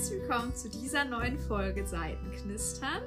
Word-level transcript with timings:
herzlich 0.00 0.22
willkommen 0.22 0.56
zu 0.56 0.70
dieser 0.70 1.04
neuen 1.04 1.38
Folge 1.38 1.86
Seitenknistern, 1.86 3.02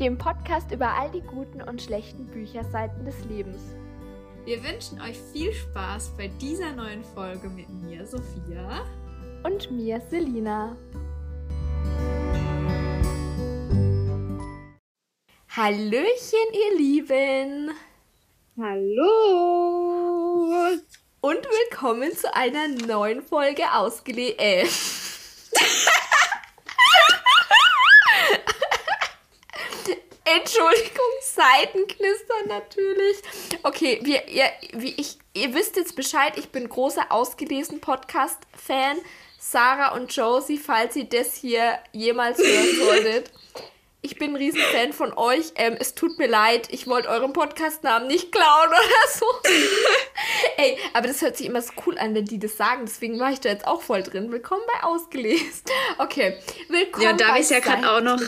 dem 0.00 0.18
Podcast 0.18 0.72
über 0.72 0.88
all 0.88 1.12
die 1.12 1.20
guten 1.20 1.62
und 1.62 1.80
schlechten 1.80 2.26
Bücherseiten 2.26 3.04
des 3.04 3.14
Lebens. 3.26 3.62
Wir 4.44 4.64
wünschen 4.64 5.00
euch 5.00 5.16
viel 5.32 5.52
Spaß 5.52 6.10
bei 6.16 6.26
dieser 6.26 6.72
neuen 6.72 7.04
Folge 7.14 7.48
mit 7.48 7.68
mir, 7.68 8.04
Sophia. 8.04 8.84
Und 9.44 9.70
mir, 9.70 10.00
Selina. 10.10 10.76
Hallöchen, 15.50 16.48
ihr 16.52 16.78
Lieben. 16.78 17.70
Hallo. 18.58 19.12
Und 21.20 21.46
willkommen 21.70 22.10
zu 22.10 22.34
einer 22.34 22.66
neuen 22.66 23.22
Folge 23.22 23.62
ausgelegt. 23.72 24.40
Äh. 24.40 24.66
Entschuldigung, 30.26 31.12
Seitenknistern 31.22 32.48
natürlich. 32.48 33.18
Okay, 33.62 34.00
wir, 34.02 34.26
ihr, 34.26 34.46
wie 34.72 34.92
ich, 34.96 35.18
ihr 35.34 35.54
wisst 35.54 35.76
jetzt 35.76 35.94
Bescheid, 35.94 36.32
ich 36.36 36.48
bin 36.48 36.68
großer 36.68 37.12
ausgelesen 37.12 37.80
Podcast-Fan. 37.80 38.98
Sarah 39.38 39.94
und 39.94 40.14
Josie, 40.14 40.58
falls 40.58 40.96
ihr 40.96 41.04
das 41.04 41.34
hier 41.34 41.78
jemals 41.92 42.38
hören 42.38 42.76
solltet. 42.78 43.30
Ich 44.02 44.18
bin 44.18 44.32
ein 44.32 44.36
Riesenfan 44.36 44.92
von 44.92 45.16
euch. 45.16 45.52
Ähm, 45.54 45.76
es 45.78 45.94
tut 45.94 46.18
mir 46.18 46.26
leid, 46.26 46.68
ich 46.72 46.88
wollte 46.88 47.08
euren 47.08 47.32
Podcast-Namen 47.32 48.08
nicht 48.08 48.32
klauen 48.32 48.68
oder 48.68 49.12
so. 49.12 49.26
Ey, 50.56 50.76
aber 50.92 51.06
das 51.06 51.22
hört 51.22 51.36
sich 51.36 51.46
immer 51.46 51.62
so 51.62 51.72
cool 51.86 51.98
an, 51.98 52.16
wenn 52.16 52.24
die 52.24 52.40
das 52.40 52.56
sagen. 52.56 52.82
Deswegen 52.84 53.20
war 53.20 53.30
ich 53.30 53.40
da 53.40 53.48
jetzt 53.48 53.66
auch 53.66 53.82
voll 53.82 54.02
drin. 54.02 54.32
Willkommen 54.32 54.62
bei 54.74 54.82
Ausgelesen. 54.84 55.62
Okay, 55.98 56.36
willkommen 56.68 57.04
ja, 57.04 57.12
da 57.12 57.28
bei 57.28 57.40
ist 57.40 57.50
ja 57.52 57.60
gerade 57.60 57.88
auch 57.88 58.00
noch. 58.00 58.20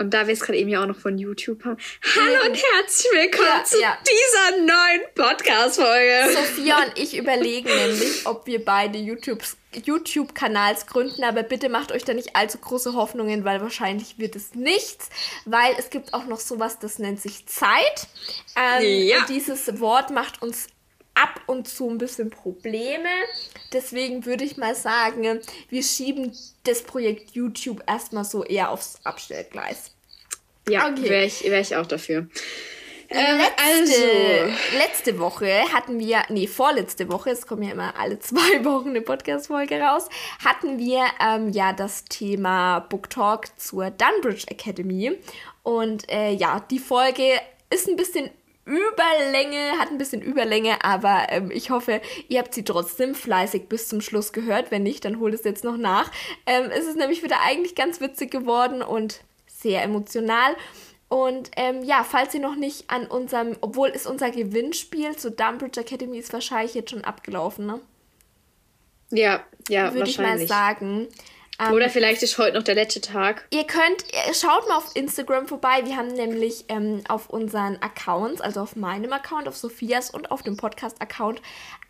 Und 0.00 0.14
da 0.14 0.26
wir 0.26 0.32
es 0.32 0.40
gerade 0.40 0.56
eben 0.56 0.70
ja 0.70 0.82
auch 0.82 0.86
noch 0.86 0.98
von 0.98 1.18
YouTube 1.18 1.62
haben. 1.62 1.76
Hallo 2.16 2.46
und 2.46 2.56
herzlich 2.56 3.12
willkommen 3.12 3.48
ja, 3.58 3.64
zu 3.64 3.80
ja. 3.82 3.98
dieser 4.08 4.64
neuen 4.64 5.02
Podcast-Folge. 5.14 6.32
Sophia 6.32 6.78
und 6.84 6.92
ich 6.98 7.18
überlegen 7.18 7.68
nämlich, 7.68 8.26
ob 8.26 8.46
wir 8.46 8.64
beide 8.64 8.96
YouTubes 8.96 9.58
YouTube-Kanals 9.74 10.86
gründen, 10.86 11.22
aber 11.22 11.42
bitte 11.42 11.68
macht 11.68 11.92
euch 11.92 12.02
da 12.04 12.14
nicht 12.14 12.34
allzu 12.34 12.56
große 12.56 12.94
Hoffnungen, 12.94 13.44
weil 13.44 13.60
wahrscheinlich 13.60 14.18
wird 14.18 14.36
es 14.36 14.54
nichts, 14.54 15.10
weil 15.44 15.74
es 15.78 15.90
gibt 15.90 16.14
auch 16.14 16.24
noch 16.24 16.40
sowas, 16.40 16.78
das 16.78 16.98
nennt 16.98 17.20
sich 17.20 17.46
Zeit. 17.46 18.08
Ähm, 18.56 19.06
ja. 19.06 19.18
Und 19.18 19.28
dieses 19.28 19.80
Wort 19.80 20.10
macht 20.10 20.40
uns 20.40 20.68
ab 21.20 21.40
und 21.46 21.68
zu 21.68 21.90
ein 21.90 21.98
bisschen 21.98 22.30
Probleme. 22.30 23.08
Deswegen 23.72 24.24
würde 24.24 24.44
ich 24.44 24.56
mal 24.56 24.74
sagen, 24.74 25.40
wir 25.68 25.82
schieben 25.82 26.32
das 26.64 26.82
Projekt 26.82 27.32
YouTube 27.32 27.82
erstmal 27.86 28.24
so 28.24 28.44
eher 28.44 28.70
aufs 28.70 29.00
Abstellgleis. 29.04 29.92
Ja, 30.68 30.88
okay. 30.88 31.08
wäre 31.08 31.24
ich, 31.24 31.42
wär 31.44 31.60
ich 31.60 31.76
auch 31.76 31.86
dafür. 31.86 32.28
Ähm, 33.12 33.38
letzte, 33.38 34.02
also. 34.44 34.78
letzte 34.78 35.18
Woche 35.18 35.50
hatten 35.72 35.98
wir, 35.98 36.22
nee, 36.28 36.46
vorletzte 36.46 37.10
Woche, 37.10 37.30
es 37.30 37.44
kommen 37.44 37.64
ja 37.64 37.72
immer 37.72 37.98
alle 37.98 38.18
zwei 38.20 38.64
Wochen 38.64 38.90
eine 38.90 39.00
Podcast-Folge 39.00 39.80
raus, 39.80 40.08
hatten 40.44 40.78
wir 40.78 41.04
ähm, 41.20 41.50
ja 41.50 41.72
das 41.72 42.04
Thema 42.04 42.78
Book 42.78 43.10
Talk 43.10 43.46
zur 43.58 43.90
Dunbridge 43.90 44.46
Academy. 44.46 45.18
Und 45.64 46.08
äh, 46.08 46.30
ja, 46.30 46.64
die 46.70 46.78
Folge 46.78 47.40
ist 47.68 47.88
ein 47.88 47.96
bisschen 47.96 48.30
Überlänge, 48.64 49.78
hat 49.78 49.90
ein 49.90 49.98
bisschen 49.98 50.22
Überlänge, 50.22 50.84
aber 50.84 51.26
ähm, 51.30 51.50
ich 51.50 51.70
hoffe, 51.70 52.00
ihr 52.28 52.38
habt 52.38 52.54
sie 52.54 52.64
trotzdem 52.64 53.14
fleißig 53.14 53.68
bis 53.68 53.88
zum 53.88 54.00
Schluss 54.00 54.32
gehört. 54.32 54.70
Wenn 54.70 54.82
nicht, 54.82 55.04
dann 55.04 55.18
holt 55.18 55.34
es 55.34 55.44
jetzt 55.44 55.64
noch 55.64 55.76
nach. 55.76 56.10
Ähm, 56.46 56.70
es 56.70 56.86
ist 56.86 56.96
nämlich 56.96 57.22
wieder 57.22 57.40
eigentlich 57.42 57.74
ganz 57.74 58.00
witzig 58.00 58.30
geworden 58.30 58.82
und 58.82 59.22
sehr 59.46 59.82
emotional. 59.82 60.54
Und 61.08 61.50
ähm, 61.56 61.82
ja, 61.82 62.04
falls 62.04 62.34
ihr 62.34 62.40
noch 62.40 62.54
nicht 62.54 62.88
an 62.88 63.06
unserem, 63.06 63.56
obwohl 63.60 63.88
es 63.88 64.06
unser 64.06 64.30
Gewinnspiel 64.30 65.16
zur 65.16 65.32
Dumbridge 65.32 65.80
Academy 65.80 66.18
ist 66.18 66.32
wahrscheinlich 66.32 66.74
jetzt 66.74 66.90
schon 66.90 67.04
abgelaufen, 67.04 67.66
ne? 67.66 67.80
Ja, 69.10 69.44
ja, 69.68 69.92
Würde 69.92 70.08
ich 70.08 70.18
mal 70.18 70.38
sagen. 70.46 71.08
Ähm, 71.60 71.74
Oder 71.74 71.90
vielleicht 71.90 72.22
ist 72.22 72.38
heute 72.38 72.56
noch 72.56 72.62
der 72.62 72.74
letzte 72.74 73.00
Tag. 73.00 73.46
Ihr 73.50 73.64
könnt, 73.64 74.04
schaut 74.32 74.66
mal 74.68 74.76
auf 74.76 74.96
Instagram 74.96 75.46
vorbei. 75.46 75.82
Wir 75.84 75.96
haben 75.96 76.08
nämlich 76.08 76.64
ähm, 76.68 77.02
auf 77.08 77.28
unseren 77.28 77.76
Accounts, 77.82 78.40
also 78.40 78.60
auf 78.60 78.76
meinem 78.76 79.12
Account, 79.12 79.46
auf 79.46 79.56
Sophias 79.56 80.10
und 80.10 80.30
auf 80.30 80.42
dem 80.42 80.56
Podcast-Account, 80.56 81.42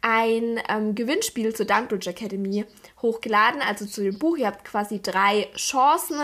ein 0.02 0.60
ähm, 0.68 0.94
Gewinnspiel 0.94 1.54
zur 1.54 1.66
Dunkbridge 1.66 2.10
Academy 2.10 2.64
hochgeladen, 3.00 3.60
also 3.62 3.86
zu 3.86 4.02
dem 4.02 4.18
Buch. 4.18 4.36
Ihr 4.36 4.48
habt 4.48 4.64
quasi 4.64 5.00
drei 5.00 5.48
Chancen 5.56 6.18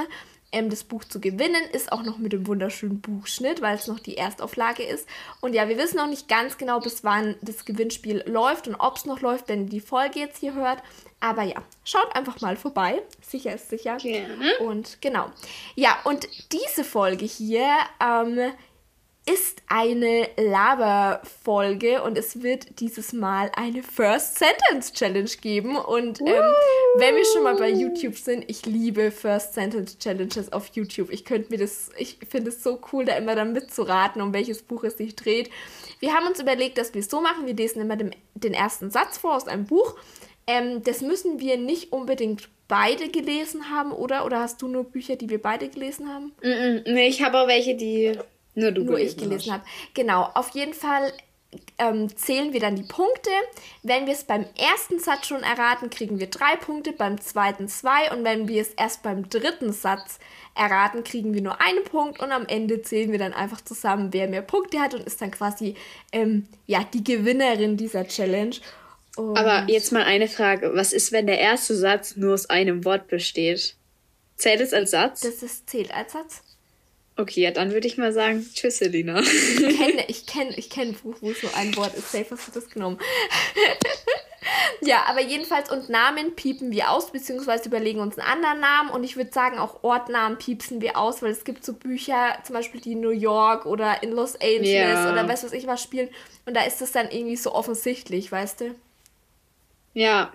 ähm, 0.52 0.70
das 0.70 0.84
Buch 0.84 1.04
zu 1.04 1.20
gewinnen. 1.20 1.62
Ist 1.72 1.92
auch 1.92 2.02
noch 2.02 2.18
mit 2.18 2.32
dem 2.32 2.46
wunderschönen 2.46 3.00
Buchschnitt, 3.00 3.62
weil 3.62 3.76
es 3.76 3.86
noch 3.86 4.00
die 4.00 4.16
Erstauflage 4.16 4.82
ist. 4.82 5.08
Und 5.40 5.54
ja, 5.54 5.68
wir 5.68 5.78
wissen 5.78 5.96
noch 5.96 6.08
nicht 6.08 6.28
ganz 6.28 6.58
genau, 6.58 6.80
bis 6.80 7.04
wann 7.04 7.36
das 7.42 7.64
Gewinnspiel 7.64 8.22
läuft 8.26 8.68
und 8.68 8.76
ob 8.76 8.96
es 8.96 9.04
noch 9.04 9.20
läuft, 9.20 9.48
wenn 9.48 9.64
ihr 9.64 9.70
die 9.70 9.80
Folge 9.80 10.20
jetzt 10.20 10.38
hier 10.38 10.54
hört. 10.54 10.82
Aber 11.20 11.42
ja, 11.42 11.62
schaut 11.84 12.14
einfach 12.14 12.40
mal 12.40 12.56
vorbei. 12.56 13.02
Sicher 13.20 13.54
ist 13.54 13.70
sicher. 13.70 13.96
Gerne. 13.96 14.58
Und 14.60 15.00
genau. 15.00 15.30
Ja, 15.74 15.96
und 16.04 16.28
diese 16.52 16.84
Folge 16.84 17.24
hier 17.24 17.68
ähm, 18.00 18.52
ist 19.28 19.60
eine 19.66 20.28
Laberfolge 20.36 22.02
und 22.02 22.16
es 22.16 22.42
wird 22.42 22.78
dieses 22.78 23.12
Mal 23.12 23.50
eine 23.56 23.82
First 23.82 24.38
Sentence 24.38 24.92
Challenge 24.92 25.30
geben. 25.40 25.76
Und 25.76 26.20
ähm, 26.20 26.54
wenn 26.96 27.16
wir 27.16 27.24
schon 27.24 27.42
mal 27.42 27.56
bei 27.56 27.70
YouTube 27.70 28.16
sind, 28.16 28.44
ich 28.46 28.64
liebe 28.66 29.10
First 29.10 29.54
Sentence 29.54 29.98
Challenges 29.98 30.52
auf 30.52 30.68
YouTube. 30.74 31.10
Ich 31.10 31.24
könnte 31.24 31.50
mir 31.50 31.58
das, 31.58 31.90
ich 31.98 32.18
finde 32.28 32.50
es 32.50 32.62
so 32.62 32.80
cool, 32.92 33.04
da 33.04 33.16
immer 33.16 33.34
dann 33.34 33.52
mitzuraten, 33.52 34.22
um 34.22 34.32
welches 34.32 34.62
Buch 34.62 34.84
es 34.84 34.96
sich 34.96 35.16
dreht. 35.16 35.50
Wir 35.98 36.14
haben 36.14 36.28
uns 36.28 36.38
überlegt, 36.38 36.78
dass 36.78 36.94
wir 36.94 37.00
es 37.00 37.10
so 37.10 37.20
machen. 37.20 37.46
Wir 37.46 37.54
lesen 37.54 37.82
immer 37.82 37.96
den, 37.96 38.14
den 38.34 38.54
ersten 38.54 38.92
Satz 38.92 39.18
vor 39.18 39.34
aus 39.34 39.48
einem 39.48 39.64
Buch. 39.64 39.96
Ähm, 40.46 40.84
das 40.84 41.00
müssen 41.00 41.40
wir 41.40 41.56
nicht 41.56 41.92
unbedingt 41.92 42.48
beide 42.68 43.08
gelesen 43.08 43.70
haben, 43.70 43.90
oder? 43.90 44.24
Oder 44.24 44.38
hast 44.38 44.62
du 44.62 44.68
nur 44.68 44.84
Bücher, 44.84 45.16
die 45.16 45.28
wir 45.28 45.42
beide 45.42 45.68
gelesen 45.68 46.08
haben? 46.08 46.32
Mm 46.42 46.46
-mm, 46.46 46.92
nee, 46.92 47.08
ich 47.08 47.22
habe 47.22 47.40
auch 47.40 47.48
welche, 47.48 47.74
die 47.74 48.16
nur 48.56 48.72
du 48.72 48.82
Nur 48.82 48.98
ich 48.98 49.16
gelesen 49.16 49.52
habe. 49.52 49.64
Genau, 49.94 50.22
auf 50.34 50.50
jeden 50.50 50.74
Fall 50.74 51.12
ähm, 51.78 52.14
zählen 52.16 52.52
wir 52.52 52.60
dann 52.60 52.74
die 52.76 52.82
Punkte. 52.82 53.30
Wenn 53.82 54.06
wir 54.06 54.14
es 54.14 54.24
beim 54.24 54.46
ersten 54.58 54.98
Satz 54.98 55.26
schon 55.26 55.42
erraten, 55.42 55.90
kriegen 55.90 56.18
wir 56.18 56.26
drei 56.28 56.56
Punkte, 56.56 56.92
beim 56.92 57.20
zweiten 57.20 57.68
zwei 57.68 58.10
und 58.10 58.24
wenn 58.24 58.48
wir 58.48 58.62
es 58.62 58.70
erst 58.70 59.02
beim 59.02 59.28
dritten 59.28 59.72
Satz 59.72 60.18
erraten, 60.54 61.04
kriegen 61.04 61.34
wir 61.34 61.42
nur 61.42 61.60
einen 61.60 61.84
Punkt 61.84 62.20
und 62.20 62.32
am 62.32 62.46
Ende 62.46 62.82
zählen 62.82 63.12
wir 63.12 63.18
dann 63.18 63.34
einfach 63.34 63.60
zusammen, 63.60 64.12
wer 64.12 64.28
mehr 64.28 64.42
Punkte 64.42 64.80
hat 64.80 64.94
und 64.94 65.04
ist 65.04 65.20
dann 65.20 65.30
quasi 65.30 65.76
ähm, 66.12 66.46
ja, 66.66 66.84
die 66.92 67.04
Gewinnerin 67.04 67.76
dieser 67.76 68.08
Challenge. 68.08 68.56
Und 69.16 69.36
Aber 69.36 69.70
jetzt 69.70 69.92
mal 69.92 70.02
eine 70.02 70.28
Frage. 70.28 70.72
Was 70.74 70.92
ist, 70.92 71.12
wenn 71.12 71.26
der 71.26 71.38
erste 71.38 71.74
Satz 71.74 72.16
nur 72.16 72.34
aus 72.34 72.50
einem 72.50 72.84
Wort 72.84 73.08
besteht? 73.08 73.76
Zählt 74.36 74.60
es 74.60 74.74
als 74.74 74.90
Satz? 74.90 75.20
Das 75.20 75.42
ist, 75.42 75.70
zählt 75.70 75.94
als 75.94 76.12
Satz. 76.12 76.42
Okay, 77.18 77.40
ja, 77.40 77.50
dann 77.50 77.72
würde 77.72 77.86
ich 77.86 77.96
mal 77.96 78.12
sagen, 78.12 78.46
tschüss, 78.54 78.78
Selina. 78.78 79.20
Ich 79.20 79.78
kenne 79.78 80.04
ich 80.08 80.26
kenn, 80.26 80.54
ich 80.54 80.68
kenn 80.68 80.88
ein 80.88 80.94
Buch, 80.94 81.16
wo 81.22 81.32
so 81.32 81.48
ein 81.54 81.74
Wort 81.76 81.94
ist. 81.94 82.12
Safe 82.12 82.26
hast 82.30 82.48
du 82.48 82.52
das 82.52 82.68
genommen. 82.68 82.98
ja, 84.82 85.04
aber 85.08 85.22
jedenfalls, 85.22 85.70
und 85.70 85.88
Namen 85.88 86.36
piepen 86.36 86.72
wir 86.72 86.90
aus, 86.90 87.12
beziehungsweise 87.12 87.68
überlegen 87.68 88.00
uns 88.00 88.18
einen 88.18 88.28
anderen 88.28 88.60
Namen. 88.60 88.90
Und 88.90 89.02
ich 89.02 89.16
würde 89.16 89.32
sagen, 89.32 89.58
auch 89.58 89.82
Ortnamen 89.82 90.36
piepsen 90.36 90.82
wir 90.82 90.98
aus, 90.98 91.22
weil 91.22 91.30
es 91.30 91.44
gibt 91.44 91.64
so 91.64 91.72
Bücher, 91.72 92.38
zum 92.44 92.52
Beispiel 92.52 92.82
die 92.82 92.92
in 92.92 93.00
New 93.00 93.08
York 93.08 93.64
oder 93.64 94.02
in 94.02 94.12
Los 94.12 94.34
Angeles 94.34 94.68
ja. 94.68 95.10
oder 95.10 95.26
was 95.26 95.42
weiß 95.42 95.52
ich 95.52 95.66
was 95.66 95.82
spielen. 95.82 96.10
Und 96.44 96.54
da 96.54 96.64
ist 96.64 96.82
das 96.82 96.92
dann 96.92 97.10
irgendwie 97.10 97.36
so 97.36 97.54
offensichtlich, 97.54 98.30
weißt 98.30 98.60
du? 98.60 98.74
Ja. 99.94 100.34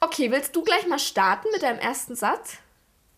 Okay, 0.00 0.30
willst 0.30 0.56
du 0.56 0.62
gleich 0.62 0.86
mal 0.86 0.98
starten 0.98 1.48
mit 1.52 1.62
deinem 1.62 1.78
ersten 1.78 2.16
Satz? 2.16 2.56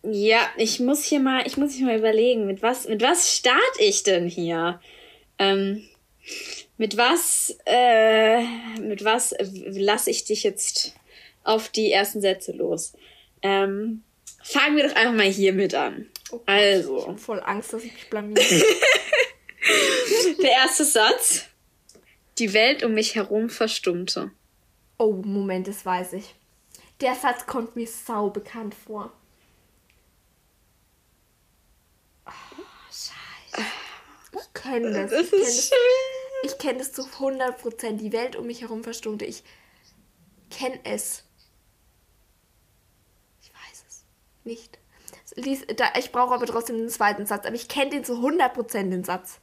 Ja, 0.03 0.41
ich 0.57 0.79
muss 0.79 1.03
hier 1.03 1.19
mal, 1.19 1.47
ich 1.47 1.57
muss 1.57 1.73
hier 1.73 1.85
mal 1.85 1.97
überlegen, 1.97 2.45
mit 2.45 2.61
was, 2.61 2.87
mit 2.87 3.01
was 3.01 3.35
starte 3.35 3.79
ich 3.79 4.03
denn 4.03 4.27
hier? 4.27 4.81
Ähm, 5.39 5.87
mit 6.77 6.97
was, 6.97 7.57
äh, 7.65 8.43
mit 8.79 9.03
was 9.05 9.33
lasse 9.39 10.09
ich 10.09 10.25
dich 10.25 10.43
jetzt 10.43 10.93
auf 11.43 11.69
die 11.69 11.91
ersten 11.91 12.19
Sätze 12.19 12.51
los? 12.51 12.93
Ähm, 13.41 14.03
fangen 14.43 14.75
wir 14.75 14.89
doch 14.89 14.95
einfach 14.95 15.13
mal 15.13 15.23
hier 15.23 15.53
mit 15.53 15.73
an. 15.73 16.07
Oh 16.31 16.37
Gott, 16.37 16.49
also. 16.49 16.97
Ich 16.97 17.07
habe 17.07 17.17
voll 17.17 17.41
Angst, 17.41 17.71
dass 17.71 17.83
ich 17.83 17.93
mich 17.93 18.09
blamiere. 18.09 18.41
Der 20.41 20.51
erste 20.51 20.85
Satz. 20.85 21.45
Die 22.39 22.53
Welt 22.53 22.83
um 22.83 22.93
mich 22.93 23.15
herum 23.15 23.49
verstummte. 23.49 24.31
Oh, 24.97 25.13
Moment, 25.13 25.67
das 25.67 25.85
weiß 25.85 26.13
ich. 26.13 26.35
Der 26.99 27.15
Satz 27.15 27.45
kommt 27.45 27.75
mir 27.75 27.87
sau 27.87 28.29
bekannt 28.29 28.75
vor. 28.75 29.11
Ich 34.33 34.53
kenne 34.53 34.91
das. 34.91 35.11
das 35.11 35.21
ich 35.21 35.29
kenne 35.31 35.49
das, 36.41 36.51
ich 36.51 36.57
kenn 36.57 36.77
das 36.77 36.91
zu 36.91 37.03
100 37.05 37.57
Prozent. 37.57 38.01
Die 38.01 38.11
Welt 38.11 38.35
um 38.35 38.47
mich 38.47 38.61
herum 38.61 38.83
verstummte. 38.83 39.25
Ich 39.25 39.43
kenne 40.49 40.79
es. 40.83 41.23
Ich 43.41 43.49
weiß 43.49 43.85
es. 43.87 44.05
Nicht. 44.43 44.79
Lies, 45.35 45.65
da, 45.75 45.93
ich 45.97 46.11
brauche 46.11 46.33
aber 46.33 46.45
trotzdem 46.45 46.77
den 46.77 46.89
zweiten 46.89 47.25
Satz, 47.25 47.45
aber 47.45 47.55
ich 47.55 47.67
kenne 47.67 47.91
den 47.91 48.03
zu 48.03 48.13
100% 48.13 48.89
den 48.89 49.03
Satz. 49.03 49.39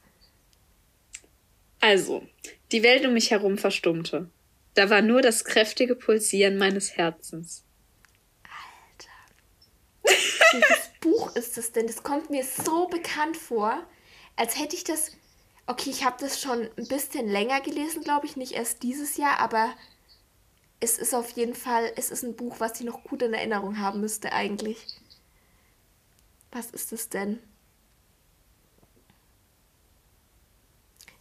Also, 1.81 2.25
die 2.71 2.83
Welt 2.83 3.05
um 3.05 3.13
mich 3.13 3.31
herum 3.31 3.57
verstummte. 3.57 4.29
Da 4.75 4.89
war 4.89 5.01
nur 5.01 5.21
das 5.21 5.43
kräftige 5.43 5.95
Pulsieren 5.95 6.57
meines 6.57 6.95
Herzens. 6.95 7.65
Welches 10.03 10.91
Buch 11.01 11.35
ist 11.35 11.57
das 11.57 11.71
denn? 11.71 11.87
Das 11.87 12.03
kommt 12.03 12.29
mir 12.29 12.43
so 12.43 12.87
bekannt 12.87 13.35
vor, 13.35 13.85
als 14.35 14.59
hätte 14.59 14.75
ich 14.75 14.83
das. 14.83 15.11
Okay, 15.67 15.89
ich 15.89 16.03
habe 16.03 16.17
das 16.19 16.41
schon 16.41 16.69
ein 16.77 16.87
bisschen 16.87 17.29
länger 17.29 17.61
gelesen, 17.61 18.03
glaube 18.03 18.25
ich, 18.25 18.35
nicht 18.35 18.53
erst 18.53 18.83
dieses 18.83 19.17
Jahr, 19.17 19.39
aber 19.39 19.73
es 20.79 20.97
ist 20.97 21.13
auf 21.13 21.29
jeden 21.31 21.53
Fall, 21.53 21.91
es 21.95 22.09
ist 22.09 22.23
ein 22.23 22.35
Buch, 22.35 22.59
was 22.59 22.79
ich 22.79 22.85
noch 22.85 23.03
gut 23.03 23.21
in 23.21 23.33
Erinnerung 23.33 23.79
haben 23.79 24.01
müsste 24.01 24.33
eigentlich. 24.33 24.77
Was 26.51 26.71
ist 26.71 26.91
es 26.91 27.09
denn? 27.09 27.39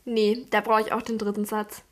Nee, 0.05 0.47
da 0.51 0.61
brauche 0.61 0.81
ich 0.81 0.93
auch 0.93 1.03
den 1.03 1.19
dritten 1.19 1.45
Satz. 1.45 1.83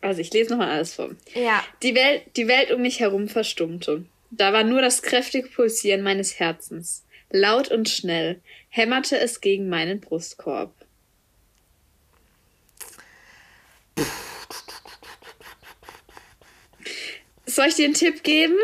Also 0.00 0.20
ich 0.20 0.32
lese 0.32 0.50
nochmal 0.50 0.70
alles 0.70 0.94
vor. 0.94 1.10
Ja. 1.34 1.62
Die 1.82 1.94
Welt, 1.94 2.24
die 2.36 2.48
Welt 2.48 2.72
um 2.72 2.82
mich 2.82 3.00
herum 3.00 3.28
verstummte. 3.28 4.04
Da 4.30 4.52
war 4.52 4.64
nur 4.64 4.82
das 4.82 5.02
kräftige 5.02 5.48
Pulsieren 5.48 6.02
meines 6.02 6.40
Herzens. 6.40 7.03
Laut 7.36 7.68
und 7.72 7.88
schnell 7.88 8.40
hämmerte 8.68 9.18
es 9.18 9.40
gegen 9.40 9.68
meinen 9.68 10.00
Brustkorb. 10.00 10.72
Soll 17.44 17.66
ich 17.66 17.74
dir 17.74 17.86
einen 17.86 17.94
Tipp 17.94 18.22
geben? 18.22 18.56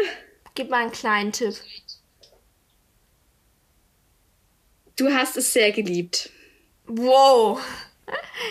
Gib 0.55 0.71
mal 0.71 0.83
einen 0.83 0.93
kleinen 0.93 1.33
Tipp. 1.33 1.57
Du 4.95 5.13
hast 5.13 5.37
es 5.37 5.53
sehr 5.53 5.73
geliebt. 5.73 6.31
Wow. 6.87 7.61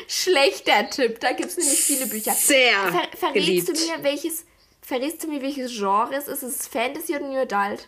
Schlechter 0.10 0.90
Tipp. 0.90 1.22
Da 1.22 1.32
gibt 1.32 1.48
es 1.48 1.56
nämlich 1.58 1.80
viele 1.80 2.08
Bücher. 2.08 2.34
Sehr 2.34 2.74
Ver 2.92 3.18
verrätst 3.18 3.34
geliebt. 3.34 3.70
du 3.70 3.74
mir, 3.74 4.04
welches, 4.04 4.46
verrätst 4.82 5.24
du 5.24 5.28
mir, 5.30 5.42
welches 5.42 5.72
Genre 5.72 6.14
es 6.14 6.28
ist? 6.28 6.44
Ist 6.44 6.60
es 6.60 6.68
Fantasy 6.68 7.16
oder 7.16 7.26
New 7.26 7.40
Adult? 7.40 7.88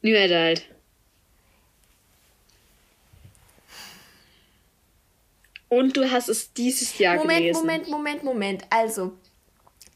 New 0.00 0.16
Adult. 0.16 0.71
Und 5.72 5.96
du 5.96 6.10
hast 6.10 6.28
es 6.28 6.52
dieses 6.52 6.98
Jahr 6.98 7.16
Moment, 7.16 7.38
gelesen. 7.38 7.60
Moment, 7.60 7.88
Moment, 7.88 8.24
Moment. 8.24 8.64
Also, 8.68 9.16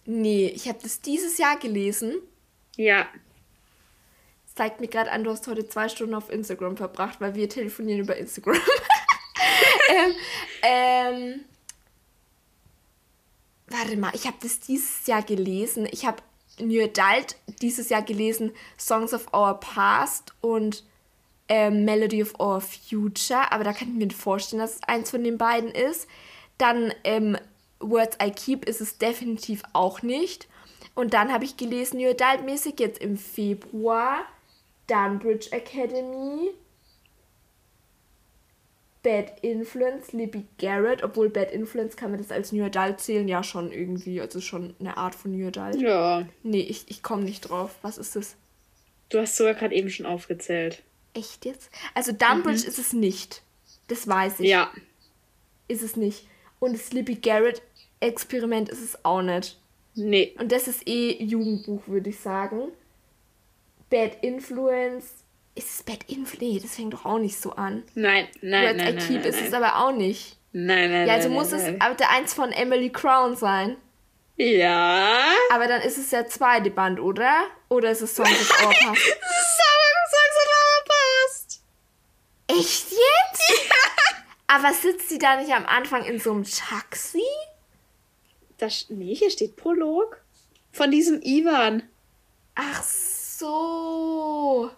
nee, 0.07 0.47
ich 0.47 0.69
habe 0.69 0.79
das 0.83 1.03
dieses 1.03 1.37
Jahr 1.37 1.59
gelesen. 1.59 2.15
Ja. 2.77 3.07
Es 4.47 4.55
zeigt 4.55 4.81
mir 4.81 4.89
gerade 4.89 5.11
an, 5.13 5.23
du 5.23 5.31
hast 5.31 5.47
heute 5.47 5.69
zwei 5.69 5.91
Stunden 5.91 6.15
auf 6.15 6.31
Instagram 6.31 6.79
verbracht, 6.79 7.21
weil 7.21 7.35
wir 7.35 7.51
telefonieren 7.51 8.01
über 8.01 8.17
Instagram. 8.17 8.57
ähm, 9.91 10.15
ähm, 10.63 11.41
warte 13.67 13.99
mal, 13.99 14.13
ich 14.15 14.27
habe 14.27 14.39
das 14.41 14.61
dieses 14.61 15.07
Jahr 15.07 15.23
gelesen. 15.23 15.87
Ich 15.91 16.07
habe 16.07 16.23
New 16.59 16.83
Adult 16.83 17.37
dieses 17.61 17.91
Jahr 17.91 18.01
gelesen, 18.01 18.53
Songs 18.79 19.13
of 19.13 19.27
Our 19.35 19.61
Past 19.61 20.33
und 20.41 20.85
ähm, 21.49 21.85
Melody 21.85 22.23
of 22.23 22.39
Our 22.39 22.61
Future. 22.61 23.51
Aber 23.53 23.65
da 23.65 23.73
kann 23.73 23.89
ich 23.89 23.95
mir 23.95 24.07
nicht 24.07 24.19
vorstellen, 24.19 24.61
dass 24.61 24.77
es 24.77 24.83
eins 24.83 25.11
von 25.11 25.25
den 25.25 25.39
beiden 25.39 25.71
ist. 25.71 26.09
Dann 26.59 26.93
ähm, 27.05 27.37
Words 27.81 28.19
I 28.23 28.31
Keep 28.31 28.65
ist 28.65 28.81
es 28.81 28.99
definitiv 28.99 29.63
auch 29.73 30.03
nicht. 30.03 30.49
Und 30.95 31.13
dann 31.13 31.33
habe 31.33 31.45
ich 31.45 31.57
gelesen, 31.57 31.99
New 31.99 32.09
Adult 32.09 32.45
mäßig 32.45 32.81
jetzt 32.81 33.01
im 33.01 33.17
Februar. 33.17 34.21
Dunbridge 34.87 35.49
Academy. 35.53 36.51
Bad 39.03 39.39
Influence, 39.43 40.13
Libby 40.13 40.47
Garrett, 40.59 41.05
obwohl 41.05 41.29
Bad 41.29 41.53
Influence 41.53 41.97
kann 41.97 42.11
man 42.11 42.19
das 42.19 42.33
als 42.33 42.51
New 42.51 42.65
Adult 42.65 43.01
zählen, 43.01 43.29
ja 43.29 43.45
schon 43.45 43.71
irgendwie, 43.71 44.21
also 44.21 44.41
schon 44.41 44.75
eine 44.81 44.97
Art 44.97 45.15
von 45.15 45.31
New 45.31 45.47
Adult. 45.47 45.81
Ja. 45.81 46.27
Nee, 46.43 46.63
ich, 46.63 46.87
ich 46.89 47.05
komme 47.05 47.23
nicht 47.23 47.43
drauf. 47.43 47.77
Was 47.83 47.99
ist 47.99 48.17
das? 48.17 48.35
Du 49.09 49.21
hast 49.21 49.37
sogar 49.37 49.55
gerade 49.55 49.77
eben 49.77 49.91
schon 49.91 50.07
aufgezählt. 50.07 50.83
Echt 51.17 51.45
jetzt? 51.45 51.71
Also 51.95 52.13
Dunbridge 52.13 52.67
ist 52.67 52.79
es 52.79 52.93
nicht. 52.93 53.43
Das 53.89 54.07
weiß 54.07 54.41
ich. 54.41 54.49
Ja. 54.49 54.71
Ist 55.69 55.83
es 55.83 55.97
nicht. 55.97 56.27
Und 56.59 56.75
das 56.75 56.93
Libby 56.93 57.15
Garrett 57.17 57.63
Experiment 58.01 58.69
ist 58.69 58.83
es 58.83 59.05
auch 59.05 59.23
nicht. 59.23 59.59
Nee. 59.95 60.35
Und 60.39 60.53
das 60.53 60.69
ist 60.69 60.87
eh 60.87 61.23
Jugendbuch, 61.23 61.83
würde 61.87 62.11
ich 62.11 62.21
sagen. 62.21 62.69
Bad 63.89 64.23
Influence. 64.23 65.07
Ist 65.55 65.71
es 65.71 65.83
Bad 65.83 66.05
Influence? 66.09 66.41
Nee, 66.41 66.61
das 66.61 66.75
fängt 66.75 66.93
doch 66.93 67.07
auch 67.07 67.19
nicht 67.19 67.41
so 67.41 67.53
an. 67.53 67.83
Nein, 67.95 68.29
nein, 68.43 68.65
Words 68.67 68.77
nein, 68.77 68.89
I 68.89 68.97
nein, 68.97 69.07
Keep 69.07 69.21
nein, 69.21 69.25
ist 69.31 69.41
es 69.41 69.51
nein. 69.51 69.63
aber 69.63 69.85
auch 69.87 69.93
nicht. 69.93 70.37
Nein, 70.53 70.91
nein, 70.91 71.07
Ja, 71.07 71.15
also 71.15 71.29
nein, 71.29 71.39
muss 71.39 71.53
es 71.53 71.65
aber 71.81 71.95
der 71.95 72.11
eins 72.11 72.35
von 72.35 72.53
Emily 72.53 72.91
Crown 72.91 73.37
sein. 73.37 73.77
Ja. 74.37 75.33
Aber 75.53 75.67
dann 75.67 75.81
ist 75.81 75.97
es 75.97 76.11
der 76.11 76.27
zweite 76.27 76.71
Band, 76.71 77.01
oder? 77.01 77.33
Oder 77.71 77.91
ist 77.91 78.03
es 78.03 78.15
Songs 78.15 78.29
of 78.31 78.63
Our 78.67 78.69
Past? 78.69 78.85
passt. 78.85 79.17
Echt 82.59 82.91
jetzt? 82.91 83.71
Aber 84.47 84.73
sitzt 84.73 85.09
sie 85.09 85.19
da 85.19 85.37
nicht 85.37 85.53
am 85.53 85.67
Anfang 85.67 86.05
in 86.05 86.21
so 86.21 86.33
einem 86.33 86.45
Taxi? 86.45 87.23
Das, 88.59 88.87
nee, 88.89 89.15
hier 89.15 89.31
steht 89.31 89.57
Prolog. 89.57 90.21
Von 90.73 90.91
diesem 90.91 91.21
Ivan. 91.23 91.83
Ach 92.55 92.83
so. 92.83 94.71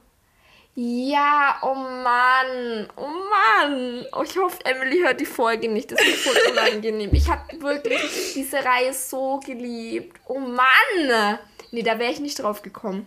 Ja, 0.74 1.58
oh 1.62 1.74
Mann. 1.74 2.88
Oh 2.96 3.08
Mann. 3.08 4.06
Oh, 4.12 4.22
ich 4.22 4.36
hoffe, 4.36 4.64
Emily 4.64 5.00
hört 5.00 5.20
die 5.20 5.26
Folge 5.26 5.68
nicht. 5.68 5.90
Das 5.90 6.00
ist 6.00 6.22
voll 6.24 6.36
unangenehm. 6.52 7.12
Ich 7.12 7.28
habe 7.28 7.60
wirklich 7.60 8.32
diese 8.34 8.64
Reihe 8.64 8.94
so 8.94 9.40
geliebt. 9.40 10.20
Oh 10.26 10.38
Mann. 10.38 11.38
Nee, 11.72 11.82
da 11.82 11.98
wäre 11.98 12.12
ich 12.12 12.20
nicht 12.20 12.38
drauf 12.40 12.62
gekommen. 12.62 13.06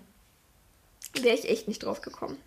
Wäre 1.14 1.36
ich 1.36 1.50
echt 1.50 1.68
nicht 1.68 1.84
drauf 1.84 2.02
gekommen. 2.02 2.38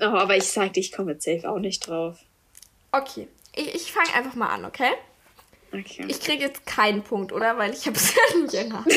Oh, 0.00 0.04
aber 0.04 0.36
ich 0.36 0.44
sag 0.44 0.72
dir, 0.72 0.80
ich 0.80 0.92
komme 0.92 1.12
jetzt 1.12 1.24
safe 1.24 1.48
auch 1.48 1.58
nicht 1.58 1.86
drauf. 1.86 2.18
Okay. 2.92 3.28
Ich, 3.54 3.74
ich 3.74 3.92
fange 3.92 4.12
einfach 4.14 4.34
mal 4.34 4.48
an, 4.48 4.64
okay? 4.64 4.92
Okay. 5.72 6.04
Ich 6.08 6.20
kriege 6.20 6.44
jetzt 6.44 6.66
keinen 6.66 7.02
Punkt, 7.02 7.32
oder? 7.32 7.58
Weil 7.58 7.72
ich 7.72 7.86
habe 7.86 7.96
es 7.96 8.14
ja 8.52 8.62
nicht 8.62 8.72
Hand. 8.72 8.86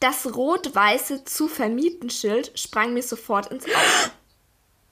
Das 0.00 0.32
rot-weiße 0.32 1.24
zu 1.24 1.48
vermieten 1.48 2.08
Schild 2.08 2.56
sprang 2.56 2.94
mir 2.94 3.02
sofort 3.02 3.48
ins 3.48 3.64
Auge. 3.64 4.12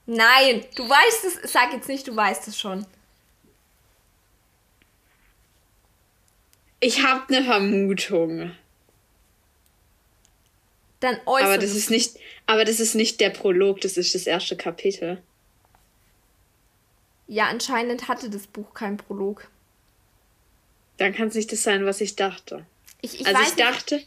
Nein, 0.06 0.64
du 0.74 0.88
weißt 0.88 1.24
es. 1.24 1.52
Sag 1.52 1.72
jetzt 1.72 1.88
nicht, 1.88 2.08
du 2.08 2.16
weißt 2.16 2.48
es 2.48 2.58
schon. 2.58 2.84
Ich 6.80 7.04
habe 7.04 7.22
eine 7.34 7.44
Vermutung. 7.44 8.52
Dann 11.06 11.20
äußere 11.24 11.46
Aber 11.52 11.58
das 11.58 11.70
ist 11.70 11.88
nicht, 11.88 12.16
aber 12.46 12.64
das 12.64 12.80
ist 12.80 12.96
nicht 12.96 13.20
der 13.20 13.30
Prolog, 13.30 13.80
das 13.80 13.96
ist 13.96 14.14
das 14.16 14.26
erste 14.26 14.56
Kapitel. 14.56 15.22
Ja, 17.28 17.46
anscheinend 17.46 18.08
hatte 18.08 18.28
das 18.28 18.48
Buch 18.48 18.74
keinen 18.74 18.96
Prolog. 18.96 19.46
Dann 20.96 21.14
kann 21.14 21.28
es 21.28 21.34
nicht 21.34 21.52
das 21.52 21.62
sein, 21.62 21.86
was 21.86 22.00
ich 22.00 22.16
dachte. 22.16 22.66
Ich, 23.02 23.20
ich 23.20 23.26
also 23.26 23.40
ich 23.42 23.54
dachte, 23.54 24.02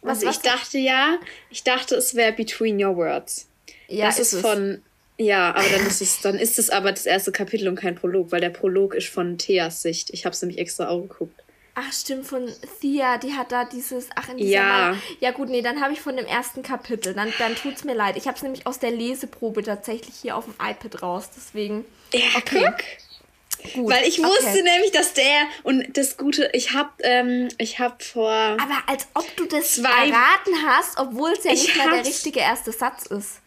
Was- 0.00 0.18
also 0.18 0.26
was- 0.28 0.36
ich 0.36 0.42
dachte 0.42 0.78
ja, 0.78 1.18
ich 1.50 1.62
dachte, 1.62 1.96
es 1.96 2.14
wäre 2.14 2.32
Between 2.32 2.82
Your 2.82 2.96
Words. 2.96 3.48
Ja, 3.88 4.06
das 4.06 4.18
ist, 4.18 4.32
es. 4.32 4.40
von, 4.40 4.82
ja, 5.18 5.54
aber 5.54 5.68
dann 5.68 5.86
ist 5.86 6.00
es, 6.00 6.20
dann 6.22 6.36
ist 6.38 6.58
es 6.58 6.70
aber 6.70 6.90
das 6.92 7.04
erste 7.04 7.32
Kapitel 7.32 7.68
und 7.68 7.76
kein 7.76 7.96
Prolog, 7.96 8.32
weil 8.32 8.40
der 8.40 8.50
Prolog 8.50 8.94
ist 8.94 9.08
von 9.08 9.36
Theas 9.36 9.82
Sicht. 9.82 10.08
Ich 10.10 10.24
habe 10.24 10.32
es 10.32 10.40
nämlich 10.40 10.58
extra 10.58 10.88
auch 10.88 11.02
geguckt. 11.02 11.38
Ach, 11.80 11.92
stimmt, 11.92 12.26
von 12.26 12.50
Thea, 12.80 13.18
die 13.18 13.34
hat 13.34 13.52
da 13.52 13.64
dieses. 13.64 14.08
Ach, 14.16 14.28
in 14.30 14.38
dieser 14.38 14.50
Ja. 14.50 14.62
Mal- 14.90 14.98
Ja, 15.20 15.30
gut, 15.30 15.48
nee, 15.48 15.62
dann 15.62 15.80
habe 15.80 15.92
ich 15.92 16.00
von 16.00 16.16
dem 16.16 16.26
ersten 16.26 16.62
Kapitel. 16.64 17.14
Dann, 17.14 17.32
dann 17.38 17.54
tut's 17.54 17.84
mir 17.84 17.94
leid. 17.94 18.16
Ich 18.16 18.26
habe 18.26 18.36
es 18.36 18.42
nämlich 18.42 18.66
aus 18.66 18.80
der 18.80 18.90
Leseprobe 18.90 19.62
tatsächlich 19.62 20.16
hier 20.20 20.36
auf 20.36 20.44
dem 20.46 20.54
iPad 20.54 21.02
raus. 21.02 21.28
Deswegen. 21.36 21.84
Ja, 22.12 22.20
Okay. 22.36 22.64
guck. 22.66 23.72
Gut. 23.74 23.92
Weil 23.92 24.06
ich 24.06 24.18
wusste 24.22 24.46
okay. 24.50 24.62
nämlich, 24.62 24.92
dass 24.92 25.14
der 25.14 25.42
und 25.64 25.96
das 25.96 26.16
Gute, 26.16 26.48
ich 26.52 26.72
hab, 26.74 26.94
ähm, 27.02 27.48
ich 27.58 27.78
hab 27.80 28.02
vor. 28.02 28.30
Aber 28.32 28.78
als 28.86 29.08
ob 29.14 29.36
du 29.36 29.46
das 29.46 29.74
Zwei- 29.74 29.88
erraten 30.08 30.54
hast, 30.66 30.98
obwohl 30.98 31.30
es 31.32 31.42
ja 31.44 31.52
Ich 31.52 31.62
nicht 31.66 31.76
mal 31.76 31.90
der 31.90 32.06
richtige 32.06 32.40
erste 32.40 32.70
Satz 32.72 33.06
ist. 33.06 33.40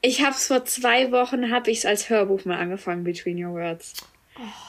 Ich 0.00 0.24
hab's 0.24 0.48
vor 0.48 0.64
zwei 0.64 1.12
Wochen, 1.12 1.52
hab 1.52 1.68
ich's 1.68 1.84
als 1.86 2.08
Hörbuch 2.10 2.44
mal 2.44 2.58
angefangen, 2.58 3.04
Between 3.04 3.44
Your 3.44 3.52
Words. 3.54 3.92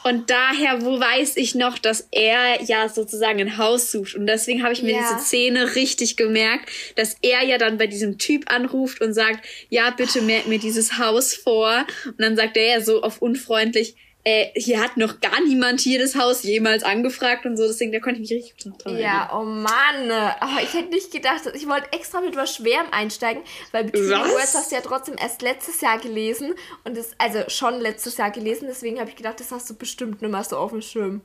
Und 0.04 0.28
daher, 0.28 0.82
wo 0.82 1.00
weiß 1.00 1.36
ich 1.36 1.54
noch, 1.54 1.78
dass 1.78 2.06
er 2.10 2.62
ja 2.62 2.88
sozusagen 2.88 3.40
ein 3.40 3.56
Haus 3.56 3.90
sucht. 3.90 4.14
Und 4.14 4.26
deswegen 4.26 4.62
habe 4.62 4.72
ich 4.74 4.82
mir 4.82 4.92
Ja. 4.92 4.98
diese 5.00 5.24
Szene 5.24 5.74
richtig 5.74 6.16
gemerkt, 6.16 6.68
dass 6.96 7.16
er 7.22 7.42
ja 7.42 7.56
dann 7.56 7.78
bei 7.78 7.86
diesem 7.86 8.18
Typ 8.18 8.52
anruft 8.52 9.00
und 9.00 9.14
sagt, 9.14 9.44
ja, 9.70 9.90
bitte 9.90 10.20
merk 10.20 10.46
mir 10.46 10.58
dieses 10.58 10.98
Haus 10.98 11.34
vor. 11.34 11.86
Und 12.04 12.20
dann 12.20 12.36
sagt 12.36 12.56
er 12.56 12.66
ja 12.66 12.80
so 12.80 13.02
auf 13.02 13.22
unfreundlich, 13.22 13.96
äh, 14.24 14.46
hier 14.54 14.80
hat 14.80 14.96
noch 14.96 15.20
gar 15.20 15.38
niemand 15.42 15.80
hier 15.80 15.98
das 15.98 16.14
Haus 16.14 16.42
jemals 16.42 16.82
angefragt 16.82 17.44
und 17.44 17.58
so, 17.58 17.66
deswegen, 17.66 17.92
da 17.92 18.00
konnte 18.00 18.22
ich 18.22 18.30
mich 18.30 18.38
richtig 18.38 18.64
gut 18.64 18.84
dran 18.84 18.98
Ja, 18.98 19.30
oh 19.34 19.44
Mann. 19.44 20.10
Aber 20.10 20.62
ich 20.62 20.72
hätte 20.72 20.88
nicht 20.88 21.12
gedacht, 21.12 21.42
ich 21.54 21.68
wollte 21.68 21.92
extra 21.92 22.22
mit 22.22 22.34
was 22.34 22.54
Schwerem 22.54 22.86
einsteigen, 22.90 23.42
weil 23.72 23.84
Between? 23.84 24.10
Words 24.10 24.54
hast 24.54 24.70
du 24.70 24.76
ja 24.76 24.80
trotzdem 24.80 25.16
erst 25.18 25.42
letztes 25.42 25.80
Jahr 25.82 25.98
gelesen 25.98 26.54
und 26.84 26.96
das, 26.96 27.10
also 27.18 27.40
schon 27.48 27.80
letztes 27.80 28.16
Jahr 28.16 28.30
gelesen, 28.30 28.66
deswegen 28.66 28.98
habe 28.98 29.10
ich 29.10 29.16
gedacht, 29.16 29.40
das 29.40 29.52
hast 29.52 29.68
du 29.68 29.74
bestimmt 29.74 30.22
nicht 30.22 30.30
mehr 30.30 30.44
so 30.44 30.56
auf 30.56 30.70
dem 30.70 30.80
Schirm. 30.80 31.20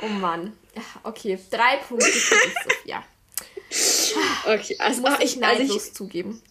Oh 0.00 0.06
Mann. 0.08 0.52
Okay, 1.02 1.38
drei 1.50 1.78
Punkte 1.78 2.06
für 2.06 2.34
dich, 2.36 2.54
Sophia. 2.62 3.04
Okay, 4.46 4.76
also 4.78 5.00
Muss 5.02 5.10
ah, 5.10 5.16
ich 5.18 5.36
ich, 5.36 5.44
also 5.44 5.58
neidlos 5.58 5.88
ich, 5.88 5.94
zugeben. 5.94 6.42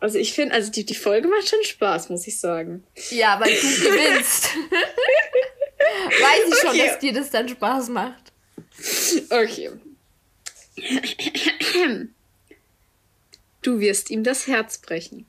Also 0.00 0.18
ich 0.18 0.32
finde, 0.34 0.54
also 0.54 0.70
die, 0.70 0.84
die 0.84 0.94
Folge 0.94 1.28
macht 1.28 1.48
schon 1.48 1.62
Spaß, 1.62 2.08
muss 2.10 2.26
ich 2.26 2.38
sagen. 2.40 2.84
Ja, 3.10 3.38
weil 3.40 3.54
du 3.54 3.60
gewinnst. 3.60 4.48
Weiß 5.78 6.48
ich 6.48 6.58
schon, 6.60 6.70
Okay. 6.70 6.86
dass 6.88 6.98
dir 6.98 7.12
das 7.12 7.30
dann 7.30 7.48
Spaß 7.48 7.88
macht. 7.90 8.32
Okay. 9.30 9.70
Du 13.62 13.80
wirst 13.80 14.10
ihm 14.10 14.24
das 14.24 14.46
Herz 14.46 14.78
brechen. 14.78 15.26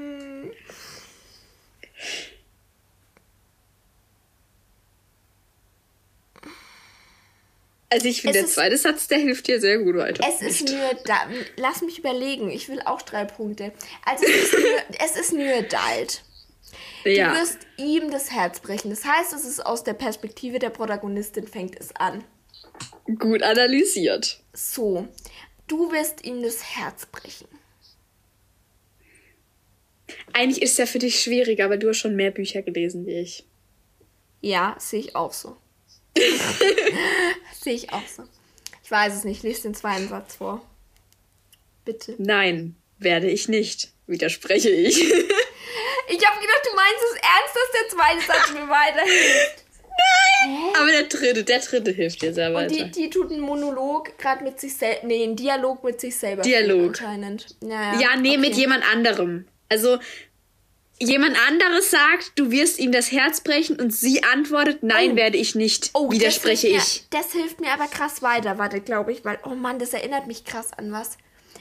Also 7.94 8.08
ich 8.08 8.22
finde, 8.22 8.40
der 8.40 8.46
ist- 8.46 8.56
zweite 8.56 8.76
Satz, 8.76 9.08
der 9.08 9.20
hilft 9.20 9.48
dir 9.48 9.62
sehr 9.62 9.78
gut 9.78 9.96
weiter. 9.96 10.26
Es 10.28 10.42
ist 10.42 10.68
nur 10.68 10.94
da. 11.06 11.30
Lass 11.58 11.84
mich 11.84 12.00
überlegen. 12.00 12.50
Ich 12.50 12.68
will 12.68 12.82
auch 12.82 13.04
drei 13.04 13.24
Punkte. 13.24 13.72
Also 14.04 14.26
es 14.26 14.52
ist 14.52 14.54
nur, 14.54 14.80
es 15.06 15.16
ist 15.16 15.34
nur 15.34 15.48
adult. 15.54 16.24
Du 17.04 17.10
ja. 17.12 17.36
wirst 17.36 17.60
ihm 17.78 18.10
das 18.10 18.32
Herz 18.32 18.62
brechen. 18.62 18.90
Das 18.90 19.06
heißt, 19.06 19.32
es 19.34 19.46
ist 19.46 19.64
aus 19.64 19.84
der 19.84 19.94
Perspektive 19.94 20.58
der 20.58 20.72
Protagonistin 20.72 21.48
fängt 21.48 21.80
es 21.80 21.96
an. 21.96 22.24
Gut 23.20 23.44
analysiert. 23.44 24.40
So, 24.54 25.08
du 25.68 25.92
wirst 25.92 26.26
ihm 26.26 26.42
das 26.42 26.64
Herz 26.76 27.06
brechen. 27.06 27.48
Eigentlich 30.34 30.64
ist 30.64 30.72
es 30.72 30.78
ja 30.78 30.86
für 30.88 31.00
dich 31.00 31.20
schwieriger, 31.20 31.66
aber 31.66 31.78
du 31.78 31.90
hast 31.90 31.98
schon 32.00 32.16
mehr 32.16 32.32
Bücher 32.32 32.64
gelesen 32.64 33.06
wie 33.06 33.20
ich. 33.20 33.46
Ja, 34.42 34.76
sehe 34.80 35.00
ich 35.02 35.16
auch 35.16 35.34
so. 35.34 35.58
sehe 37.64 37.74
ich 37.74 37.92
auch 37.94 38.08
so. 38.08 38.24
Ich 38.84 38.92
weiß 38.92 39.14
es 39.16 39.24
nicht. 39.24 39.44
Lies 39.44 39.62
den 39.62 39.74
zweiten 39.74 40.10
Satz 40.10 40.36
vor. 40.36 40.62
Bitte. 41.86 42.16
Nein, 42.18 42.76
werde 43.00 43.30
ich 43.30 43.48
nicht. 43.48 43.92
Widerspreche 44.08 44.70
ich. 44.70 45.14
Ich 46.06 46.26
habe 46.28 46.40
gedacht, 46.40 46.62
du 46.70 46.76
meinst 46.76 47.04
es 47.12 47.20
ernst, 47.22 47.56
dass 47.56 47.72
der 47.72 47.90
zweite 47.90 48.26
Satz 48.28 48.54
mir 48.54 48.70
weiterhilft. 48.70 49.64
aber 50.78 50.92
der 50.92 51.04
dritte, 51.04 51.44
der 51.44 51.60
dritte 51.60 51.92
hilft 51.92 52.22
dir 52.22 52.34
sehr 52.34 52.50
Und 52.50 52.56
weiter. 52.56 52.76
die, 52.76 52.92
die 52.92 53.10
tut 53.10 53.32
einen 53.32 53.42
Monolog 53.42 54.18
gerade 54.18 54.44
mit 54.44 54.60
sich 54.60 54.76
selbst. 54.76 55.06
Nee, 55.06 55.24
einen 55.24 55.36
Dialog 55.36 55.84
mit 55.84 56.02
sich 56.02 56.16
selber. 56.16 56.42
Dialog. 56.42 56.90
Anscheinend. 56.90 57.56
Ja, 57.62 58.00
ja, 58.00 58.16
nee, 58.18 58.38
mit 58.38 58.52
okay. 58.52 58.62
jemand 58.62 58.84
anderem. 58.92 59.46
Also, 59.70 59.98
jemand 61.00 61.38
anderes 61.48 61.92
sagt, 61.92 62.34
du 62.36 62.52
wirst 62.52 62.80
ihm 62.80 62.92
das 62.92 63.12
Herz 63.12 63.42
brechen 63.42 63.80
und 63.80 63.92
sie 63.94 64.24
antwortet, 64.24 64.84
nein, 64.84 65.12
Oh. 65.12 65.16
werde 65.16 65.38
ich 65.38 65.56
nicht. 65.56 65.90
Oh, 65.94 66.12
Widerspreche 66.12 66.72
das 66.74 66.96
ich. 66.96 67.02
Mir, 67.12 67.20
das 67.22 67.32
hilft 67.34 67.60
mir 67.62 67.72
aber 67.72 67.88
krass 67.88 68.22
weiter, 68.22 68.58
warte, 68.58 68.80
glaube 68.82 69.12
ich, 69.12 69.26
weil, 69.26 69.40
oh 69.46 69.56
Mann, 69.56 69.80
das 69.80 69.94
erinnert 69.94 70.28
mich 70.28 70.46
krass 70.46 70.72
an 70.74 70.92
was. 70.92 71.18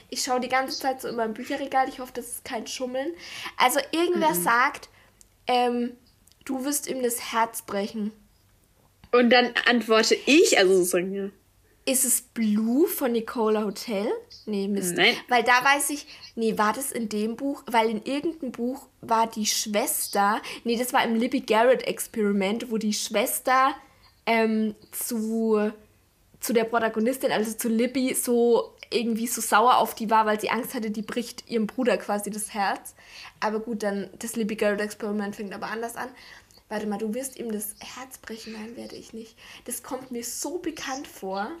Ich 0.09 0.23
schaue 0.23 0.39
die 0.39 0.49
ganze 0.49 0.79
Zeit 0.79 1.01
so 1.01 1.07
in 1.07 1.15
meinem 1.15 1.33
Bücherregal, 1.33 1.89
ich 1.89 1.99
hoffe, 1.99 2.11
das 2.13 2.27
ist 2.27 2.45
kein 2.45 2.67
Schummeln. 2.67 3.11
Also 3.57 3.79
irgendwer 3.91 4.33
Mhm. 4.33 4.43
sagt, 4.43 4.89
ähm, 5.47 5.97
du 6.45 6.63
wirst 6.65 6.87
ihm 6.87 7.01
das 7.03 7.33
Herz 7.33 7.63
brechen. 7.63 8.11
Und 9.11 9.29
dann 9.31 9.53
antworte 9.67 10.15
ich, 10.25 10.57
also 10.57 10.75
sozusagen, 10.77 11.13
ja. 11.13 11.29
Ist 11.85 12.05
es 12.05 12.21
Blue 12.21 12.87
von 12.87 13.11
Nicola 13.11 13.65
Hotel? 13.65 14.07
Nee, 14.45 14.69
Mist. 14.69 14.95
Nein. 14.95 15.15
Weil 15.27 15.43
da 15.43 15.63
weiß 15.63 15.89
ich, 15.89 16.07
nee, 16.35 16.57
war 16.57 16.71
das 16.71 16.93
in 16.93 17.09
dem 17.09 17.35
Buch? 17.35 17.63
Weil 17.65 17.89
in 17.89 18.03
irgendeinem 18.03 18.53
Buch 18.53 18.87
war 19.01 19.27
die 19.27 19.45
Schwester, 19.45 20.41
nee, 20.63 20.77
das 20.77 20.93
war 20.93 21.03
im 21.03 21.15
Libby 21.15 21.41
Garrett 21.41 21.83
Experiment, 21.83 22.71
wo 22.71 22.77
die 22.77 22.93
Schwester 22.93 23.75
ähm, 24.25 24.75
zu, 24.91 25.73
zu 26.39 26.53
der 26.53 26.63
Protagonistin, 26.63 27.33
also 27.33 27.51
zu 27.51 27.67
Libby, 27.67 28.13
so 28.13 28.73
irgendwie 28.89 29.27
so 29.27 29.41
sauer 29.41 29.77
auf 29.77 29.93
die 29.93 30.09
war, 30.09 30.25
weil 30.25 30.39
sie 30.39 30.51
Angst 30.51 30.73
hatte, 30.75 30.89
die 30.89 31.01
bricht 31.01 31.49
ihrem 31.49 31.67
Bruder 31.67 31.97
quasi 31.97 32.29
das 32.29 32.53
Herz. 32.53 32.95
Aber 33.41 33.59
gut, 33.59 33.83
dann 33.83 34.09
das 34.19 34.37
Libby 34.37 34.55
Garrett 34.55 34.79
Experiment 34.79 35.35
fängt 35.35 35.53
aber 35.53 35.67
anders 35.67 35.97
an. 35.97 36.07
Warte 36.69 36.87
mal, 36.87 36.97
du 36.97 37.13
wirst 37.13 37.37
ihm 37.37 37.51
das 37.51 37.75
Herz 37.79 38.17
brechen? 38.19 38.53
Nein, 38.53 38.77
werde 38.77 38.95
ich 38.95 39.11
nicht. 39.11 39.35
Das 39.65 39.83
kommt 39.83 40.11
mir 40.11 40.23
so 40.23 40.59
bekannt 40.59 41.07
vor. 41.07 41.51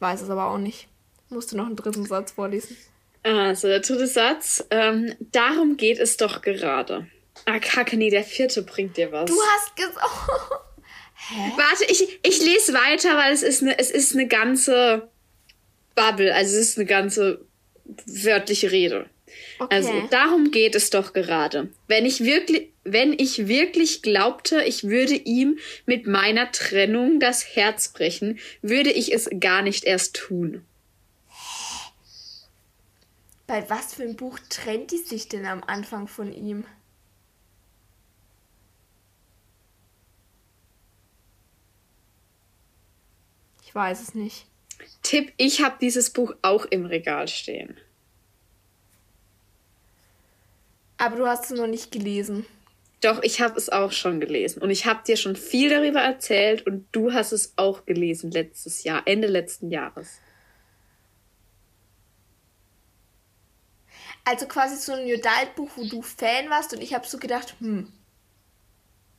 Ich 0.00 0.02
weiß 0.02 0.22
es 0.22 0.30
aber 0.30 0.46
auch 0.46 0.56
nicht. 0.56 0.88
Musst 1.28 1.52
du 1.52 1.58
noch 1.58 1.66
einen 1.66 1.76
dritten 1.76 2.06
Satz 2.06 2.32
vorlesen? 2.32 2.74
Also, 3.22 3.68
der 3.68 3.80
dritte 3.80 4.06
Satz. 4.06 4.64
Ähm, 4.70 5.14
darum 5.30 5.76
geht 5.76 5.98
es 5.98 6.16
doch 6.16 6.40
gerade. 6.40 7.06
Ah, 7.44 7.58
kacke, 7.58 7.98
nee, 7.98 8.08
der 8.08 8.24
vierte 8.24 8.62
bringt 8.62 8.96
dir 8.96 9.12
was. 9.12 9.30
Du 9.30 9.38
hast 9.38 9.76
gesagt. 9.76 9.98
Warte, 11.54 11.84
ich, 11.88 12.18
ich 12.22 12.40
lese 12.40 12.72
weiter, 12.72 13.14
weil 13.18 13.34
es 13.34 13.42
ist 13.42 13.60
eine, 13.60 13.78
es 13.78 13.90
ist 13.90 14.14
eine 14.14 14.26
ganze 14.26 15.10
Bubble, 15.94 16.34
also 16.34 16.56
es 16.56 16.70
ist 16.70 16.78
eine 16.78 16.86
ganze 16.86 17.44
wörtliche 18.06 18.70
Rede. 18.70 19.04
Okay. 19.60 19.76
Also 19.76 19.92
darum 20.08 20.50
geht 20.52 20.74
es 20.74 20.88
doch 20.88 21.12
gerade. 21.12 21.68
Wenn 21.86 22.06
ich 22.06 22.24
wirklich, 22.24 22.70
wenn 22.84 23.12
ich 23.12 23.46
wirklich 23.46 24.00
glaubte, 24.00 24.62
ich 24.64 24.84
würde 24.84 25.12
ihm 25.14 25.58
mit 25.84 26.06
meiner 26.06 26.50
Trennung 26.50 27.20
das 27.20 27.56
Herz 27.56 27.88
brechen, 27.92 28.38
würde 28.62 28.90
ich 28.90 29.12
es 29.12 29.28
gar 29.38 29.60
nicht 29.60 29.84
erst 29.84 30.16
tun. 30.16 30.64
Bei 33.46 33.68
was 33.68 33.92
für 33.92 34.04
einem 34.04 34.16
Buch 34.16 34.38
trennt 34.48 34.92
die 34.92 34.96
sich 34.96 35.28
denn 35.28 35.44
am 35.44 35.62
Anfang 35.62 36.08
von 36.08 36.32
ihm? 36.32 36.64
Ich 43.62 43.74
weiß 43.74 44.00
es 44.00 44.14
nicht. 44.14 44.46
Tipp, 45.02 45.34
ich 45.36 45.60
habe 45.60 45.76
dieses 45.82 46.08
Buch 46.08 46.32
auch 46.40 46.64
im 46.64 46.86
Regal 46.86 47.28
stehen. 47.28 47.76
Aber 51.00 51.16
du 51.16 51.26
hast 51.26 51.50
es 51.50 51.58
noch 51.58 51.66
nicht 51.66 51.90
gelesen. 51.90 52.44
Doch, 53.00 53.22
ich 53.22 53.40
habe 53.40 53.56
es 53.56 53.70
auch 53.70 53.92
schon 53.92 54.20
gelesen. 54.20 54.60
Und 54.60 54.68
ich 54.68 54.84
habe 54.84 55.02
dir 55.06 55.16
schon 55.16 55.34
viel 55.34 55.70
darüber 55.70 56.00
erzählt 56.00 56.66
und 56.66 56.86
du 56.92 57.14
hast 57.14 57.32
es 57.32 57.54
auch 57.56 57.86
gelesen 57.86 58.30
letztes 58.30 58.84
Jahr, 58.84 59.02
Ende 59.06 59.26
letzten 59.26 59.70
Jahres. 59.70 60.18
Also 64.26 64.46
quasi 64.46 64.76
so 64.76 64.92
ein 64.92 65.06
New 65.06 65.14
Adult 65.14 65.54
Buch, 65.56 65.70
wo 65.76 65.84
du 65.84 66.02
Fan 66.02 66.50
warst 66.50 66.74
und 66.74 66.82
ich 66.82 66.92
habe 66.92 67.06
so 67.06 67.16
gedacht, 67.16 67.54
hm, 67.60 67.90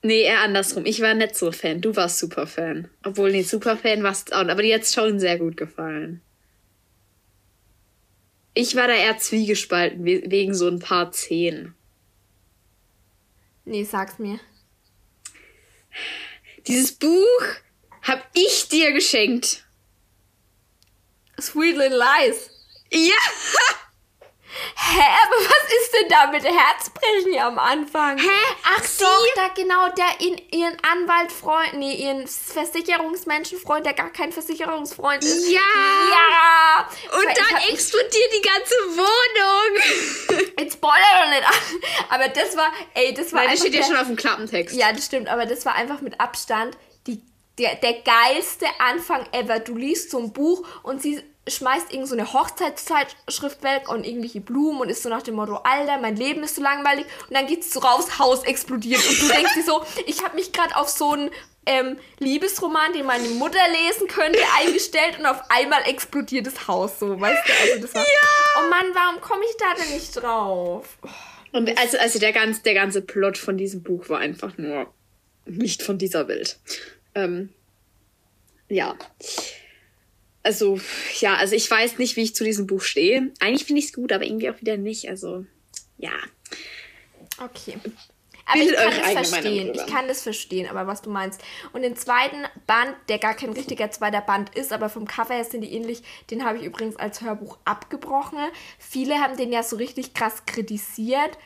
Nee, 0.04 0.24
eher 0.24 0.40
andersrum. 0.40 0.86
Ich 0.86 1.00
war 1.02 1.14
nicht 1.14 1.36
so 1.36 1.52
Fan. 1.52 1.80
Du 1.80 1.96
warst 1.96 2.18
super 2.18 2.48
Fan. 2.48 2.90
Obwohl, 3.04 3.32
nee, 3.32 3.44
super 3.44 3.78
Fan 3.78 4.02
warst 4.02 4.32
du 4.32 4.36
auch. 4.36 4.48
Aber 4.48 4.64
dir 4.64 4.76
hat's 4.76 4.94
schon 4.94 5.20
sehr 5.20 5.38
gut 5.38 5.58
gefallen. 5.58 6.22
Ich 8.54 8.76
war 8.76 8.88
da 8.88 8.94
eher 8.94 9.18
zwiegespalten, 9.18 10.04
we- 10.06 10.24
wegen 10.30 10.54
so 10.54 10.68
ein 10.68 10.80
paar 10.80 11.12
Szenen. 11.14 11.76
nee, 13.66 13.84
sag's 13.84 14.20
mir. 14.20 14.40
Dieses 16.68 16.92
Buch 16.94 17.42
hab 18.02 18.28
ich 18.34 18.68
dir 18.70 18.92
geschenkt. 18.92 19.66
Sweet 21.40 21.76
Little 21.78 21.98
Lies. 21.98 22.50
Ja! 22.92 23.16
Hä, 24.76 25.02
aber 25.24 25.36
was 25.38 25.74
ist 25.82 25.94
denn 25.94 26.10
da 26.10 26.28
mit 26.28 26.44
Herzbrechen 26.44 27.40
am 27.40 27.58
Anfang? 27.60 28.18
Hä? 28.18 28.28
Ach 28.78 28.84
Sie- 28.84 29.04
doch, 29.04 29.26
da 29.36 29.48
genau, 29.56 29.88
der 29.90 30.20
in 30.28 30.38
ihren 30.52 30.78
Anwaltfreund, 30.84 31.74
nee, 31.76 31.94
ihren 31.94 32.28
Versicherungsmenschenfreund, 32.28 33.86
der 33.86 33.94
gar 33.94 34.10
kein 34.12 34.32
Versicherungsfreund 34.32 35.24
ist. 35.24 35.50
Ja! 35.50 35.60
Ja! 35.60 36.90
Und 37.18 37.26
Weil 37.26 37.34
dann 37.34 37.58
explodiert 37.70 38.34
die 38.36 38.42
ganze 38.42 38.76
Wohnung. 38.98 40.52
Jetzt 40.60 40.74
spoiler 40.74 40.96
doch 41.22 41.30
nicht 41.30 41.44
an. 41.48 42.10
Aber 42.10 42.28
das 42.30 42.58
war, 42.58 42.72
ey, 42.94 43.14
das 43.14 43.32
war 43.34 43.42
Nein, 43.42 43.52
das 43.52 43.60
steht 43.62 43.74
ja 43.76 43.84
schon 43.84 43.98
auf 43.98 44.08
dem 44.08 44.16
Klappentext. 44.16 44.76
Ja, 44.76 44.92
das 44.92 45.06
stimmt, 45.06 45.28
aber 45.30 45.46
das 45.46 45.66
war 45.66 45.76
einfach 45.76 46.02
mit 46.02 46.20
Abstand 46.20 46.78
die, 47.08 47.22
der, 47.58 47.76
der 47.76 47.94
geilste 48.02 48.66
Anfang 48.80 49.26
ever. 49.32 49.60
Du 49.60 49.76
liest 49.76 50.12
so 50.12 50.20
ein 50.20 50.34
Buch 50.34 50.68
und 50.84 51.02
sie 51.02 51.22
schmeißt 51.52 51.92
irgend 51.92 52.08
so 52.08 52.16
eine 52.16 52.34
Hochzeitszeitschrift 52.34 53.64
weg 53.64 53.90
und 53.90 54.06
irgendwelche 54.06 54.42
Blumen 54.42 54.82
und 54.82 54.90
ist 54.90 55.04
so 55.04 55.10
nach 55.10 55.22
dem 55.22 55.36
Motto, 55.36 55.58
Alter, 55.58 56.00
mein 56.00 56.16
Leben 56.16 56.44
ist 56.44 56.56
so 56.56 56.62
langweilig 56.62 57.06
und 57.28 57.36
dann 57.36 57.48
geht's 57.48 57.72
so 57.72 57.80
raus, 57.80 58.20
Haus 58.20 58.44
explodiert 58.44 59.02
und 59.08 59.22
du 59.22 59.28
denkst 59.28 59.54
dir 59.56 59.64
so, 59.64 59.84
ich 60.06 60.24
habe 60.24 60.36
mich 60.36 60.52
gerade 60.52 60.76
auf 60.76 60.90
so 60.90 61.14
ein 61.14 61.30
ähm, 61.66 61.98
Liebesroman, 62.20 62.94
den 62.94 63.06
meine 63.06 63.28
Mutter 63.30 63.60
lesen 63.88 64.08
könnte, 64.08 64.40
eingestellt 64.60 65.20
und 65.20 65.26
auf 65.26 65.44
einmal 65.50 65.84
explodiert 65.88 66.48
das 66.48 66.68
Haus 66.68 67.00
so, 67.00 67.20
weißt 67.20 67.48
du? 67.48 67.54
Also 67.62 67.82
das 67.82 67.94
war, 67.94 68.02
ja! 68.02 68.60
Oh 68.60 68.70
Mann, 68.70 68.88
warum 68.94 69.22
komme 69.22 69.44
ich 69.50 69.58
da 69.58 69.74
denn 69.76 69.94
nicht 69.94 70.16
drauf? 70.16 70.98
Und 71.52 71.78
also, 71.78 71.98
also 71.98 72.20
der, 72.20 72.32
ganz, 72.32 72.64
der 72.64 72.74
ganze 72.74 73.02
Plot 73.02 73.38
von 73.38 73.58
diesem 73.58 73.84
Buch 73.84 74.10
war 74.10 74.20
einfach 74.20 74.58
nur 74.58 74.92
nicht 75.46 75.84
von 75.84 75.98
dieser 75.98 76.28
Welt. 76.28 76.60
Ähm, 77.14 77.50
ja. 78.70 78.96
Also, 80.44 80.80
ja, 81.20 81.36
also 81.36 81.56
ich 81.56 81.70
weiß 81.70 81.98
nicht, 81.98 82.16
wie 82.16 82.24
ich 82.24 82.36
zu 82.36 82.44
diesem 82.44 82.68
Buch 82.68 82.82
stehe. 82.82 83.32
Eigentlich 83.40 83.66
finde 83.66 83.80
ich 83.80 83.88
es 83.88 83.94
gut, 83.94 84.12
aber 84.12 84.26
irgendwie 84.26 84.50
auch 84.50 84.60
wieder 84.60 84.78
nicht. 84.78 85.08
Also, 85.08 85.46
ja. 85.98 86.14
Okay. 87.38 87.78
Aber 88.46 88.62
ich 88.62 88.76
kann 88.76 89.16
das 89.16 89.30
verstehen. 89.30 89.74
Ich 89.74 89.86
kann 89.86 90.08
das 90.08 90.22
verstehen, 90.24 90.70
aber 90.70 90.88
was 90.88 91.02
du 91.02 91.10
meinst. 91.10 91.42
Und 91.74 91.84
den 91.84 91.96
zweiten 91.96 92.44
Band, 92.68 92.96
der 93.08 93.20
gar 93.20 93.34
kein 93.34 93.52
richtiger 93.52 93.92
zweiter 93.92 94.22
Band 94.22 94.56
ist, 94.56 94.74
aber 94.74 94.90
vom 94.90 95.08
Cover 95.08 95.34
her 95.34 95.46
sind 95.46 95.62
die 95.62 95.74
ähnlich, 95.74 96.04
den 96.30 96.44
habe 96.44 96.58
ich 96.58 96.66
übrigens 96.66 96.96
als 96.98 97.22
Hörbuch 97.22 97.58
abgebrochen. 97.66 98.40
Viele 98.78 99.16
haben 99.16 99.38
den 99.38 99.52
ja 99.52 99.64
so 99.64 99.76
richtig 99.76 100.14
krass 100.14 100.46
kritisiert. 100.46 101.38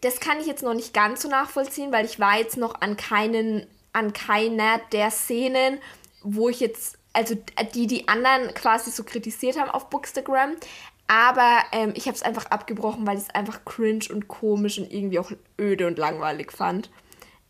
Das 0.00 0.18
kann 0.18 0.40
ich 0.40 0.46
jetzt 0.46 0.64
noch 0.64 0.74
nicht 0.74 0.92
ganz 0.92 1.22
so 1.22 1.28
nachvollziehen, 1.28 1.92
weil 1.92 2.04
ich 2.06 2.18
war 2.18 2.38
jetzt 2.38 2.56
noch 2.56 2.80
an 2.80 2.96
keinen, 2.96 3.66
an 3.92 4.12
keiner 4.12 4.80
der 4.90 5.10
Szenen, 5.10 5.78
wo 6.22 6.48
ich 6.48 6.60
jetzt, 6.60 6.98
also 7.12 7.36
die 7.74 7.86
die 7.86 8.08
anderen 8.08 8.54
quasi 8.54 8.90
so 8.90 9.04
kritisiert 9.04 9.58
haben 9.58 9.70
auf 9.70 9.90
Bookstagram. 9.90 10.56
Aber 11.08 11.62
ähm, 11.72 11.92
ich 11.94 12.06
habe 12.06 12.16
es 12.16 12.22
einfach 12.22 12.46
abgebrochen, 12.46 13.06
weil 13.06 13.18
ich 13.18 13.24
es 13.24 13.34
einfach 13.34 13.64
cringe 13.64 14.04
und 14.10 14.28
komisch 14.28 14.78
und 14.78 14.90
irgendwie 14.90 15.18
auch 15.18 15.30
öde 15.60 15.86
und 15.86 15.98
langweilig 15.98 16.52
fand. 16.52 16.90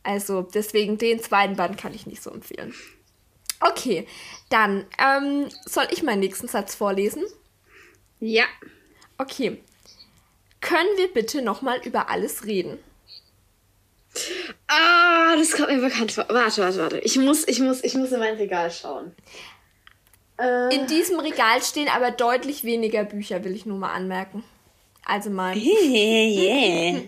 Also 0.02 0.42
deswegen 0.42 0.99
den 0.99 1.21
zweiten 1.21 1.57
Band 1.57 1.78
kann 1.78 1.95
ich 1.95 2.07
nicht 2.07 2.23
so 2.23 2.31
empfehlen. 2.31 2.75
Okay, 3.61 4.07
dann 4.49 4.85
ähm, 4.99 5.49
soll 5.64 5.87
ich 5.90 6.02
meinen 6.02 6.21
nächsten 6.21 6.49
Satz 6.49 6.75
vorlesen? 6.75 7.23
Ja. 8.19 8.45
Okay. 9.19 9.62
Können 10.61 10.97
wir 10.97 11.12
bitte 11.12 11.42
nochmal 11.42 11.81
über 11.85 12.09
alles 12.09 12.45
reden? 12.45 12.78
Ah, 14.66 15.37
das 15.37 15.52
kommt 15.52 15.71
mir 15.71 15.81
bekannt 15.81 16.12
vor. 16.12 16.26
Warte, 16.28 16.62
warte, 16.62 16.78
warte. 16.78 16.99
Ich 17.00 17.16
muss, 17.19 17.47
ich 17.47 17.61
muss, 17.61 17.83
ich 17.83 17.95
muss 17.95 18.12
in 18.12 18.19
mein 18.19 18.35
Regal 18.35 18.71
schauen. 18.71 19.14
Äh. 20.38 20.75
In 20.75 20.87
diesem 20.87 21.19
Regal 21.21 21.62
stehen 21.62 21.88
aber 21.88 22.11
deutlich 22.11 22.64
weniger 22.64 23.04
Bücher, 23.04 23.45
will 23.45 23.54
ich 23.54 23.66
nur 23.66 23.78
mal 23.78 23.92
anmerken. 23.92 24.45
Also 25.04 25.31
mal. 25.31 25.57
yeah. 25.57 27.02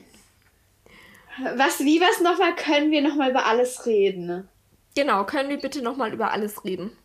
was, 1.56 1.80
wie 1.80 2.00
was 2.00 2.20
nochmal? 2.20 2.54
Können 2.54 2.90
wir 2.90 3.02
nochmal 3.02 3.30
über 3.30 3.46
alles 3.46 3.86
reden? 3.86 4.48
Genau, 4.96 5.24
können 5.24 5.48
wir 5.48 5.58
bitte 5.58 5.82
nochmal 5.82 6.12
über 6.12 6.30
alles 6.30 6.64
reden? 6.64 6.96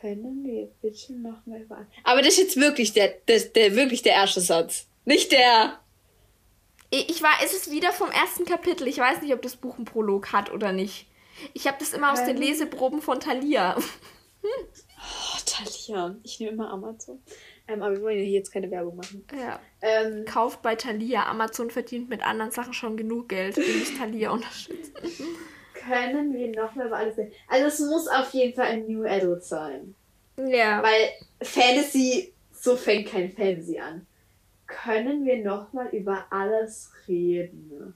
Können 0.00 0.44
wir 0.44 0.68
bitte 0.82 1.14
nochmal 1.14 1.62
über 1.62 1.76
alles. 1.76 1.88
Aber 2.04 2.20
das 2.20 2.34
ist 2.34 2.38
jetzt 2.38 2.56
wirklich 2.56 2.92
der, 2.92 3.08
der, 3.26 3.40
der, 3.40 3.74
wirklich 3.74 4.02
der 4.02 4.12
erste 4.12 4.40
Satz. 4.40 4.86
Nicht 5.04 5.32
der. 5.32 5.78
Ich 7.08 7.22
war, 7.22 7.32
es 7.44 7.52
ist 7.52 7.70
wieder 7.70 7.92
vom 7.92 8.10
ersten 8.10 8.44
Kapitel. 8.44 8.86
Ich 8.86 8.98
weiß 8.98 9.22
nicht, 9.22 9.34
ob 9.34 9.42
das 9.42 9.56
Buch 9.56 9.76
einen 9.76 9.84
Prolog 9.84 10.32
hat 10.32 10.52
oder 10.52 10.72
nicht. 10.72 11.06
Ich 11.52 11.66
habe 11.66 11.76
das 11.80 11.92
immer 11.92 12.12
aus 12.12 12.24
den 12.24 12.36
Leseproben 12.36 13.02
von 13.02 13.20
Thalia. 13.20 13.76
Oh, 15.06 15.38
Thalia. 15.44 16.16
Ich 16.22 16.40
nehme 16.40 16.52
immer 16.52 16.70
Amazon. 16.70 17.22
Ähm, 17.66 17.82
aber 17.82 17.96
wir 17.96 18.02
wollen 18.02 18.18
ja 18.18 18.24
hier 18.24 18.38
jetzt 18.38 18.52
keine 18.52 18.70
Werbung 18.70 18.96
machen. 18.96 19.26
Ja. 19.38 19.60
Ähm, 19.82 20.24
Kauft 20.24 20.62
bei 20.62 20.76
Thalia. 20.76 21.26
Amazon 21.26 21.70
verdient 21.70 22.08
mit 22.08 22.22
anderen 22.22 22.50
Sachen 22.50 22.72
schon 22.72 22.96
genug 22.96 23.28
Geld. 23.28 23.56
Ihr 23.58 23.74
müsst 23.74 23.98
Thalia 23.98 24.30
unterstützen. 24.32 24.94
Können 25.74 26.32
wir 26.32 26.48
noch 26.48 26.74
mal 26.74 26.86
über 26.86 26.96
alles 26.96 27.18
reden? 27.18 27.32
Also 27.48 27.66
es 27.66 27.80
muss 27.80 28.08
auf 28.08 28.32
jeden 28.32 28.54
Fall 28.54 28.66
ein 28.66 28.86
New 28.86 29.04
Adult 29.04 29.44
sein. 29.44 29.94
Ja. 30.36 30.82
Weil 30.82 31.10
Fantasy, 31.42 32.32
so 32.52 32.76
fängt 32.76 33.08
kein 33.08 33.30
Fantasy 33.30 33.78
an. 33.78 34.06
Können 34.66 35.24
wir 35.24 35.44
noch 35.44 35.72
mal 35.72 35.88
über 35.88 36.26
alles 36.30 36.92
reden? 37.06 37.94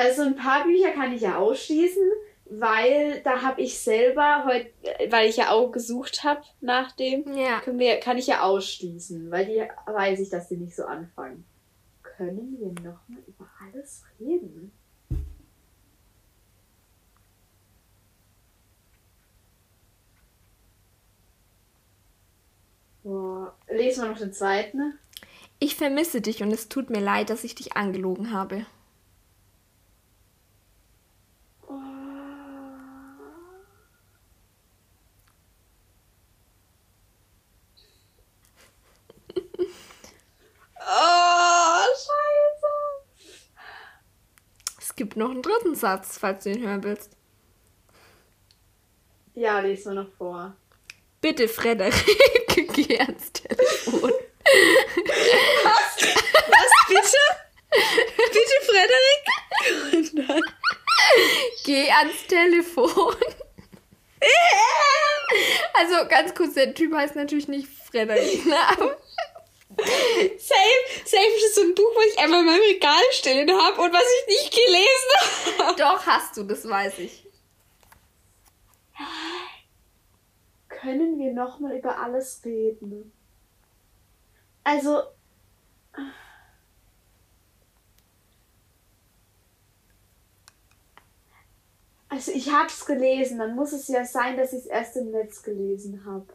Also 0.00 0.22
ein 0.22 0.34
paar 0.34 0.64
Bücher 0.64 0.92
kann 0.92 1.12
ich 1.12 1.20
ja 1.20 1.36
ausschließen, 1.36 2.10
weil 2.46 3.20
da 3.22 3.42
habe 3.42 3.60
ich 3.60 3.78
selber 3.78 4.46
heute, 4.46 4.70
weil 5.10 5.28
ich 5.28 5.36
ja 5.36 5.50
auch 5.50 5.70
gesucht 5.70 6.24
habe 6.24 6.40
nach 6.62 6.92
dem, 6.92 7.24
ja. 7.36 7.60
wir, 7.66 8.00
kann 8.00 8.16
ich 8.16 8.26
ja 8.26 8.40
ausschließen, 8.42 9.30
weil 9.30 9.44
die 9.44 9.62
weiß 9.92 10.20
ich, 10.20 10.30
dass 10.30 10.48
die 10.48 10.56
nicht 10.56 10.74
so 10.74 10.84
anfangen. 10.84 11.44
Können 12.02 12.56
wir 12.58 12.68
nochmal 12.68 13.22
über 13.26 13.46
alles 13.62 14.04
reden? 14.18 14.72
Boah. 23.02 23.54
Lesen 23.80 24.02
wir 24.04 24.10
noch 24.10 24.18
den 24.18 24.32
zweiten. 24.32 24.98
Ich 25.58 25.74
vermisse 25.74 26.20
dich 26.20 26.42
und 26.42 26.52
es 26.52 26.68
tut 26.68 26.90
mir 26.90 27.00
leid, 27.00 27.30
dass 27.30 27.44
ich 27.44 27.54
dich 27.54 27.76
angelogen 27.76 28.32
habe. 28.32 28.66
gibt 45.00 45.16
noch 45.16 45.30
einen 45.30 45.40
dritten 45.40 45.74
Satz, 45.74 46.18
falls 46.18 46.44
du 46.44 46.50
ihn 46.50 46.60
hören 46.60 46.84
willst. 46.84 47.16
Ja, 49.34 49.60
lies 49.60 49.86
mal 49.86 49.94
noch 49.94 50.12
vor. 50.18 50.54
Bitte, 51.20 51.48
Frederik, 51.48 51.94
geh 52.74 52.98
ans 52.98 53.32
Telefon. 53.32 54.12
Was? 55.64 55.96
Was, 56.48 56.70
bitte? 56.88 57.18
Bitte, 58.16 58.56
Frederik? 58.64 59.24
Geh 61.64 61.90
ans 61.90 62.26
Telefon. 62.26 63.14
also 65.74 66.08
ganz 66.08 66.34
kurz, 66.34 66.54
der 66.54 66.74
Typ 66.74 66.94
heißt 66.94 67.16
natürlich 67.16 67.48
nicht 67.48 67.68
Frederik, 67.90 68.46
ne? 68.46 68.56
Aber 68.68 68.96
Safe, 69.76 71.00
safe 71.04 71.36
ist 71.46 71.54
so 71.54 71.62
ein 71.62 71.74
Buch, 71.74 71.92
was 71.94 72.06
ich 72.12 72.18
einfach 72.18 72.40
in 72.40 72.46
meinem 72.46 72.62
Regal 72.62 73.02
stehen 73.12 73.50
habe 73.50 73.80
und 73.80 73.92
was 73.92 74.02
ich 74.02 74.26
nicht 74.26 74.52
gelesen 74.52 75.58
habe. 75.58 75.76
Doch, 75.78 76.04
hast 76.06 76.36
du, 76.36 76.42
das 76.42 76.68
weiß 76.68 76.98
ich. 76.98 77.24
Können 80.80 81.18
wir 81.18 81.34
nochmal 81.34 81.76
über 81.76 81.98
alles 81.98 82.40
reden? 82.42 83.12
Also. 84.64 85.02
Also 92.08 92.32
ich 92.32 92.50
habe 92.50 92.68
es 92.68 92.86
gelesen, 92.86 93.38
dann 93.38 93.54
muss 93.54 93.72
es 93.72 93.88
ja 93.88 94.04
sein, 94.04 94.36
dass 94.36 94.52
ich 94.52 94.60
es 94.60 94.66
erst 94.66 94.96
im 94.96 95.10
Netz 95.10 95.42
gelesen 95.42 96.04
habe. 96.06 96.26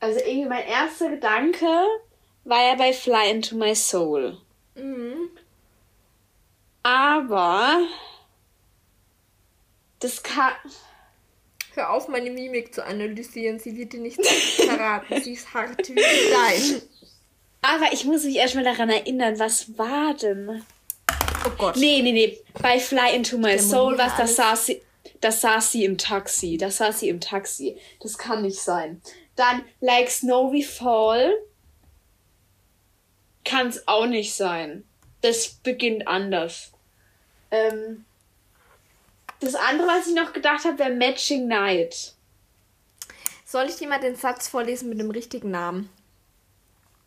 Also 0.00 0.18
irgendwie 0.18 0.48
mein 0.48 0.66
erster 0.66 1.08
Gedanke 1.08 1.66
war 2.44 2.62
ja 2.62 2.74
bei 2.74 2.92
Fly 2.92 3.30
into 3.30 3.56
My 3.56 3.74
Soul. 3.74 4.43
Aber 7.14 7.86
das 10.00 10.22
kann. 10.22 10.52
Hör 11.74 11.90
auf, 11.90 12.08
meine 12.08 12.30
Mimik 12.30 12.74
zu 12.74 12.84
analysieren. 12.84 13.58
Sie 13.60 13.76
wird 13.76 13.92
dir 13.92 14.00
nicht 14.00 14.24
verraten. 14.56 15.22
Sie 15.22 15.34
ist 15.34 15.54
hart 15.54 15.88
wie 15.88 16.02
Stein. 16.02 16.82
Aber 17.62 17.92
ich 17.92 18.04
muss 18.04 18.24
mich 18.24 18.36
erstmal 18.36 18.64
daran 18.64 18.90
erinnern, 18.90 19.38
was 19.38 19.78
war 19.78 20.14
denn? 20.14 20.64
Oh 21.46 21.50
Gott. 21.56 21.76
Nee, 21.76 22.02
nee, 22.02 22.12
nee. 22.12 22.38
Bei 22.60 22.78
Fly 22.78 23.14
into 23.14 23.38
My 23.38 23.58
Soul, 23.58 23.96
was 23.96 24.16
das 24.16 24.36
saß 24.36 24.66
sie. 24.66 24.82
Das 25.20 25.40
saß 25.40 25.72
sie 25.72 25.84
im 25.84 25.96
Taxi. 25.98 26.56
Das 26.56 26.78
saß 26.78 27.00
sie 27.00 27.08
im 27.08 27.20
Taxi. 27.20 27.76
Das 28.00 28.18
kann 28.18 28.42
nicht 28.42 28.60
sein. 28.60 29.00
Dann 29.36 29.62
Like 29.80 30.10
Snow 30.10 30.52
We 30.52 30.62
Fall 30.62 31.32
kann 33.44 33.68
es 33.68 33.86
auch 33.86 34.06
nicht 34.06 34.34
sein. 34.34 34.84
Das 35.22 35.48
beginnt 35.48 36.08
anders. 36.08 36.73
Ähm, 37.54 38.04
das 39.40 39.54
andere, 39.54 39.86
was 39.86 40.06
ich 40.08 40.14
noch 40.14 40.32
gedacht 40.32 40.64
habe, 40.64 40.78
wäre 40.78 40.94
Matching 40.94 41.46
Night. 41.46 42.14
Soll 43.44 43.66
ich 43.66 43.76
dir 43.76 43.88
mal 43.88 44.00
den 44.00 44.16
Satz 44.16 44.48
vorlesen 44.48 44.88
mit 44.88 44.98
dem 44.98 45.10
richtigen 45.10 45.50
Namen? 45.50 45.88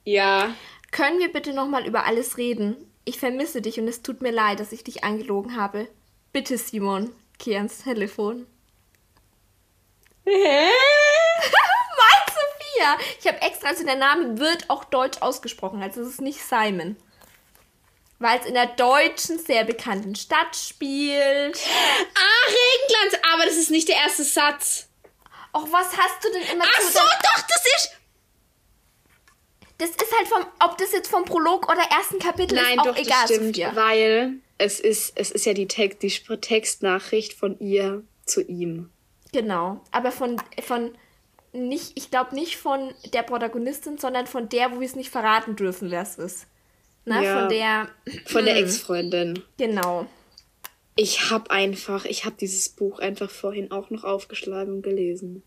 Ja. 0.06 0.54
Können 0.92 1.20
wir 1.20 1.32
bitte 1.34 1.54
nochmal 1.54 1.86
über 1.86 2.06
alles 2.06 2.38
reden? 2.38 2.78
Ich 3.04 3.20
vermisse 3.20 3.62
dich 3.62 3.80
und 3.80 3.88
es 3.88 4.04
tut 4.04 4.22
mir 4.22 4.32
leid, 4.32 4.60
dass 4.60 4.72
ich 4.72 4.84
dich 4.84 5.04
angelogen 5.04 5.58
habe. 5.58 5.88
Bitte, 6.32 6.58
Simon, 6.58 7.12
Geh 7.40 7.56
ans 7.56 7.84
Telefon. 7.84 8.48
Hä? 10.26 10.70
Mein 11.98 12.34
Sophia! 12.34 12.98
Ich 13.20 13.28
habe 13.28 13.42
extra, 13.42 13.70
also 13.70 13.86
der 13.86 13.96
Name 13.96 14.40
wird 14.40 14.70
auch 14.70 14.86
deutsch 14.86 15.22
ausgesprochen, 15.22 15.84
also 15.84 16.02
es 16.02 16.10
ist 16.10 16.22
nicht 16.22 16.42
Simon. 16.42 16.96
Weil 18.20 18.40
es 18.40 18.46
in 18.48 18.56
der 18.56 18.68
deutschen, 18.68 19.38
sehr 19.38 19.64
bekannten 19.64 20.16
Stadt 20.16 20.56
spielt. 20.56 21.60
Ah, 22.16 22.48
Regenglanz, 22.48 23.24
aber 23.34 23.46
das 23.46 23.58
ist 23.58 23.70
nicht 23.70 23.88
der 23.88 23.98
erste 23.98 24.24
Satz. 24.24 24.90
Och, 25.54 25.68
was 25.72 25.96
hast 25.96 26.24
du 26.24 26.32
denn 26.32 26.42
immer 26.54 26.66
Ach 26.66 26.82
so, 26.82 27.00
doch, 27.00 27.44
das 27.48 27.66
ist... 27.78 27.92
Das 29.80 29.92
ist 29.92 30.18
halt 30.18 30.28
vom, 30.28 30.46
ob 30.60 30.78
das 30.80 30.92
jetzt 30.92 31.10
vom 31.10 31.24
Prolog 31.26 31.72
oder 31.72 31.84
ersten 31.96 32.18
Kapitel 32.18 32.56
Nein, 32.56 32.74
ist, 32.74 32.80
auch 32.80 32.86
doch, 32.86 32.98
egal, 32.98 33.22
das 33.22 33.36
stimmt, 33.36 33.56
Sophia. 33.56 33.76
weil 33.76 34.34
es 34.58 34.80
ist, 34.80 35.14
es 35.16 35.30
ist 35.30 35.46
ja 35.46 35.54
die, 35.54 35.68
Text, 35.68 36.02
die 36.02 36.10
Textnachricht 36.10 37.34
von 37.34 37.60
ihr 37.60 38.04
zu 38.26 38.42
ihm. 38.42 38.90
Genau. 39.34 39.82
Aber 39.92 40.12
von, 40.12 40.42
von 40.64 40.98
nicht, 41.54 41.92
ich 41.96 42.10
glaube 42.10 42.34
nicht 42.34 42.58
von 42.58 42.94
der 43.14 43.22
Protagonistin, 43.22 44.00
sondern 44.00 44.26
von 44.26 44.50
der, 44.50 44.72
wo 44.72 44.80
wir 44.80 44.88
es 44.88 44.96
nicht 44.96 45.12
verraten 45.12 45.56
dürfen, 45.56 45.92
wer 45.92 46.02
es 46.02 46.18
ist. 46.18 46.48
Na, 47.08 47.24
Ja. 47.24 47.40
von 47.40 47.50
der, 47.50 47.88
Von 48.26 48.46
der 48.46 48.58
Ex-Freundin. 48.58 49.42
genau. 49.58 50.06
Ich 50.96 51.30
habe 51.30 51.52
einfach, 51.52 52.06
ich 52.06 52.26
habe 52.26 52.36
dieses 52.40 52.70
Buch 52.70 53.00
einfach 53.00 53.30
vorhin 53.30 53.72
auch 53.72 53.90
noch 53.92 54.04
aufgeschlagen 54.04 54.74
und 54.74 54.82
gelesen. 54.82 55.44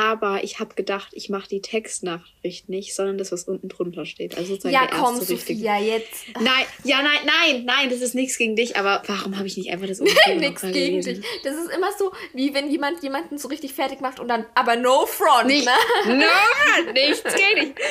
Aber 0.00 0.44
ich 0.44 0.60
habe 0.60 0.76
gedacht, 0.76 1.08
ich 1.10 1.28
mache 1.28 1.48
die 1.48 1.60
Textnachricht 1.60 2.68
nicht, 2.68 2.94
sondern 2.94 3.18
das, 3.18 3.32
was 3.32 3.44
unten 3.48 3.68
drunter 3.68 4.06
steht. 4.06 4.36
Also 4.36 4.50
sozusagen 4.54 4.72
Ja, 4.72 4.86
komm, 4.86 5.16
erste 5.16 5.32
richtige- 5.32 5.58
Sophia, 5.58 5.76
jetzt. 5.80 6.24
Nein, 6.40 6.64
ja, 6.84 7.02
nein, 7.02 7.18
nein, 7.26 7.64
nein, 7.64 7.90
das 7.90 8.00
ist 8.00 8.14
nichts 8.14 8.38
gegen 8.38 8.54
dich, 8.54 8.76
aber 8.76 9.02
warum 9.08 9.36
habe 9.36 9.48
ich 9.48 9.56
nicht 9.56 9.72
einfach 9.72 9.88
das 9.88 9.98
unten 10.00 10.12
Nichts 10.38 10.62
gegen 10.62 11.00
gelesen? 11.00 11.14
dich. 11.20 11.24
Das 11.42 11.56
ist 11.56 11.70
immer 11.74 11.90
so, 11.98 12.12
wie 12.32 12.54
wenn 12.54 12.70
jemand 12.70 13.02
jemanden 13.02 13.38
so 13.38 13.48
richtig 13.48 13.72
fertig 13.74 14.00
macht 14.00 14.20
und 14.20 14.28
dann, 14.28 14.46
aber 14.54 14.76
no 14.76 15.04
front, 15.04 15.48
Nicht, 15.48 15.66
ne? 15.66 15.72
no, 16.14 16.92
nichts 16.92 17.22
gegen 17.34 17.74
dich. 17.74 17.84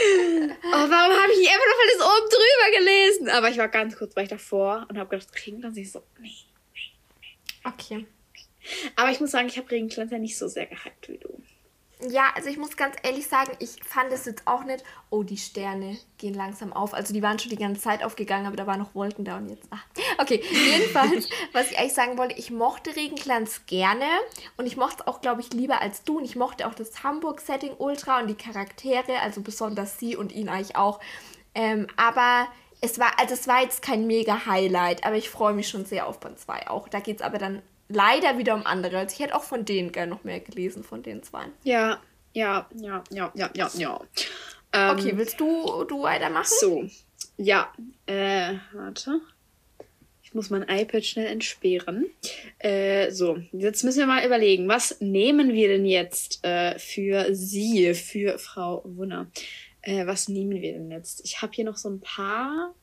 Oh, 0.64 0.72
warum 0.72 0.94
habe 1.22 1.32
ich 1.34 1.40
nicht 1.40 1.50
einfach 1.50 1.66
noch 1.68 1.78
mal 1.78 1.92
das 1.98 2.08
oben 2.08 2.30
drüber 2.30 2.78
gelesen? 2.80 3.30
Aber 3.32 3.50
ich 3.50 3.58
war 3.58 3.68
ganz 3.68 3.98
kurz, 3.98 4.16
war 4.16 4.24
ich 4.24 4.30
davor 4.30 4.86
und 4.90 4.98
habe 4.98 5.10
gedacht, 5.10 5.28
Regenglanz 5.46 5.76
ich 5.76 5.92
so, 5.92 6.02
nee. 6.22 6.32
Okay. 7.66 8.06
Aber 8.96 9.12
ich 9.12 9.20
muss 9.20 9.32
sagen, 9.32 9.50
ich 9.50 9.58
habe 9.58 9.70
Regenglanz 9.72 10.10
ja 10.12 10.20
nicht 10.20 10.38
so 10.38 10.48
sehr 10.48 10.68
gehypt 10.68 11.10
wie 11.10 11.18
du. 11.18 11.28
Ja, 12.00 12.26
also 12.36 12.48
ich 12.48 12.58
muss 12.58 12.78
ganz 12.78 12.96
ehrlich 13.02 13.28
sagen, 13.28 13.54
ich 13.58 13.84
fand 13.84 14.12
es 14.12 14.26
jetzt 14.26 14.46
auch 14.46 14.64
nicht. 14.64 14.84
Oh, 15.10 15.24
die 15.24 15.38
Sterne 15.38 15.98
gehen 16.20 16.36
langsam 16.36 16.72
auf. 16.72 16.94
Also 16.94 17.12
die 17.12 17.24
waren 17.24 17.40
schon 17.40 17.50
die 17.50 17.58
ganze 17.58 17.82
Zeit 17.82 18.04
aufgegangen, 18.04 18.46
aber 18.46 18.56
da 18.56 18.68
waren 18.68 18.80
noch 18.80 18.94
Wolken 18.94 19.26
da 19.26 19.38
und 19.38 19.50
jetzt. 19.50 19.68
Ach. 19.72 19.84
Okay, 20.20 20.44
jedenfalls, 20.52 21.30
was 21.54 21.72
ich 21.72 21.78
eigentlich 21.78 21.94
sagen 21.94 22.18
wollte, 22.18 22.36
ich 22.38 22.52
mochte 22.52 22.96
Regenglanz 22.96 23.66
gerne 23.66 24.06
und 24.58 24.66
ich 24.66 24.78
mochte 24.78 24.98
es 25.00 25.08
auch, 25.08 25.22
glaube 25.22 25.42
ich, 25.42 25.54
lieber 25.54 25.82
als 25.82 26.04
du. 26.04 26.18
Und 26.18 26.26
ich 26.26 26.36
mochte 26.36 26.68
auch 26.68 26.74
das 26.74 27.04
Hamburg-Setting 27.04 27.76
ultra 27.78 28.20
und 28.20 28.28
die 28.28 28.36
Charaktere, 28.36 29.20
also 29.22 29.42
besonders 29.42 30.00
sie 30.00 30.16
und 30.16 30.32
ihn 30.32 30.50
eigentlich 30.50 30.76
auch. 30.76 31.00
Ähm, 31.56 31.88
aber 31.98 32.48
es 32.82 33.00
war, 33.00 33.20
also 33.20 33.34
es 33.34 33.48
war 33.48 33.62
jetzt 33.62 33.82
kein 33.82 34.06
mega 34.06 34.46
Highlight, 34.46 35.04
aber 35.06 35.16
ich 35.16 35.30
freue 35.30 35.54
mich 35.54 35.68
schon 35.68 35.86
sehr 35.86 36.08
auf 36.08 36.20
Band 36.20 36.40
2 36.40 36.70
auch. 36.70 36.88
Da 36.88 37.00
geht 37.00 37.18
es 37.18 37.22
aber 37.24 37.38
dann 37.40 37.62
leider 37.90 38.38
wieder 38.38 38.56
um 38.56 38.66
andere. 38.66 39.00
Also 39.00 39.16
ich 39.16 39.20
hätte 39.20 39.36
auch 39.36 39.44
von 39.44 39.66
denen 39.66 39.92
gerne 39.92 40.12
noch 40.12 40.24
mehr 40.24 40.40
gelesen, 40.40 40.84
von 40.84 41.04
den 41.04 41.24
zwei. 41.24 41.46
Ja, 41.64 42.02
ja, 42.34 42.68
ja, 42.76 43.04
ja, 43.10 43.32
ja, 43.36 43.50
ja, 43.56 43.70
ja. 43.76 44.02
Ähm, 44.74 44.98
Okay, 44.98 45.14
willst 45.16 45.40
du, 45.40 45.84
du 45.86 46.04
weitermachen? 46.04 46.54
So, 46.60 46.86
ja, 47.38 47.72
äh, 48.06 48.56
warte. 48.74 49.22
Ich 50.24 50.34
muss 50.34 50.50
mein 50.50 50.64
iPad 50.64 51.06
schnell 51.06 51.28
entsperren. 51.28 52.08
Äh, 52.60 53.12
so, 53.12 53.38
jetzt 53.54 53.84
müssen 53.84 54.00
wir 54.00 54.08
mal 54.08 54.26
überlegen, 54.26 54.68
was 54.68 55.00
nehmen 55.00 55.54
wir 55.54 55.70
denn 55.70 55.86
jetzt 55.86 56.44
äh, 56.44 56.78
für 56.80 57.34
sie, 57.34 57.94
für 57.94 58.38
Frau 58.38 58.82
Wunner? 58.84 59.28
Äh, 59.82 60.06
was 60.06 60.28
nehmen 60.28 60.62
wir 60.62 60.74
denn 60.74 60.92
jetzt? 60.92 61.24
Ich 61.24 61.42
habe 61.42 61.54
hier 61.54 61.64
noch 61.64 61.78
so 61.78 61.90
ein 61.90 62.02
paar 62.02 62.76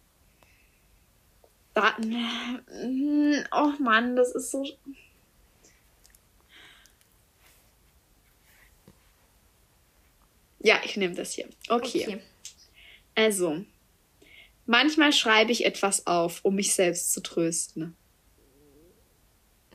Daten. 1.74 2.14
Hm, 2.68 3.44
Oh 3.52 3.72
Mann, 3.80 4.16
das 4.16 4.32
ist 4.34 4.50
so. 4.50 4.64
Ja, 10.60 10.80
ich 10.84 10.96
nehme 10.96 11.14
das 11.14 11.32
hier. 11.32 11.48
okay. 11.68 12.20
Also, 13.14 13.64
manchmal 14.66 15.12
schreibe 15.12 15.52
ich 15.52 15.64
etwas 15.66 16.06
auf, 16.06 16.40
um 16.44 16.54
mich 16.54 16.74
selbst 16.74 17.12
zu 17.12 17.22
trösten. 17.22 17.94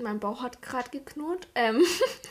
Mein 0.01 0.19
Bauch 0.19 0.41
hat 0.41 0.61
gerade 0.61 0.89
geknurrt. 0.89 1.47
Ähm. 1.55 1.83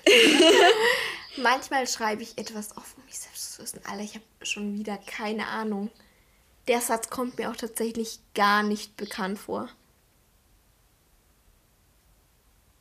Manchmal 1.36 1.86
schreibe 1.86 2.22
ich 2.22 2.36
etwas 2.36 2.76
auf, 2.76 2.96
um 2.96 3.04
mich 3.04 3.18
selbst 3.18 3.52
zu 3.54 3.62
wissen. 3.62 3.80
Alter, 3.84 4.02
ich 4.02 4.14
habe 4.14 4.24
schon 4.42 4.76
wieder 4.76 4.96
keine 4.98 5.46
Ahnung. 5.46 5.90
Der 6.68 6.80
Satz 6.82 7.08
kommt 7.08 7.38
mir 7.38 7.50
auch 7.50 7.56
tatsächlich 7.56 8.20
gar 8.34 8.62
nicht 8.62 8.96
bekannt 8.96 9.38
vor. 9.38 9.68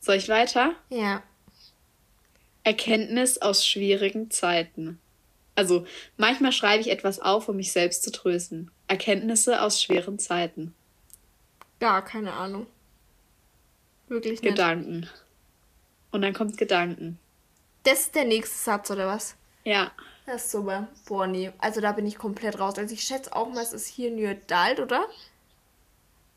Soll 0.02 0.15
ich 0.15 0.30
weiter? 0.30 0.76
Ja. 0.89 1.23
Erkenntnis 2.63 3.38
aus 3.38 3.65
schwierigen 3.65 4.30
Zeiten. 4.30 5.00
Also, 5.56 5.88
manchmal 6.17 6.52
schreibe 6.52 6.82
ich 6.82 6.89
etwas 6.89 7.19
auf, 7.19 7.47
um 7.50 7.56
mich 7.56 7.71
selbst 7.71 8.04
zu 8.04 8.12
trösten. 8.12 8.69
Erkenntnisse 8.88 9.62
aus 9.62 9.82
schweren 9.82 10.19
Zeiten. 10.19 10.76
Gar 11.80 12.04
keine 12.04 12.34
Ahnung. 12.34 12.67
Wirklich 14.08 14.41
nicht. 14.41 14.52
Gedanken. 14.52 15.10
Und 16.12 16.21
dann 16.21 16.34
kommt 16.34 16.58
Gedanken. 16.58 17.19
Das 17.84 18.02
ist 18.02 18.15
der 18.15 18.26
nächste 18.26 18.58
Satz, 18.58 18.91
oder 18.91 19.08
was? 19.08 19.36
Ja. 19.63 19.91
Das 20.28 20.44
ist 20.44 20.52
super. 20.52 20.90
Boah, 21.06 21.26
nee. 21.26 21.52
Also 21.58 21.80
da 21.80 21.94
bin 21.94 22.06
ich 22.06 22.18
komplett 22.18 22.60
raus. 22.60 22.78
Also 22.78 22.94
ich 22.94 23.02
schätze 23.02 23.34
auch 23.34 23.48
mal, 23.48 23.63
es 23.63 23.72
ist 23.72 23.88
hier 23.88 24.12
New 24.12 24.28
Adult, 24.28 24.82
oder? 24.82 25.08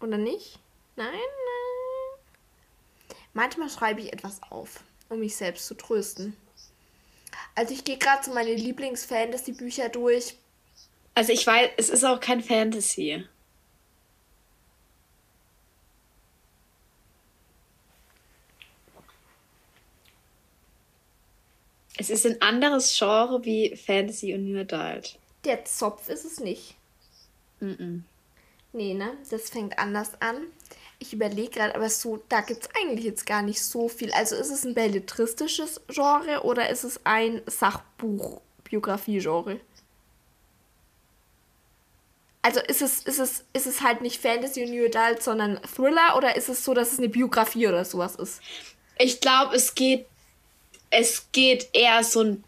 Oder 0.00 0.16
nicht? 0.16 0.60
Nein, 0.94 1.08
nein. 1.12 2.18
Manchmal 3.32 3.68
schreibe 3.68 4.00
ich 4.00 4.12
etwas 4.12 4.40
auf, 4.48 4.84
um 5.08 5.18
mich 5.18 5.34
selbst 5.34 5.66
zu 5.66 5.74
trösten. 5.74 6.36
Also 7.56 7.74
ich 7.74 7.84
gehe 7.84 7.98
gerade 7.98 8.24
so 8.24 8.32
meine 8.32 8.54
Lieblings-Fantasy-Bücher 8.54 9.88
durch. 9.88 10.36
Also, 11.16 11.32
ich 11.32 11.44
weiß, 11.44 11.70
es 11.76 11.90
ist 11.90 12.04
auch 12.04 12.20
kein 12.20 12.42
Fantasy. 12.42 13.26
Es 22.00 22.08
ist 22.08 22.24
ein 22.24 22.40
anderes 22.40 22.96
Genre 22.96 23.44
wie 23.44 23.76
Fantasy 23.76 24.32
und 24.32 24.50
New 24.50 24.58
Adult. 24.58 25.18
Der 25.44 25.66
Zopf 25.66 26.08
ist 26.08 26.24
es 26.24 26.40
nicht. 26.40 26.76
Mhm. 27.60 28.04
Nee, 28.72 28.94
ne? 28.94 29.18
Das 29.28 29.50
fängt 29.50 29.78
anders 29.78 30.12
an. 30.22 30.46
Ich 30.98 31.12
überlege 31.12 31.50
gerade, 31.50 31.74
aber 31.74 31.90
so, 31.90 32.22
da 32.30 32.40
gibt 32.40 32.62
es 32.62 32.70
eigentlich 32.74 33.04
jetzt 33.04 33.26
gar 33.26 33.42
nicht 33.42 33.62
so 33.62 33.90
viel. 33.90 34.10
Also 34.12 34.34
ist 34.34 34.48
es 34.48 34.64
ein 34.64 34.72
belletristisches 34.72 35.82
Genre 35.88 36.42
oder 36.42 36.70
ist 36.70 36.84
es 36.84 37.04
ein 37.04 37.42
Sachbuch-Biografie-Genre? 37.44 39.60
Also 42.40 42.60
ist 42.60 42.80
es, 42.80 43.02
ist, 43.02 43.18
es, 43.18 43.44
ist 43.52 43.66
es 43.66 43.82
halt 43.82 44.00
nicht 44.00 44.22
Fantasy 44.22 44.64
und 44.64 44.70
New 44.70 44.86
Adult, 44.86 45.22
sondern 45.22 45.60
Thriller 45.64 46.16
oder 46.16 46.34
ist 46.34 46.48
es 46.48 46.64
so, 46.64 46.72
dass 46.72 46.94
es 46.94 46.98
eine 46.98 47.10
Biografie 47.10 47.68
oder 47.68 47.84
sowas 47.84 48.16
ist? 48.16 48.40
Ich 48.96 49.20
glaube, 49.20 49.54
es 49.54 49.74
geht, 49.74 50.06
es 50.90 51.30
geht 51.32 51.68
eher 51.72 52.04
so 52.04 52.22
ein 52.22 52.44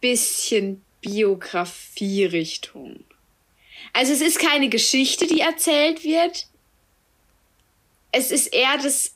bisschen 0.00 0.84
Biografie-Richtung. 1.00 3.04
Also 3.92 4.12
es 4.12 4.20
ist 4.20 4.38
keine 4.38 4.68
Geschichte, 4.68 5.26
die 5.26 5.40
erzählt 5.40 6.04
wird. 6.04 6.46
Es 8.10 8.30
ist 8.30 8.48
eher 8.48 8.76
das 8.78 9.14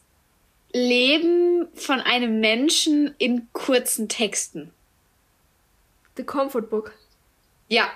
Leben 0.73 1.69
von 1.75 2.01
einem 2.01 2.41
Menschen 2.41 3.15
in 3.19 3.49
kurzen 3.53 4.09
Texten. 4.09 4.73
The 6.17 6.25
Comfort 6.25 6.63
Book. 6.63 6.95
Ja. 7.69 7.91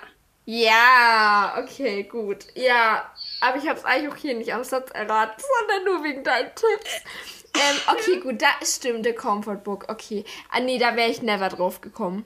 Ja, 0.45 1.57
okay, 1.59 2.03
gut. 2.03 2.45
Ja, 2.55 3.11
aber 3.41 3.57
ich 3.57 3.67
habe 3.67 3.79
es 3.79 3.85
eigentlich 3.85 4.11
auch 4.11 4.17
hier 4.17 4.35
nicht 4.35 4.53
am 4.53 4.63
Satz 4.63 4.89
erraten, 4.91 5.41
sondern 5.59 5.85
nur 5.85 6.03
wegen 6.03 6.23
deinen 6.23 6.51
Tipps. 6.55 7.01
Ähm, 7.53 7.77
okay, 7.87 8.19
gut, 8.19 8.41
da 8.41 8.47
stimmt, 8.65 9.05
der 9.05 9.13
Comfort 9.15 9.57
Book. 9.63 9.85
Okay. 9.89 10.23
Ah, 10.51 10.59
nee, 10.61 10.77
da 10.77 10.95
wäre 10.95 11.09
ich 11.11 11.21
never 11.21 11.49
drauf 11.49 11.81
gekommen. 11.81 12.25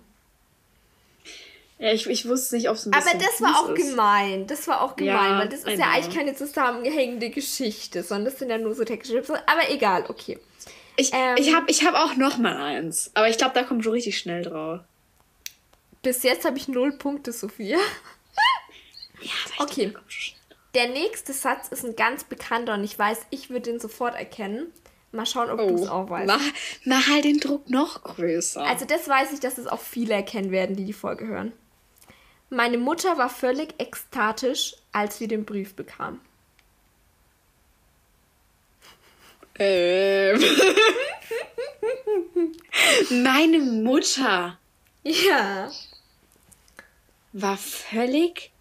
Ja, 1.77 1.91
ich, 1.91 2.07
ich 2.07 2.27
wusste 2.27 2.55
nicht, 2.55 2.69
ob 2.69 2.75
es 2.75 2.85
ein 2.85 2.93
Aber 2.93 3.11
das 3.17 3.41
war 3.41 3.59
auch 3.59 3.69
ist. 3.69 3.89
gemein. 3.89 4.47
Das 4.47 4.67
war 4.67 4.81
auch 4.81 4.95
gemein, 4.95 5.13
Ja, 5.13 5.39
weil 5.39 5.49
das 5.49 5.59
ist 5.61 5.67
ja 5.67 5.75
know. 5.75 5.85
eigentlich 5.93 6.15
keine 6.15 6.35
zusammenhängende 6.35 7.29
Geschichte, 7.31 8.01
sondern 8.03 8.25
das 8.31 8.39
sind 8.39 8.49
ja 8.49 8.57
nur 8.57 8.73
so 8.75 8.85
technische 8.85 9.13
Tipps. 9.15 9.29
Aber 9.29 9.69
egal, 9.69 10.05
okay. 10.07 10.39
Ich, 10.95 11.11
Ähm. 11.13 11.35
ich 11.37 11.53
habe 11.53 11.69
ich 11.69 11.85
hab 11.85 11.95
auch 11.95 12.15
noch 12.15 12.37
mal 12.37 12.55
eins. 12.55 13.11
Aber 13.13 13.27
ich 13.27 13.37
glaube, 13.37 13.53
da 13.55 13.63
kommt 13.63 13.83
schon 13.83 13.91
richtig 13.91 14.17
schnell 14.17 14.43
drauf. 14.43 14.79
Bis 16.01 16.23
jetzt 16.23 16.45
habe 16.45 16.57
ich 16.57 16.67
null 16.69 16.93
Punkte, 16.93 17.33
Sophia. 17.33 17.77
Ja, 19.21 19.31
Okay. 19.57 19.91
Drauf. 19.91 20.03
Der 20.75 20.87
nächste 20.89 21.33
Satz 21.33 21.67
ist 21.69 21.83
ein 21.83 21.95
ganz 21.95 22.23
bekannter 22.23 22.73
und 22.75 22.83
ich 22.83 22.97
weiß, 22.97 23.19
ich 23.31 23.49
würde 23.49 23.71
ihn 23.71 23.79
sofort 23.79 24.15
erkennen. 24.15 24.71
Mal 25.15 25.25
schauen, 25.25 25.49
ob 25.49 25.59
oh, 25.59 25.67
du 25.67 25.75
es 25.75 25.87
auch 25.87 26.09
weißt. 26.09 26.27
Mach, 26.27 26.41
mach 26.83 27.07
halt 27.07 27.25
den 27.25 27.39
Druck 27.39 27.69
noch 27.69 28.03
größer. 28.03 28.63
Also 28.63 28.85
das 28.85 29.07
weiß 29.07 29.33
ich, 29.33 29.39
dass 29.39 29.57
es 29.57 29.67
auch 29.67 29.79
viele 29.79 30.13
erkennen 30.13 30.51
werden, 30.51 30.75
die 30.75 30.85
die 30.85 30.93
Folge 30.93 31.27
hören. 31.27 31.53
Meine 32.49 32.77
Mutter 32.77 33.17
war 33.17 33.29
völlig 33.29 33.73
ekstatisch, 33.79 34.75
als 34.91 35.19
wir 35.19 35.27
den 35.27 35.45
Brief 35.45 35.75
bekamen. 35.75 36.19
Ähm. 39.57 40.43
Meine 43.23 43.59
Mutter. 43.59 44.57
Ja. 45.03 45.71
War 47.33 47.57
völlig. 47.57 48.51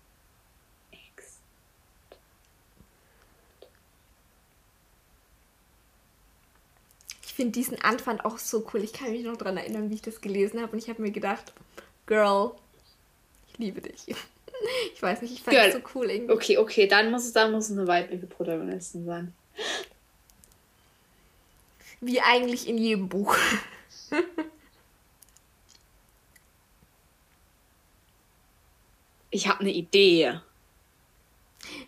Finde 7.35 7.53
diesen 7.53 7.81
Anfang 7.83 8.21
auch 8.21 8.39
so 8.39 8.67
cool. 8.73 8.83
Ich 8.83 8.93
kann 8.93 9.11
mich 9.11 9.25
noch 9.25 9.37
daran 9.37 9.57
erinnern, 9.57 9.91
wie 9.91 9.95
ich 9.95 10.03
das 10.03 10.21
gelesen 10.21 10.61
habe. 10.61 10.73
Und 10.73 10.79
ich 10.79 10.89
habe 10.89 11.03
mir 11.03 11.11
gedacht, 11.11 11.53
Girl, 12.07 12.53
ich 13.49 13.59
liebe 13.59 13.81
dich. 13.81 14.07
Ich 14.95 15.03
weiß 15.03 15.21
nicht, 15.21 15.33
ich 15.33 15.43
fand 15.43 15.57
Girl. 15.57 15.71
das 15.71 15.75
so 15.75 15.81
cool 15.95 16.09
irgendwie. 16.11 16.33
Okay, 16.33 16.57
okay, 16.57 16.87
dann 16.87 17.11
muss 17.11 17.25
es, 17.27 17.33
dann 17.35 17.53
muss 17.53 17.69
es 17.69 17.77
eine 17.77 17.87
weibliche 17.87 18.27
Protagonistin 18.27 19.05
sein. 19.05 19.35
Wie 22.01 22.21
eigentlich 22.21 22.67
in 22.67 22.79
jedem 22.79 23.11
Buch. 23.11 23.37
ich 29.31 29.49
habe 29.49 29.61
eine 29.61 29.73
Idee. 29.73 30.41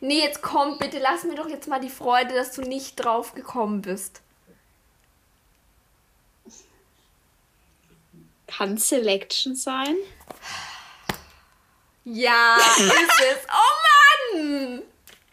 Nee, 0.01 0.21
jetzt 0.21 0.43
komm, 0.43 0.77
bitte 0.79 0.99
lass 0.99 1.25
mir 1.25 1.37
doch 1.37 1.49
jetzt 1.49 1.69
mal 1.69 1.81
die 1.81 1.89
Freude, 1.89 2.35
dass 2.35 2.53
du 2.53 2.61
nicht 2.63 2.97
drauf 2.97 3.33
gekommen 3.33 3.81
bist. 3.81 4.21
Kann 8.57 8.79
Selection 8.79 9.55
sein? 9.55 9.97
Ja, 12.05 12.57
ist 12.57 12.89
es. 12.89 13.47
Oh 13.51 14.39
Mann! 14.39 14.83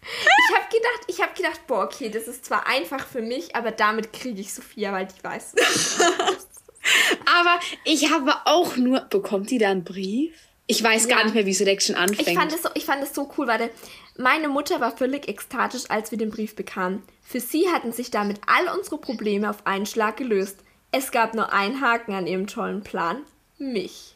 Ich 0.02 0.56
habe 0.56 0.66
gedacht, 0.70 1.02
ich 1.08 1.22
habe 1.22 1.34
gedacht, 1.34 1.66
boah, 1.68 1.84
okay, 1.84 2.10
das 2.10 2.28
ist 2.28 2.46
zwar 2.46 2.68
einfach 2.68 3.08
für 3.08 3.22
mich, 3.22 3.56
aber 3.56 3.72
damit 3.72 4.12
kriege 4.12 4.42
ich 4.42 4.54
Sophia, 4.54 4.92
weil 4.92 5.08
die 5.08 5.24
weiß. 5.24 5.56
aber 7.38 7.60
ich 7.86 8.12
habe 8.12 8.34
auch 8.44 8.76
nur, 8.76 9.02
bekommt 9.02 9.52
die 9.52 9.58
da 9.58 9.70
einen 9.70 9.86
Brief? 9.86 10.34
Ich 10.68 10.84
weiß 10.84 11.08
ja. 11.08 11.16
gar 11.16 11.24
nicht 11.24 11.34
mehr, 11.34 11.46
wie 11.46 11.54
Selection 11.54 11.96
anfängt. 11.96 12.28
Ich 12.28 12.38
fand, 12.38 12.52
es 12.52 12.64
so, 12.64 12.70
ich 12.74 12.86
fand 12.86 13.04
es 13.04 13.14
so 13.14 13.32
cool, 13.38 13.48
weil 13.48 13.70
meine 14.18 14.50
Mutter 14.50 14.82
war 14.82 14.96
völlig 14.96 15.30
ekstatisch, 15.30 15.84
als 15.90 16.12
wir 16.12 16.18
den 16.18 16.30
Brief 16.30 16.56
bekamen. 16.56 17.04
Für 17.22 17.40
sie 17.40 17.70
hatten 17.70 17.94
sich 17.94 18.12
damit 18.12 18.42
all 18.48 18.76
unsere 18.78 18.98
Probleme 18.98 19.50
auf 19.50 19.66
einen 19.66 19.86
Schlag 19.86 20.18
gelöst. 20.18 20.58
Es 20.96 21.12
gab 21.12 21.34
nur 21.34 21.52
einen 21.52 21.82
Haken 21.82 22.14
an 22.14 22.28
ihrem 22.28 22.46
tollen 22.46 22.84
Plan. 22.84 23.24
Mich. 23.58 24.16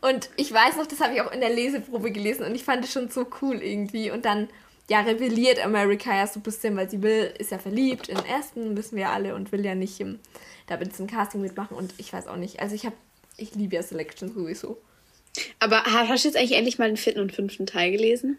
Und 0.00 0.30
ich 0.36 0.52
weiß 0.52 0.76
noch, 0.76 0.86
das 0.86 1.00
habe 1.00 1.14
ich 1.14 1.20
auch 1.20 1.32
in 1.32 1.40
der 1.40 1.50
Leseprobe 1.50 2.12
gelesen 2.12 2.46
und 2.46 2.54
ich 2.54 2.62
fand 2.62 2.84
es 2.84 2.92
schon 2.92 3.10
so 3.10 3.26
cool 3.42 3.60
irgendwie. 3.60 4.12
Und 4.12 4.24
dann, 4.24 4.48
ja, 4.88 5.00
rebelliert 5.00 5.58
America 5.58 6.14
ja 6.16 6.28
so 6.28 6.38
ein 6.38 6.44
bisschen, 6.44 6.76
weil 6.76 6.88
sie 6.88 7.02
will, 7.02 7.34
ist 7.38 7.50
ja 7.50 7.58
verliebt 7.58 8.08
in 8.08 8.18
ersten, 8.18 8.76
wissen 8.76 8.96
wir 8.96 9.10
alle, 9.10 9.34
und 9.34 9.50
will 9.50 9.64
ja 9.64 9.74
nicht 9.74 9.98
im, 9.98 10.20
da 10.68 10.76
bei 10.76 10.84
diesem 10.84 11.08
Casting 11.08 11.40
mitmachen. 11.40 11.76
Und 11.76 11.92
ich 11.98 12.12
weiß 12.12 12.28
auch 12.28 12.36
nicht. 12.36 12.60
Also 12.60 12.76
ich 12.76 12.86
habe, 12.86 12.96
ich 13.36 13.56
liebe 13.56 13.74
ja 13.74 13.82
Selection 13.82 14.32
sowieso. 14.32 14.78
Aber 15.58 15.82
hast 15.82 16.24
du 16.24 16.28
jetzt 16.28 16.36
eigentlich 16.36 16.56
endlich 16.56 16.78
mal 16.78 16.86
den 16.86 16.96
vierten 16.96 17.20
und 17.20 17.32
fünften 17.32 17.66
Teil 17.66 17.90
gelesen? 17.90 18.38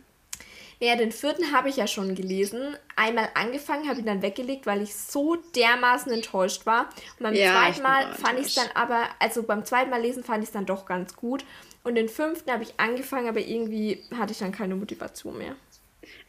Ja, 0.80 0.96
den 0.96 1.12
vierten 1.12 1.52
habe 1.52 1.70
ich 1.70 1.78
ja 1.78 1.88
schon 1.88 2.14
gelesen. 2.14 2.76
Einmal 2.96 3.30
angefangen, 3.34 3.90
habe 3.90 4.00
ihn 4.00 4.06
dann 4.06 4.22
weggelegt, 4.22 4.68
weil 4.68 4.82
ich 4.82 4.96
so 4.96 5.36
dermaßen 5.56 6.12
enttäuscht 6.12 6.66
war. 6.66 6.90
Und 7.18 7.24
beim 7.24 7.34
ja, 7.34 7.52
zweiten 7.52 7.82
Mal 7.82 8.14
fand 8.14 8.40
ich 8.40 8.48
es 8.48 8.56
dann 8.56 8.70
aber, 8.76 9.06
also 9.20 9.44
beim 9.44 9.66
zweiten 9.66 9.90
Mal 9.90 10.02
lesen 10.02 10.24
fand 10.24 10.44
ich 10.44 10.50
es 10.50 10.54
dann 10.54 10.68
doch 10.68 10.86
ganz 10.86 11.16
gut. 11.16 11.44
Und 11.84 11.96
den 11.96 12.10
fünften 12.10 12.52
habe 12.52 12.64
ich 12.64 12.74
angefangen, 12.78 13.28
aber 13.28 13.40
irgendwie 13.40 14.04
hatte 14.16 14.34
ich 14.34 14.40
dann 14.40 14.52
keine 14.52 14.76
Motivation 14.76 15.38
mehr. 15.38 15.56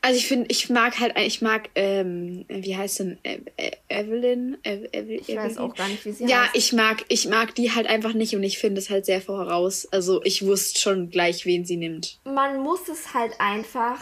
Also 0.01 0.19
ich 0.19 0.27
finde, 0.27 0.47
ich 0.49 0.71
mag 0.71 0.99
halt, 0.99 1.19
ich 1.19 1.43
mag, 1.43 1.71
ähm, 1.75 2.45
wie 2.49 2.77
heißt 2.77 3.01
denn, 3.01 3.19
e 3.25 3.41
e 3.57 3.71
Evelyn? 3.89 4.57
E 4.65 4.87
ich 4.95 5.29
Evelyn? 5.29 5.37
weiß 5.37 5.59
auch 5.59 5.75
gar 5.75 5.89
nicht, 5.89 6.05
wie 6.05 6.13
sie 6.13 6.25
ja, 6.25 6.43
heißt. 6.43 6.55
Ja, 6.55 6.59
ich 6.59 6.73
mag, 6.73 7.05
ich 7.09 7.29
mag 7.29 7.55
die 7.55 7.73
halt 7.73 7.87
einfach 7.87 8.13
nicht 8.13 8.35
und 8.35 8.43
ich 8.43 8.59
finde 8.59 8.81
es 8.81 8.91
halt 8.91 9.07
sehr 9.07 9.21
voraus. 9.21 9.87
Also 9.91 10.23
ich 10.25 10.47
wusste 10.47 10.81
schon 10.81 11.11
gleich, 11.11 11.45
wen 11.47 11.65
sie 11.65 11.77
nimmt. 11.77 12.19
Man 12.25 12.63
muss 12.63 12.89
es 12.89 13.13
halt 13.15 13.35
einfach 13.41 14.01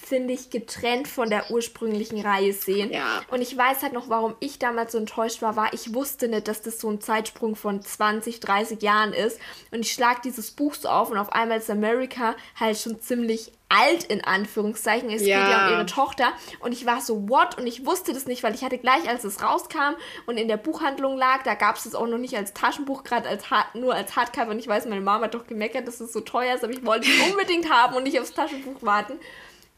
finde 0.00 0.32
ich, 0.32 0.50
getrennt 0.50 1.08
von 1.08 1.30
der 1.30 1.50
ursprünglichen 1.50 2.20
Reihe 2.20 2.52
sehen. 2.52 2.90
Ja. 2.92 3.22
Und 3.30 3.42
ich 3.42 3.56
weiß 3.56 3.82
halt 3.82 3.92
noch, 3.92 4.08
warum 4.08 4.34
ich 4.40 4.58
damals 4.58 4.92
so 4.92 4.98
enttäuscht 4.98 5.42
war, 5.42 5.56
war, 5.56 5.72
ich 5.72 5.94
wusste 5.94 6.28
nicht, 6.28 6.48
dass 6.48 6.62
das 6.62 6.80
so 6.80 6.90
ein 6.90 7.00
Zeitsprung 7.00 7.54
von 7.54 7.82
20, 7.82 8.40
30 8.40 8.82
Jahren 8.82 9.12
ist. 9.12 9.38
Und 9.70 9.80
ich 9.80 9.92
schlag 9.92 10.22
dieses 10.22 10.50
Buch 10.50 10.74
so 10.74 10.88
auf 10.88 11.10
und 11.10 11.18
auf 11.18 11.32
einmal 11.32 11.58
ist 11.58 11.70
America 11.70 12.34
halt 12.58 12.78
schon 12.78 13.00
ziemlich 13.00 13.52
alt 13.68 14.04
in 14.04 14.24
Anführungszeichen. 14.24 15.10
Es 15.10 15.24
ja. 15.24 15.40
geht 15.40 15.50
ja 15.52 15.66
um 15.66 15.72
ihre 15.74 15.86
Tochter. 15.86 16.32
Und 16.58 16.72
ich 16.72 16.86
war 16.86 17.00
so, 17.00 17.28
what? 17.28 17.56
Und 17.56 17.66
ich 17.66 17.86
wusste 17.86 18.12
das 18.12 18.26
nicht, 18.26 18.42
weil 18.42 18.54
ich 18.54 18.64
hatte 18.64 18.78
gleich, 18.78 19.08
als 19.08 19.22
es 19.22 19.42
rauskam 19.42 19.94
und 20.26 20.38
in 20.38 20.48
der 20.48 20.56
Buchhandlung 20.56 21.16
lag, 21.16 21.42
da 21.44 21.54
gab 21.54 21.76
es 21.76 21.86
es 21.86 21.94
auch 21.94 22.08
noch 22.08 22.18
nicht 22.18 22.36
als 22.36 22.52
Taschenbuch, 22.52 23.04
gerade 23.04 23.28
als 23.28 23.44
nur 23.74 23.94
als 23.94 24.16
Hardcover. 24.16 24.50
Und 24.50 24.58
ich 24.58 24.66
weiß, 24.66 24.86
meine 24.86 25.02
Mama 25.02 25.26
hat 25.26 25.34
doch 25.34 25.46
gemeckert, 25.46 25.86
dass 25.86 26.00
es 26.00 26.12
so 26.12 26.20
teuer 26.20 26.54
ist, 26.54 26.64
aber 26.64 26.72
ich 26.72 26.84
wollte 26.84 27.08
es 27.08 27.30
unbedingt 27.30 27.70
haben 27.70 27.94
und 27.94 28.02
nicht 28.02 28.18
aufs 28.18 28.32
Taschenbuch 28.32 28.82
warten 28.82 29.20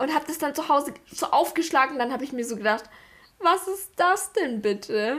und 0.02 0.12
habe 0.12 0.26
das 0.26 0.38
dann 0.38 0.52
zu 0.52 0.68
Hause 0.68 0.92
so 1.12 1.26
aufgeschlagen. 1.26 1.96
Dann 1.96 2.12
habe 2.12 2.24
ich 2.24 2.32
mir 2.32 2.44
so 2.44 2.56
gedacht, 2.56 2.84
was 3.38 3.68
ist 3.68 3.90
das 3.94 4.32
denn 4.32 4.60
bitte? 4.60 5.18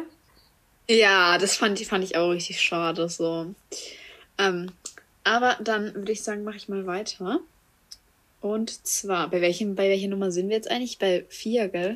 Ja, 0.90 1.38
das 1.38 1.56
fand, 1.56 1.80
fand 1.80 2.04
ich 2.04 2.18
auch 2.18 2.30
richtig 2.32 2.62
schade 2.62 3.08
so. 3.08 3.56
Ähm, 4.38 4.74
aber 5.24 5.56
dann 5.62 5.96
würde 5.96 6.12
ich 6.12 6.22
sagen, 6.22 6.44
mache 6.44 6.58
ich 6.58 6.68
mal 6.68 6.86
weiter. 6.86 7.40
Und 8.42 8.86
zwar, 8.86 9.30
bei, 9.30 9.40
welchem, 9.40 9.76
bei 9.76 9.88
welcher 9.88 10.10
Nummer 10.10 10.32
sind 10.32 10.50
wir 10.50 10.58
jetzt 10.58 10.70
eigentlich? 10.70 11.00
Bei 11.00 11.24
vier, 11.30 11.70
gell? 11.70 11.94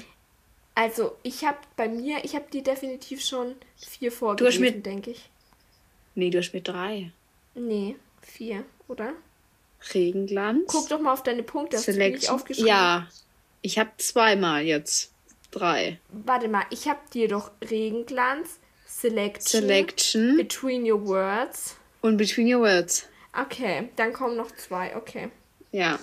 Also, 0.74 1.18
ich 1.24 1.44
habe 1.44 1.58
bei 1.76 1.90
mir, 1.90 2.24
ich 2.24 2.36
habe 2.36 2.46
die 2.54 2.64
definitiv 2.64 3.22
schon 3.22 3.56
vier 3.76 4.14
vorgelesen, 4.14 4.82
denke 4.82 5.12
ich. 5.12 5.30
Nee, 6.16 6.30
du 6.30 6.38
hast 6.38 6.54
mir 6.54 6.62
drei. 6.62 7.12
Nee, 7.54 7.98
vier, 8.22 8.64
oder? 8.88 9.12
Regenglanz. 9.94 10.66
Guck 10.68 10.90
doch 10.90 11.00
mal 11.00 11.14
auf 11.14 11.24
deine 11.24 11.44
Punkte. 11.44 11.78
Hast 11.78 11.86
Select 11.86 12.28
du 12.28 12.34
aufgeschrieben? 12.34 12.68
Ja, 12.68 13.08
ich 13.62 13.80
habe 13.80 13.92
zweimal 13.98 14.64
jetzt. 14.64 15.14
Drei. 15.52 16.00
Warte 16.10 16.50
mal, 16.50 16.66
ich 16.72 16.88
habe 16.88 17.00
dir 17.14 17.30
doch 17.30 17.52
Regenglanz, 17.70 18.60
Selection, 18.86 19.62
Selection, 19.62 20.38
Between 20.38 20.92
Your 20.92 21.08
Words. 21.08 21.78
Und 22.02 22.18
Between 22.18 22.54
Your 22.54 22.62
Words. 22.62 23.08
Okay, 23.40 23.90
dann 23.96 24.14
kommen 24.14 24.36
noch 24.36 24.52
zwei, 24.52 24.96
okay. 24.96 25.30
Ja. 25.72 26.00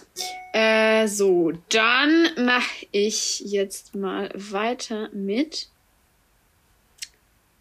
Äh, 0.52 1.08
so, 1.08 1.52
dann 1.68 2.30
mache 2.36 2.86
ich 2.92 3.40
jetzt 3.40 3.94
mal 3.94 4.30
weiter 4.34 5.10
mit. 5.12 5.68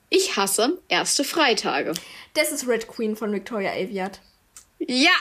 Ich 0.09 0.35
hasse 0.37 0.79
erste 0.89 1.23
Freitage. 1.23 1.93
Das 2.35 2.51
ist 2.51 2.67
Red 2.67 2.87
Queen 2.87 3.15
von 3.15 3.31
Victoria 3.31 3.71
Aviat. 3.71 4.21
Ja. 4.79 5.11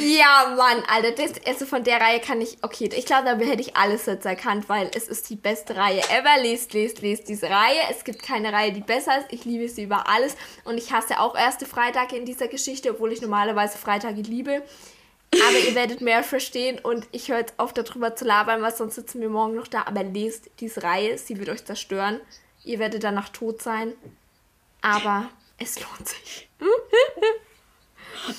Ja, 0.00 0.54
Mann, 0.56 0.82
Alter. 0.88 1.12
Das, 1.12 1.32
also 1.46 1.66
von 1.66 1.84
der 1.84 2.00
Reihe 2.00 2.20
kann 2.20 2.40
ich. 2.40 2.58
Okay, 2.62 2.88
ich 2.94 3.06
glaube, 3.06 3.24
da 3.24 3.36
hätte 3.38 3.60
ich 3.60 3.76
alles 3.76 4.06
jetzt 4.06 4.24
erkannt, 4.24 4.68
weil 4.68 4.90
es 4.94 5.08
ist 5.08 5.28
die 5.30 5.36
beste 5.36 5.76
Reihe 5.76 6.00
ever. 6.10 6.42
Lest, 6.42 6.72
lest, 6.72 7.02
lest 7.02 7.28
diese 7.28 7.50
Reihe. 7.50 7.80
Es 7.90 8.04
gibt 8.04 8.22
keine 8.22 8.52
Reihe, 8.52 8.72
die 8.72 8.80
besser 8.80 9.18
ist. 9.18 9.26
Ich 9.30 9.44
liebe 9.44 9.68
sie 9.68 9.84
über 9.84 10.08
alles. 10.08 10.36
Und 10.64 10.78
ich 10.78 10.92
hasse 10.92 11.18
auch 11.18 11.34
erste 11.36 11.66
Freitage 11.66 12.16
in 12.16 12.24
dieser 12.24 12.48
Geschichte, 12.48 12.90
obwohl 12.92 13.12
ich 13.12 13.20
normalerweise 13.20 13.78
Freitage 13.78 14.22
liebe. 14.22 14.62
Aber 15.32 15.58
ihr 15.58 15.74
werdet 15.74 16.00
mehr 16.00 16.24
verstehen 16.24 16.80
und 16.80 17.06
ich 17.12 17.28
höre 17.28 17.38
jetzt 17.38 17.54
auf, 17.56 17.72
darüber 17.72 18.16
zu 18.16 18.24
labern, 18.24 18.62
weil 18.62 18.74
sonst 18.74 18.96
sitzen 18.96 19.20
wir 19.20 19.28
morgen 19.28 19.54
noch 19.54 19.68
da. 19.68 19.84
Aber 19.86 20.02
lest 20.02 20.50
diese 20.60 20.82
Reihe, 20.82 21.18
sie 21.18 21.38
wird 21.38 21.48
euch 21.48 21.64
zerstören. 21.64 22.20
Ihr 22.64 22.78
werdet 22.78 23.04
danach 23.04 23.28
tot 23.28 23.62
sein. 23.62 23.92
Aber 24.82 25.30
es 25.58 25.78
lohnt 25.78 26.08
sich. 26.08 26.48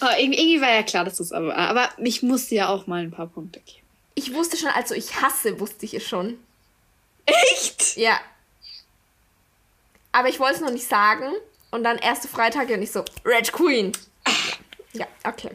Oh, 0.02 0.08
irgendwie 0.18 0.62
war 0.62 0.72
ja 0.72 0.84
klar, 0.84 1.06
dass 1.06 1.18
das 1.18 1.32
aber. 1.32 1.56
Aber 1.56 1.90
ich 1.98 2.24
musste 2.24 2.56
ja 2.56 2.70
auch 2.70 2.88
mal 2.88 3.02
ein 3.02 3.12
paar 3.12 3.28
Punkte 3.28 3.60
geben. 3.60 3.86
Ich 4.16 4.34
wusste 4.34 4.58
schon, 4.58 4.70
also 4.70 4.94
ich 4.94 5.22
hasse, 5.22 5.60
wusste 5.60 5.86
ich 5.86 5.94
es 5.94 6.08
schon. 6.08 6.38
Echt? 7.26 7.98
Ja. 7.98 8.20
Aber 10.12 10.30
ich 10.30 10.40
wollte 10.40 10.56
es 10.56 10.62
noch 10.62 10.72
nicht 10.72 10.88
sagen. 10.88 11.32
Und 11.72 11.84
dann 11.84 11.98
erste 11.98 12.28
Freitage 12.28 12.74
und 12.74 12.82
ich 12.82 12.92
so, 12.92 13.06
Red 13.24 13.54
Queen. 13.54 13.94
Ja, 14.94 15.08
okay. 15.24 15.52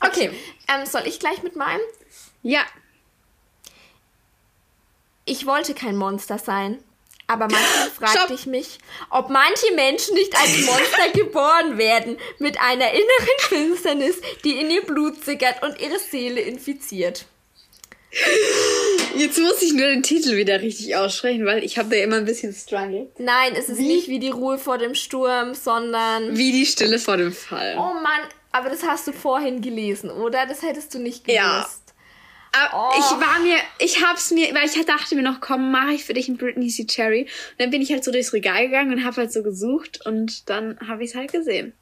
Okay, 0.00 0.28
okay. 0.28 0.30
Ähm, 0.68 0.86
soll 0.86 1.02
ich 1.06 1.18
gleich 1.18 1.42
mit 1.42 1.56
meinem? 1.56 1.80
Ja. 2.42 2.62
Ich 5.24 5.44
wollte 5.46 5.74
kein 5.74 5.96
Monster 5.96 6.38
sein. 6.38 6.82
Aber 7.30 7.46
manchmal 7.46 7.90
fragte 7.96 8.34
ich 8.34 8.46
mich, 8.46 8.78
ob 9.08 9.30
manche 9.30 9.72
Menschen 9.76 10.14
nicht 10.14 10.36
als 10.36 10.66
Monster 10.66 11.10
geboren 11.14 11.78
werden, 11.78 12.18
mit 12.40 12.60
einer 12.60 12.90
inneren 12.90 13.38
Finsternis, 13.38 14.16
die 14.42 14.60
in 14.60 14.68
ihr 14.68 14.82
Blut 14.82 15.24
sickert 15.24 15.62
und 15.62 15.80
ihre 15.80 16.00
Seele 16.00 16.40
infiziert. 16.40 17.26
Jetzt 19.14 19.38
muss 19.38 19.62
ich 19.62 19.72
nur 19.72 19.86
den 19.86 20.02
Titel 20.02 20.36
wieder 20.36 20.60
richtig 20.60 20.96
aussprechen, 20.96 21.46
weil 21.46 21.62
ich 21.62 21.78
habe 21.78 21.90
da 21.90 22.02
immer 22.02 22.16
ein 22.16 22.24
bisschen 22.24 22.52
Struggle. 22.52 23.08
Nein, 23.18 23.54
es 23.56 23.68
ist 23.68 23.78
wie? 23.78 23.86
nicht 23.86 24.08
wie 24.08 24.18
die 24.18 24.30
Ruhe 24.30 24.58
vor 24.58 24.78
dem 24.78 24.96
Sturm, 24.96 25.54
sondern. 25.54 26.36
Wie 26.36 26.50
die 26.50 26.66
Stille 26.66 26.98
vor 26.98 27.16
dem 27.16 27.32
Fall. 27.32 27.76
Oh 27.78 27.94
Mann, 27.94 28.22
aber 28.50 28.70
das 28.70 28.82
hast 28.82 29.06
du 29.06 29.12
vorhin 29.12 29.62
gelesen, 29.62 30.10
oder? 30.10 30.46
Das 30.46 30.62
hättest 30.62 30.92
du 30.94 30.98
nicht 30.98 31.24
gewusst. 31.24 31.36
Ja. 31.38 31.68
Aber 32.52 32.90
oh. 32.92 32.98
ich 32.98 33.04
war 33.20 33.38
mir, 33.40 33.56
ich 33.78 34.04
hab's 34.04 34.30
mir, 34.30 34.52
weil 34.54 34.66
ich 34.66 34.84
dachte 34.84 35.14
mir 35.14 35.22
noch, 35.22 35.40
komm, 35.40 35.70
mache 35.70 35.92
ich 35.92 36.04
für 36.04 36.14
dich 36.14 36.28
ein 36.28 36.36
Britney 36.36 36.68
C. 36.68 36.84
Cherry. 36.86 37.22
Und 37.22 37.60
dann 37.60 37.70
bin 37.70 37.82
ich 37.82 37.92
halt 37.92 38.04
so 38.04 38.10
durchs 38.10 38.32
Regal 38.32 38.66
gegangen 38.66 38.92
und 38.92 39.04
habe 39.04 39.16
halt 39.16 39.32
so 39.32 39.42
gesucht 39.42 40.04
und 40.04 40.48
dann 40.48 40.78
habe 40.86 41.04
ich 41.04 41.10
es 41.10 41.16
halt 41.16 41.32
gesehen. 41.32 41.72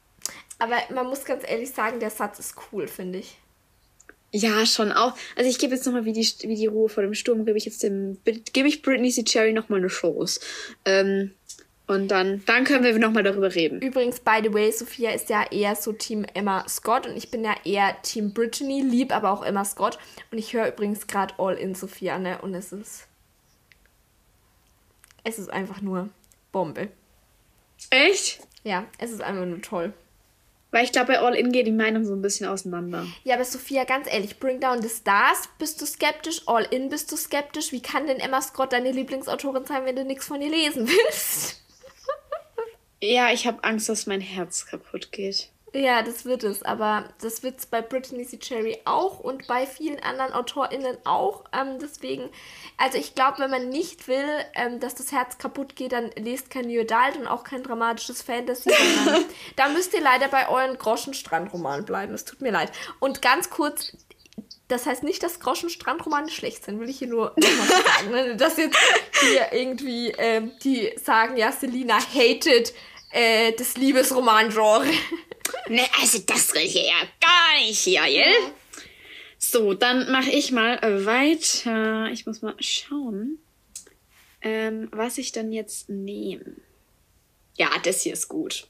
Aber 0.59 0.75
man 0.93 1.07
muss 1.07 1.25
ganz 1.25 1.43
ehrlich 1.47 1.71
sagen, 1.71 1.99
der 1.99 2.09
Satz 2.09 2.37
ist 2.39 2.55
cool, 2.71 2.87
finde 2.87 3.19
ich. 3.19 3.37
Ja, 4.31 4.65
schon 4.65 4.91
auch. 4.91 5.17
Also 5.35 5.49
ich 5.49 5.57
gebe 5.57 5.73
jetzt 5.73 5.85
nochmal, 5.85 6.05
wie 6.05 6.13
die, 6.13 6.27
wie 6.43 6.55
die 6.55 6.67
Ruhe 6.67 6.87
vor 6.87 7.01
dem 7.01 7.15
Sturm, 7.15 7.45
gebe 7.45 7.57
ich 7.57 7.65
jetzt 7.65 7.81
dem, 7.81 8.19
gebe 8.53 8.67
ich 8.67 8.83
Britney 8.83 9.09
C. 9.09 9.23
Cherry 9.23 9.53
nochmal 9.53 9.79
eine 9.79 9.87
Chance. 9.87 10.39
Ähm, 10.85 11.31
und 11.89 12.09
dann, 12.09 12.43
dann 12.45 12.65
können 12.65 12.83
wir 12.83 12.97
nochmal 12.99 13.23
darüber 13.23 13.55
reden. 13.55 13.81
Übrigens, 13.81 14.19
by 14.19 14.41
the 14.43 14.53
way, 14.53 14.71
Sophia 14.71 15.09
ist 15.09 15.27
ja 15.29 15.43
eher 15.49 15.75
so 15.75 15.91
Team 15.91 16.23
Emma 16.35 16.63
Scott 16.69 17.07
und 17.07 17.17
ich 17.17 17.31
bin 17.31 17.43
ja 17.43 17.55
eher 17.65 17.99
Team 18.03 18.31
Brittany, 18.31 18.81
lieb 18.81 19.11
aber 19.11 19.31
auch 19.31 19.43
Emma 19.43 19.65
Scott. 19.65 19.97
Und 20.31 20.37
ich 20.37 20.53
höre 20.53 20.67
übrigens 20.67 21.07
gerade 21.07 21.33
All 21.39 21.55
in 21.55 21.73
Sophia, 21.73 22.19
ne? 22.19 22.39
Und 22.43 22.53
es 22.53 22.71
ist. 22.71 23.07
Es 25.23 25.39
ist 25.39 25.49
einfach 25.49 25.81
nur 25.81 26.09
Bombe. 26.51 26.89
Echt? 27.89 28.39
Ja, 28.63 28.85
es 28.99 29.09
ist 29.09 29.21
einfach 29.23 29.45
nur 29.45 29.63
toll. 29.63 29.91
Weil 30.69 30.83
ich 30.83 30.91
glaube, 30.91 31.13
bei 31.13 31.19
All 31.19 31.33
In 31.33 31.51
geht 31.51 31.65
die 31.65 31.71
Meinung 31.71 32.05
so 32.05 32.13
ein 32.13 32.21
bisschen 32.21 32.47
auseinander. 32.47 33.07
Ja, 33.23 33.33
aber 33.33 33.45
Sophia, 33.45 33.85
ganz 33.85 34.07
ehrlich, 34.07 34.37
Bring 34.39 34.59
Down 34.59 34.83
the 34.83 34.89
Stars, 34.89 35.49
bist 35.57 35.81
du 35.81 35.87
skeptisch? 35.87 36.43
All 36.45 36.67
In 36.69 36.89
bist 36.89 37.11
du 37.11 37.17
skeptisch? 37.17 37.71
Wie 37.71 37.81
kann 37.81 38.05
denn 38.05 38.19
Emma 38.19 38.43
Scott 38.43 38.73
deine 38.73 38.91
Lieblingsautorin 38.91 39.65
sein, 39.65 39.85
wenn 39.85 39.95
du 39.95 40.05
nichts 40.05 40.27
von 40.27 40.39
ihr 40.39 40.51
lesen 40.51 40.87
willst? 40.87 41.65
Ja, 43.01 43.31
ich 43.31 43.47
habe 43.47 43.63
Angst, 43.63 43.89
dass 43.89 44.07
mein 44.07 44.21
Herz 44.21 44.65
kaputt 44.65 45.11
geht. 45.11 45.49
Ja, 45.73 46.01
das 46.01 46.25
wird 46.25 46.43
es. 46.43 46.63
Aber 46.63 47.05
das 47.21 47.43
wird 47.43 47.59
es 47.59 47.65
bei 47.65 47.81
Brittany 47.81 48.25
C. 48.25 48.37
Cherry 48.37 48.79
auch 48.85 49.19
und 49.19 49.47
bei 49.47 49.65
vielen 49.65 49.99
anderen 49.99 50.33
AutorInnen 50.33 50.97
auch. 51.05 51.45
Ähm, 51.53 51.77
deswegen, 51.79 52.29
also 52.77 52.97
ich 52.97 53.15
glaube, 53.15 53.39
wenn 53.39 53.51
man 53.51 53.69
nicht 53.69 54.07
will, 54.07 54.25
ähm, 54.55 54.79
dass 54.79 54.95
das 54.95 55.11
Herz 55.11 55.37
kaputt 55.37 55.75
geht, 55.75 55.91
dann 55.91 56.09
lest 56.15 56.49
kein 56.49 56.67
New 56.67 56.81
Adult 56.81 57.17
und 57.17 57.27
auch 57.27 57.43
kein 57.43 57.63
dramatisches 57.63 58.21
Fantasy. 58.21 58.71
da 59.55 59.69
müsst 59.69 59.93
ihr 59.93 60.01
leider 60.01 60.27
bei 60.27 60.49
euren 60.49 60.77
Groschenstrandromanen 60.77 61.85
bleiben. 61.85 62.13
Es 62.13 62.25
tut 62.25 62.41
mir 62.41 62.51
leid. 62.51 62.71
Und 62.99 63.21
ganz 63.21 63.49
kurz, 63.49 63.95
das 64.69 64.85
heißt 64.85 65.03
nicht, 65.03 65.21
dass 65.23 65.39
Groschenstrandromane 65.39 66.29
schlecht 66.29 66.63
sind, 66.63 66.79
will 66.79 66.89
ich 66.89 66.99
hier 66.99 67.07
nur 67.07 67.33
nochmal 67.35 67.67
sagen. 67.67 68.11
Ne? 68.11 68.35
Dass 68.37 68.55
jetzt 68.57 68.77
hier 69.19 69.51
irgendwie 69.51 70.13
ähm, 70.17 70.51
die 70.63 70.93
sagen, 71.03 71.35
ja, 71.37 71.51
Selina 71.51 71.99
hated 71.99 72.73
äh, 73.11 73.51
das 73.53 73.75
Liebesroman-Genre. 73.75 74.85
Ne, 75.67 75.81
also 75.99 76.19
das 76.19 76.53
ich 76.53 76.75
ja 76.75 77.01
gar 77.19 77.59
nicht 77.59 77.79
hier, 77.79 78.03
gell? 78.05 78.53
So, 79.39 79.73
dann 79.73 80.11
mache 80.11 80.29
ich 80.29 80.51
mal 80.51 80.79
weiter. 81.05 82.09
Ich 82.11 82.27
muss 82.27 82.43
mal 82.43 82.55
schauen, 82.59 83.39
ähm, 84.41 84.89
was 84.91 85.17
ich 85.17 85.31
dann 85.31 85.51
jetzt 85.51 85.89
nehme. 85.89 86.55
Ja, 87.57 87.69
das 87.83 88.01
hier 88.01 88.13
ist 88.13 88.27
gut. 88.27 88.67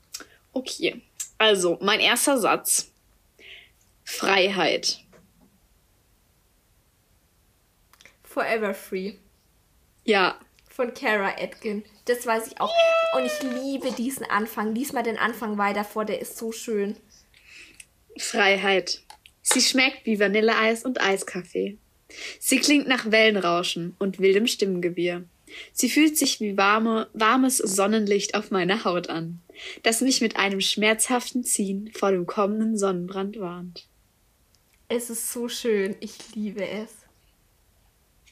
Okay, 0.53 1.01
also 1.37 1.77
mein 1.81 1.99
erster 1.99 2.37
Satz. 2.37 2.91
Freiheit. 4.05 4.99
Forever 8.39 8.73
Free. 8.73 9.15
Ja. 10.05 10.39
Von 10.69 10.93
Kara 10.93 11.31
Atkin. 11.37 11.83
Das 12.05 12.25
weiß 12.25 12.47
ich 12.47 12.61
auch. 12.61 12.73
Und 13.17 13.25
ich 13.25 13.43
liebe 13.43 13.91
diesen 13.91 14.23
Anfang. 14.23 14.73
Lies 14.73 14.93
mal 14.93 15.03
den 15.03 15.17
Anfang 15.17 15.57
weiter 15.57 15.83
vor, 15.83 16.05
der 16.05 16.21
ist 16.21 16.37
so 16.37 16.53
schön. 16.53 16.95
Freiheit. 18.17 19.01
Sie 19.41 19.59
schmeckt 19.59 20.05
wie 20.05 20.21
Vanilleeis 20.21 20.85
und 20.85 21.01
Eiskaffee. 21.01 21.79
Sie 22.39 22.59
klingt 22.59 22.87
nach 22.87 23.11
Wellenrauschen 23.11 23.97
und 23.99 24.19
wildem 24.19 24.47
Stimmengewirr. 24.47 25.25
Sie 25.73 25.89
fühlt 25.89 26.17
sich 26.17 26.39
wie 26.39 26.55
warme, 26.55 27.09
warmes 27.11 27.57
Sonnenlicht 27.57 28.35
auf 28.35 28.51
meiner 28.51 28.85
Haut 28.85 29.09
an, 29.09 29.41
das 29.83 29.99
mich 29.99 30.21
mit 30.21 30.37
einem 30.37 30.61
schmerzhaften 30.61 31.43
Ziehen 31.43 31.91
vor 31.93 32.11
dem 32.11 32.25
kommenden 32.25 32.77
Sonnenbrand 32.77 33.37
warnt. 33.37 33.85
Es 34.87 35.09
ist 35.09 35.33
so 35.33 35.49
schön. 35.49 35.97
Ich 35.99 36.35
liebe 36.35 36.65
es. 36.65 36.98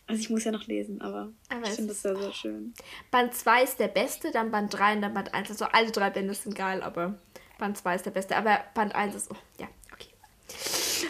Also 0.08 0.22
ich 0.22 0.30
muss 0.30 0.46
ja 0.46 0.52
noch 0.52 0.66
lesen, 0.68 1.02
aber, 1.02 1.34
aber 1.50 1.64
ich 1.64 1.74
finde 1.74 1.90
das 1.90 2.02
sehr, 2.02 2.16
sehr 2.16 2.32
schön. 2.32 2.74
Band 3.12 3.36
2 3.36 3.64
ist 3.64 3.78
der 3.78 3.90
beste, 3.90 4.32
dann 4.32 4.52
Band 4.52 4.74
3 4.74 4.94
und 4.94 5.02
dann 5.02 5.14
Band 5.14 5.34
1. 5.34 5.50
Also 5.50 5.66
alle 5.66 5.92
drei 5.92 6.10
Bände 6.10 6.34
sind 6.34 6.56
geil, 6.56 6.82
aber 6.82 7.20
Band 7.60 7.78
2 7.78 7.96
ist 7.96 8.06
der 8.06 8.12
beste. 8.12 8.38
Aber 8.38 8.62
Band 8.74 8.96
1 8.96 9.16
ist, 9.16 9.30
oh, 9.30 9.36
ja, 9.60 9.68
okay. 9.94 10.08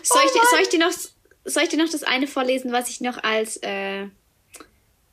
Soll, 0.01 0.21
oh 0.23 0.25
ich, 0.25 0.49
soll, 0.49 0.59
ich 0.61 0.69
dir 0.69 0.79
noch, 0.79 0.91
soll 1.45 1.63
ich 1.63 1.69
dir 1.69 1.77
noch 1.77 1.91
das 1.91 2.01
eine 2.01 2.25
vorlesen, 2.25 2.71
was 2.71 2.89
ich 2.89 2.99
noch 2.99 3.23
als, 3.23 3.57
äh, 3.57 4.07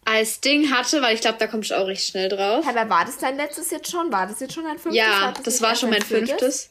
als 0.06 0.40
Ding 0.40 0.70
hatte? 0.70 1.02
Weil 1.02 1.14
ich 1.14 1.20
glaube, 1.20 1.36
da 1.38 1.46
kommst 1.46 1.70
du 1.70 1.74
auch 1.74 1.86
recht 1.86 2.06
schnell 2.06 2.30
drauf. 2.30 2.66
Aber 2.66 2.88
war 2.88 3.04
das 3.04 3.18
dein 3.18 3.36
letztes 3.36 3.70
jetzt 3.70 3.90
schon? 3.90 4.10
War 4.10 4.26
das 4.26 4.40
jetzt 4.40 4.54
schon 4.54 4.64
dein 4.64 4.78
fünftes? 4.78 4.96
Ja, 4.96 5.32
das, 5.32 5.42
das 5.42 5.60
war 5.60 5.76
schon 5.76 5.90
mein 5.90 6.00
fünftes. 6.00 6.38
fünftes. 6.38 6.70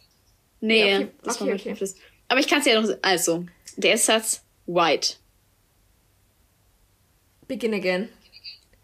Nee, 0.61 0.89
ja, 0.89 0.97
okay. 0.97 1.11
das 1.21 1.35
okay, 1.35 1.39
war 1.41 1.47
mein 1.47 1.59
okay. 1.59 1.69
fünftes. 1.69 1.95
Aber 2.27 2.39
ich 2.39 2.47
kann 2.47 2.61
es 2.61 2.65
ja 2.65 2.81
noch, 2.81 2.89
also, 3.03 3.45
der 3.75 3.99
Satz, 3.99 4.41
White. 4.65 5.17
Begin 7.53 7.73
again. 7.75 8.09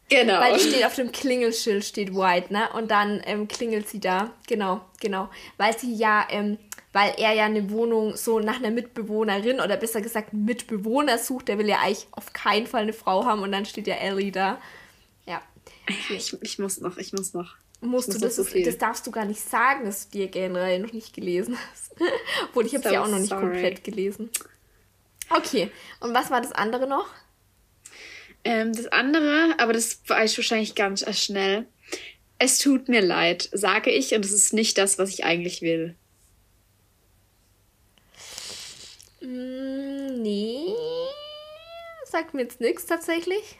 Genau. 0.10 0.40
Weil 0.40 0.54
die 0.56 0.60
steht 0.60 0.86
auf 0.86 0.96
dem 0.96 1.12
Klingelschild, 1.12 1.84
steht 1.84 2.14
White, 2.14 2.54
ne? 2.54 2.70
Und 2.74 2.92
dann 2.92 3.22
ähm, 3.26 3.48
klingelt 3.48 3.90
sie 3.90 4.00
da. 4.00 4.32
Genau, 4.48 4.82
genau. 5.00 5.30
Weil 5.58 5.78
sie 5.78 5.94
ja, 5.94 6.28
ähm, 6.30 6.58
weil 6.94 7.14
er 7.18 7.34
ja 7.34 7.46
eine 7.46 7.72
Wohnung 7.72 8.16
so 8.16 8.40
nach 8.40 8.58
einer 8.58 8.70
Mitbewohnerin 8.70 9.60
oder 9.60 9.76
besser 9.78 10.02
gesagt 10.02 10.34
Mitbewohner 10.34 11.18
sucht. 11.18 11.48
Der 11.48 11.58
will 11.58 11.68
ja 11.68 11.80
eigentlich 11.80 12.08
auf 12.12 12.34
keinen 12.34 12.68
Fall 12.68 12.84
eine 12.84 12.94
Frau 12.94 13.26
haben 13.26 13.42
und 13.42 13.52
dann 13.52 13.66
steht 13.66 13.88
ja 13.88 13.96
Ellie 13.96 14.32
da. 14.32 14.60
Ja. 15.26 15.42
Ich, 15.88 16.36
ich 16.42 16.60
muss 16.60 16.80
noch, 16.80 16.98
ich 16.98 17.12
muss 17.14 17.34
noch. 17.34 17.56
Musst 17.82 18.10
muss 18.10 18.18
du, 18.18 18.22
das, 18.22 18.36
so 18.36 18.44
ist, 18.44 18.68
das 18.68 18.78
darfst 18.78 19.08
du 19.08 19.12
gar 19.12 19.26
nicht 19.26 19.42
sagen, 19.42 19.86
dass 19.86 20.10
du 20.10 20.18
die 20.18 20.28
generell 20.28 20.80
noch 20.80 20.92
nicht 20.92 21.14
gelesen 21.14 21.58
hast. 21.72 21.96
Obwohl, 22.50 22.66
ich 22.66 22.74
habe 22.76 22.84
so 22.84 22.90
sie 22.90 22.98
auch 23.00 23.08
noch 23.08 23.20
nicht 23.20 23.30
sorry. 23.30 23.42
komplett 23.42 23.84
gelesen. 23.84 24.30
Okay, 25.30 25.72
und 26.00 26.14
was 26.14 26.30
war 26.30 26.42
das 26.42 26.52
andere 26.52 26.88
noch? 26.88 27.08
Ähm, 28.44 28.74
das 28.74 28.88
andere, 28.88 29.56
aber 29.58 29.74
das 29.74 30.02
weiß 30.08 30.32
ich 30.32 30.38
wahrscheinlich 30.38 30.76
ganz 30.76 31.06
schnell. 31.18 31.68
Es 32.38 32.58
tut 32.58 32.88
mir 32.88 33.02
leid, 33.02 33.50
sage 33.52 33.92
ich, 33.92 34.14
und 34.14 34.24
es 34.24 34.32
ist 34.32 34.54
nicht 34.54 34.78
das, 34.78 34.98
was 34.98 35.10
ich 35.10 35.26
eigentlich 35.26 35.62
will. 35.62 35.96
Mm, 39.22 40.22
nee. 40.22 40.74
Sagt 42.06 42.34
mir 42.34 42.42
jetzt 42.42 42.62
nichts 42.62 42.86
tatsächlich. 42.86 43.58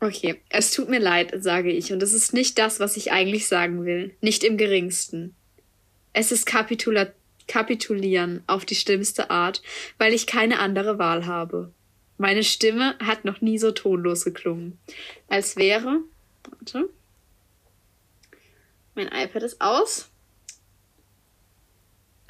Okay, 0.00 0.40
es 0.48 0.72
tut 0.72 0.88
mir 0.88 1.00
leid, 1.00 1.32
sage 1.38 1.72
ich, 1.72 1.92
und 1.92 2.02
es 2.02 2.12
ist 2.12 2.32
nicht 2.32 2.58
das, 2.58 2.78
was 2.80 2.96
ich 2.96 3.10
eigentlich 3.12 3.48
sagen 3.48 3.84
will. 3.84 4.14
Nicht 4.20 4.44
im 4.44 4.56
geringsten. 4.56 5.34
Es 6.12 6.32
ist 6.32 6.46
Kapitula 6.46 7.12
Kapitulieren 7.46 8.42
auf 8.46 8.66
die 8.66 8.74
schlimmste 8.74 9.30
Art, 9.30 9.62
weil 9.96 10.12
ich 10.12 10.26
keine 10.26 10.58
andere 10.58 10.98
Wahl 10.98 11.24
habe. 11.24 11.72
Meine 12.18 12.42
Stimme 12.42 12.98
hat 12.98 13.24
noch 13.24 13.40
nie 13.40 13.58
so 13.58 13.70
tonlos 13.70 14.24
geklungen. 14.24 14.78
Als 15.28 15.56
wäre. 15.56 16.00
Warte. 16.50 16.90
Mein 18.96 19.06
iPad 19.06 19.44
ist 19.44 19.60
aus. 19.60 20.10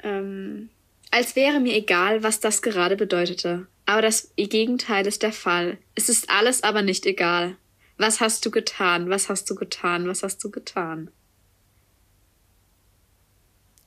Ähm, 0.01 0.69
als 1.09 1.35
wäre 1.35 1.59
mir 1.59 1.75
egal, 1.75 2.21
was 2.21 2.39
das 2.39 2.61
gerade 2.61 2.95
bedeutete. 2.95 3.67
Aber 3.87 4.03
das 4.03 4.31
Gegenteil 4.35 5.07
ist 5.07 5.23
der 5.23 5.33
Fall. 5.33 5.79
Es 5.95 6.07
ist 6.07 6.29
alles 6.29 6.61
aber 6.61 6.83
nicht 6.83 7.07
egal. 7.07 7.57
Was 7.97 8.21
hast 8.21 8.45
du 8.45 8.51
getan? 8.51 9.09
Was 9.09 9.27
hast 9.27 9.49
du 9.49 9.55
getan? 9.55 10.07
Was 10.07 10.21
hast 10.21 10.43
du 10.43 10.51
getan? 10.51 11.09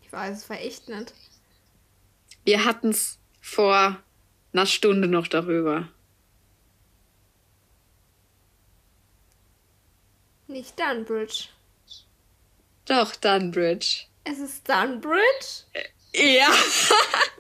Ich 0.02 0.12
weiß 0.12 0.36
es 0.36 0.50
war 0.50 0.60
echt 0.60 0.88
nicht. 0.88 1.14
Wir 2.44 2.64
hatten's 2.64 3.20
vor 3.40 4.02
einer 4.52 4.66
Stunde 4.66 5.08
noch 5.08 5.28
darüber. 5.28 5.88
Nicht 10.46 10.78
Dunbridge. 10.78 11.48
Doch, 12.84 13.16
Dunbridge. 13.16 14.04
Es 14.24 14.38
ist 14.38 14.68
Dunbridge? 14.68 15.64
Ja. 16.14 16.48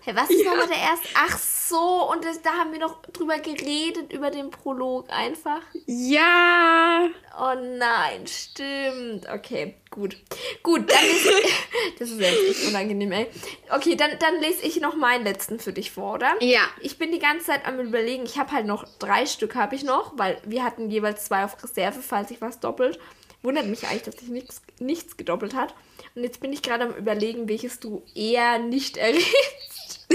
hey, 0.02 0.16
was 0.16 0.30
ist 0.30 0.44
ja. 0.44 0.50
nochmal 0.50 0.68
der 0.68 0.78
erste? 0.78 1.08
Ach 1.14 1.38
so. 1.38 2.10
und 2.10 2.24
das, 2.24 2.40
da 2.40 2.52
haben 2.52 2.72
wir 2.72 2.78
noch 2.78 3.02
drüber 3.02 3.38
geredet, 3.38 4.12
über 4.12 4.30
den 4.30 4.50
Prolog 4.50 5.10
einfach. 5.10 5.60
Ja. 5.86 7.08
Oh 7.38 7.54
nein, 7.54 8.26
stimmt. 8.26 9.28
Okay, 9.28 9.74
gut. 9.90 10.16
Gut, 10.62 10.90
dann 10.90 11.04
lese 11.04 11.30
ich. 11.44 11.52
Das 11.98 12.10
ist 12.10 12.20
jetzt 12.20 12.48
echt 12.48 12.68
unangenehm, 12.68 13.12
ey. 13.12 13.26
Okay, 13.70 13.96
dann, 13.96 14.10
dann 14.18 14.40
lese 14.40 14.62
ich 14.62 14.80
noch 14.80 14.94
meinen 14.94 15.24
letzten 15.24 15.58
für 15.58 15.72
dich 15.72 15.90
vor, 15.90 16.14
oder? 16.14 16.34
Ja. 16.40 16.62
Ich 16.80 16.98
bin 16.98 17.12
die 17.12 17.18
ganze 17.18 17.46
Zeit 17.46 17.66
am 17.66 17.78
überlegen, 17.78 18.24
ich 18.24 18.38
habe 18.38 18.52
halt 18.52 18.66
noch 18.66 18.86
drei 18.98 19.26
Stück 19.26 19.54
habe 19.54 19.74
ich 19.74 19.84
noch, 19.84 20.12
weil 20.16 20.38
wir 20.44 20.64
hatten 20.64 20.90
jeweils 20.90 21.26
zwei 21.26 21.44
auf 21.44 21.62
Reserve, 21.62 22.00
falls 22.02 22.28
sich 22.28 22.40
was 22.40 22.60
doppelt. 22.60 22.98
Wundert 23.42 23.66
mich 23.66 23.86
eigentlich, 23.86 24.02
dass 24.02 24.16
sich 24.16 24.28
nichts, 24.28 24.62
nichts 24.78 25.16
gedoppelt 25.16 25.54
hat. 25.54 25.74
Und 26.14 26.24
jetzt 26.24 26.40
bin 26.40 26.52
ich 26.52 26.62
gerade 26.62 26.84
am 26.84 26.94
überlegen, 26.94 27.48
welches 27.48 27.80
du 27.80 28.02
eher 28.14 28.58
nicht 28.58 28.96
errätst. 28.98 30.06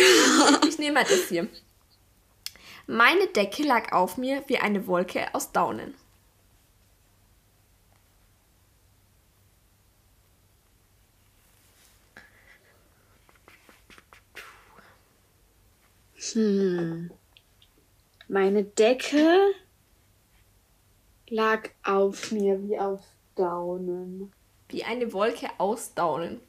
ich 0.67 0.77
nehme 0.77 0.93
mal 0.93 1.03
das 1.03 1.29
hier. 1.29 1.47
Meine 2.85 3.27
Decke 3.27 3.63
lag 3.63 3.91
auf 3.91 4.17
mir 4.17 4.43
wie 4.47 4.59
eine 4.59 4.87
Wolke 4.87 5.33
aus 5.33 5.51
Daunen. 5.51 5.95
Hm. 16.33 17.11
Meine 18.27 18.63
Decke 18.63 19.53
lag 21.29 21.69
auf 21.83 22.31
mir 22.31 22.61
wie 22.63 22.77
auf 22.79 23.01
Daunen. 23.35 24.31
Wie 24.69 24.83
eine 24.83 25.13
Wolke 25.13 25.49
aus 25.57 25.93
Daunen. 25.93 26.41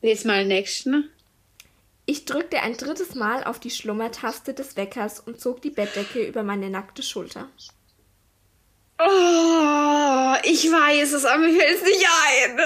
Jetzt 0.00 0.24
mal 0.24 0.44
nächsten. 0.44 1.10
Ich 2.06 2.24
drückte 2.24 2.60
ein 2.60 2.76
drittes 2.76 3.14
Mal 3.14 3.44
auf 3.44 3.60
die 3.60 3.70
Schlummertaste 3.70 4.52
des 4.54 4.76
Weckers 4.76 5.20
und 5.20 5.40
zog 5.40 5.62
die 5.62 5.70
Bettdecke 5.70 6.24
über 6.26 6.42
meine 6.42 6.70
nackte 6.70 7.02
Schulter. 7.02 7.48
Oh, 8.98 10.34
ich 10.44 10.70
weiß 10.70 11.12
es, 11.12 11.24
aber 11.24 11.38
mir 11.38 11.58
fällt 11.58 11.76
es 11.76 11.82
nicht 11.84 12.06
ein. 12.26 12.60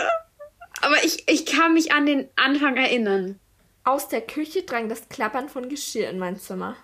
Aber 0.80 1.04
ich, 1.04 1.28
ich 1.28 1.46
kann 1.46 1.74
mich 1.74 1.92
an 1.92 2.06
den 2.06 2.28
Anfang 2.36 2.76
erinnern. 2.76 3.38
Aus 3.84 4.08
der 4.08 4.22
Küche 4.22 4.62
drang 4.62 4.88
das 4.88 5.08
Klappern 5.08 5.48
von 5.48 5.68
Geschirr 5.68 6.08
in 6.08 6.18
mein 6.18 6.38
Zimmer. 6.38 6.76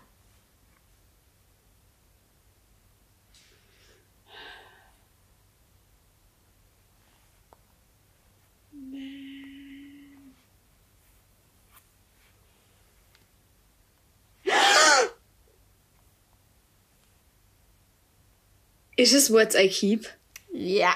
Ist 18.97 19.15
es 19.15 19.33
Words 19.33 19.55
I 19.55 19.69
Keep? 19.69 20.07
Ja. 20.53 20.95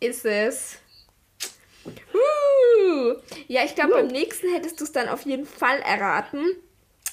Ist 0.00 0.24
es. 0.24 0.78
Uh. 1.86 3.14
Ja, 3.46 3.64
ich 3.64 3.74
glaube, 3.74 3.94
beim 3.94 4.08
nächsten 4.08 4.52
hättest 4.52 4.80
du 4.80 4.84
es 4.84 4.92
dann 4.92 5.08
auf 5.08 5.22
jeden 5.22 5.46
Fall 5.46 5.80
erraten. 5.80 6.44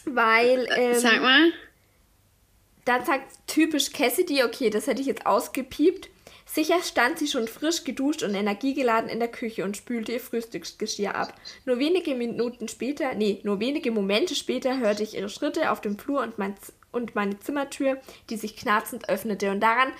Weil, 0.05 0.67
ähm, 0.75 0.99
Sag 0.99 1.21
mal. 1.21 1.51
dann 2.85 3.05
sagt 3.05 3.35
typisch 3.47 3.91
Cassidy, 3.91 4.43
okay, 4.43 4.69
das 4.69 4.87
hätte 4.87 5.01
ich 5.01 5.07
jetzt 5.07 5.25
ausgepiept. 5.25 6.09
Sicher 6.45 6.81
stand 6.83 7.17
sie 7.17 7.27
schon 7.27 7.47
frisch 7.47 7.83
geduscht 7.83 8.21
und 8.21 8.35
energiegeladen 8.35 9.09
in 9.09 9.19
der 9.19 9.31
Küche 9.31 9.63
und 9.63 9.75
spülte 9.75 10.11
ihr 10.11 10.19
Frühstücksgeschirr 10.19 11.15
ab. 11.15 11.33
Nur 11.65 11.79
wenige 11.79 12.13
Minuten 12.13 12.67
später, 12.67 13.15
nee, 13.15 13.41
nur 13.43 13.59
wenige 13.59 13.89
Momente 13.91 14.35
später 14.35 14.79
hörte 14.79 15.01
ich 15.01 15.15
ihre 15.15 15.29
Schritte 15.29 15.71
auf 15.71 15.81
dem 15.81 15.97
Flur 15.97 16.21
und, 16.21 16.37
mein, 16.37 16.55
und 16.95 17.13
meine 17.15 17.37
Zimmertür, 17.39 17.99
die 18.29 18.37
sich 18.37 18.55
knarzend 18.55 19.09
öffnete. 19.09 19.51
Und 19.51 19.59
daran 19.61 19.91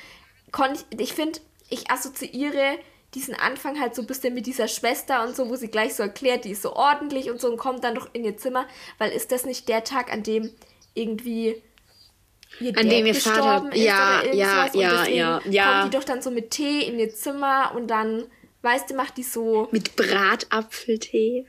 konnte 0.52 0.84
ich, 0.90 1.00
ich 1.00 1.14
finde, 1.14 1.40
ich 1.70 1.92
assoziiere 1.92 2.80
diesen 3.14 3.36
Anfang 3.36 3.80
halt 3.80 3.96
so 3.96 4.02
ein 4.02 4.08
bisschen 4.08 4.34
mit 4.34 4.46
dieser 4.46 4.68
Schwester 4.68 5.24
und 5.26 5.36
so, 5.36 5.50
wo 5.50 5.56
sie 5.56 5.70
gleich 5.70 5.94
so 5.96 6.04
erklärt, 6.04 6.44
die 6.46 6.52
ist 6.52 6.62
so 6.64 6.74
ordentlich 6.76 7.30
und 7.30 7.40
so 7.40 7.48
und 7.50 7.58
kommt 7.58 7.84
dann 7.84 7.96
doch 7.96 8.10
in 8.14 8.26
ihr 8.26 8.36
Zimmer, 8.38 8.66
weil 8.98 9.12
ist 9.12 9.32
das 9.32 9.46
nicht 9.46 9.70
der 9.70 9.84
Tag, 9.86 10.12
an 10.12 10.24
dem 10.24 10.52
irgendwie 10.94 11.62
ihr 12.60 12.70
An 12.78 12.90
Dad 12.90 12.92
dem 12.92 13.06
ihr 13.06 13.16
Vater- 13.16 13.70
ist 13.74 13.82
ja, 13.82 14.22
oder 14.22 14.34
ja, 14.34 14.70
ja, 14.74 15.08
ja, 15.08 15.42
ja. 15.50 15.80
kommt 15.82 15.94
die 15.94 15.98
doch 15.98 16.04
dann 16.04 16.22
so 16.22 16.30
mit 16.30 16.52
Tee 16.52 16.82
in 16.88 17.00
ihr 17.00 17.14
Zimmer 17.14 17.72
und 17.76 17.88
dann, 17.88 18.26
weißt 18.64 18.90
du, 18.90 18.96
macht 18.96 19.16
die 19.18 19.24
so, 19.24 19.70
Mit 19.72 19.96
Bratapfeltee. 19.96 21.46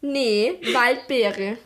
nee, 0.00 0.58
Waldbeere. 0.72 1.58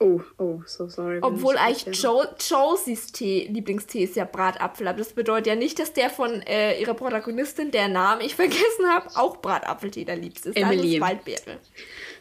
Oh, 0.00 0.20
oh, 0.38 0.60
so 0.64 0.86
sorry. 0.88 1.18
Obwohl 1.22 1.54
ich- 1.56 1.60
eigentlich 1.60 2.02
jo 2.02 2.24
Josies 2.48 3.10
Tee, 3.10 3.48
Lieblingstee 3.50 4.04
ist 4.04 4.14
ja 4.14 4.24
Bratapfel, 4.24 4.86
aber 4.86 4.98
das 4.98 5.08
bedeutet 5.12 5.48
ja 5.48 5.54
nicht, 5.56 5.78
dass 5.80 5.92
der 5.92 6.08
von 6.08 6.40
äh, 6.42 6.80
ihrer 6.80 6.94
Protagonistin, 6.94 7.72
der 7.72 7.88
Namen 7.88 8.20
ich 8.20 8.34
vergessen 8.36 8.86
habe, 8.88 9.08
auch 9.16 9.38
Bratapfeltee 9.38 10.04
der 10.04 10.14
liebst 10.16 10.46
ist. 10.46 10.56
Emily. 10.56 10.94
ist 10.96 11.00
Waldbeere. 11.00 11.58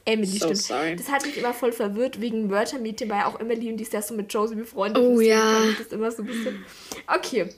Emily, 0.06 0.26
So 0.28 0.38
stimmt. 0.48 0.58
sorry. 0.58 0.96
Das 0.96 1.10
hat 1.12 1.24
mich 1.26 1.38
immer 1.38 1.54
voll 1.54 1.72
verwirrt 1.72 2.20
wegen 2.20 2.50
Wörtermiete, 2.50 3.08
weil 3.10 3.24
auch 3.26 3.40
Emily 3.40 3.70
und 3.70 3.78
die 3.78 3.84
ist 3.84 3.94
ja 3.94 4.02
so 4.02 4.16
mit 4.16 4.34
Josie 4.34 4.56
befreundet. 4.56 5.04
Oh, 5.04 5.20
ja. 5.20 5.64
ich 5.70 5.78
das 5.78 5.88
immer 5.88 6.10
so 6.12 6.24
ein 6.24 6.28
bisschen. 6.28 6.66
Okay. 7.08 7.50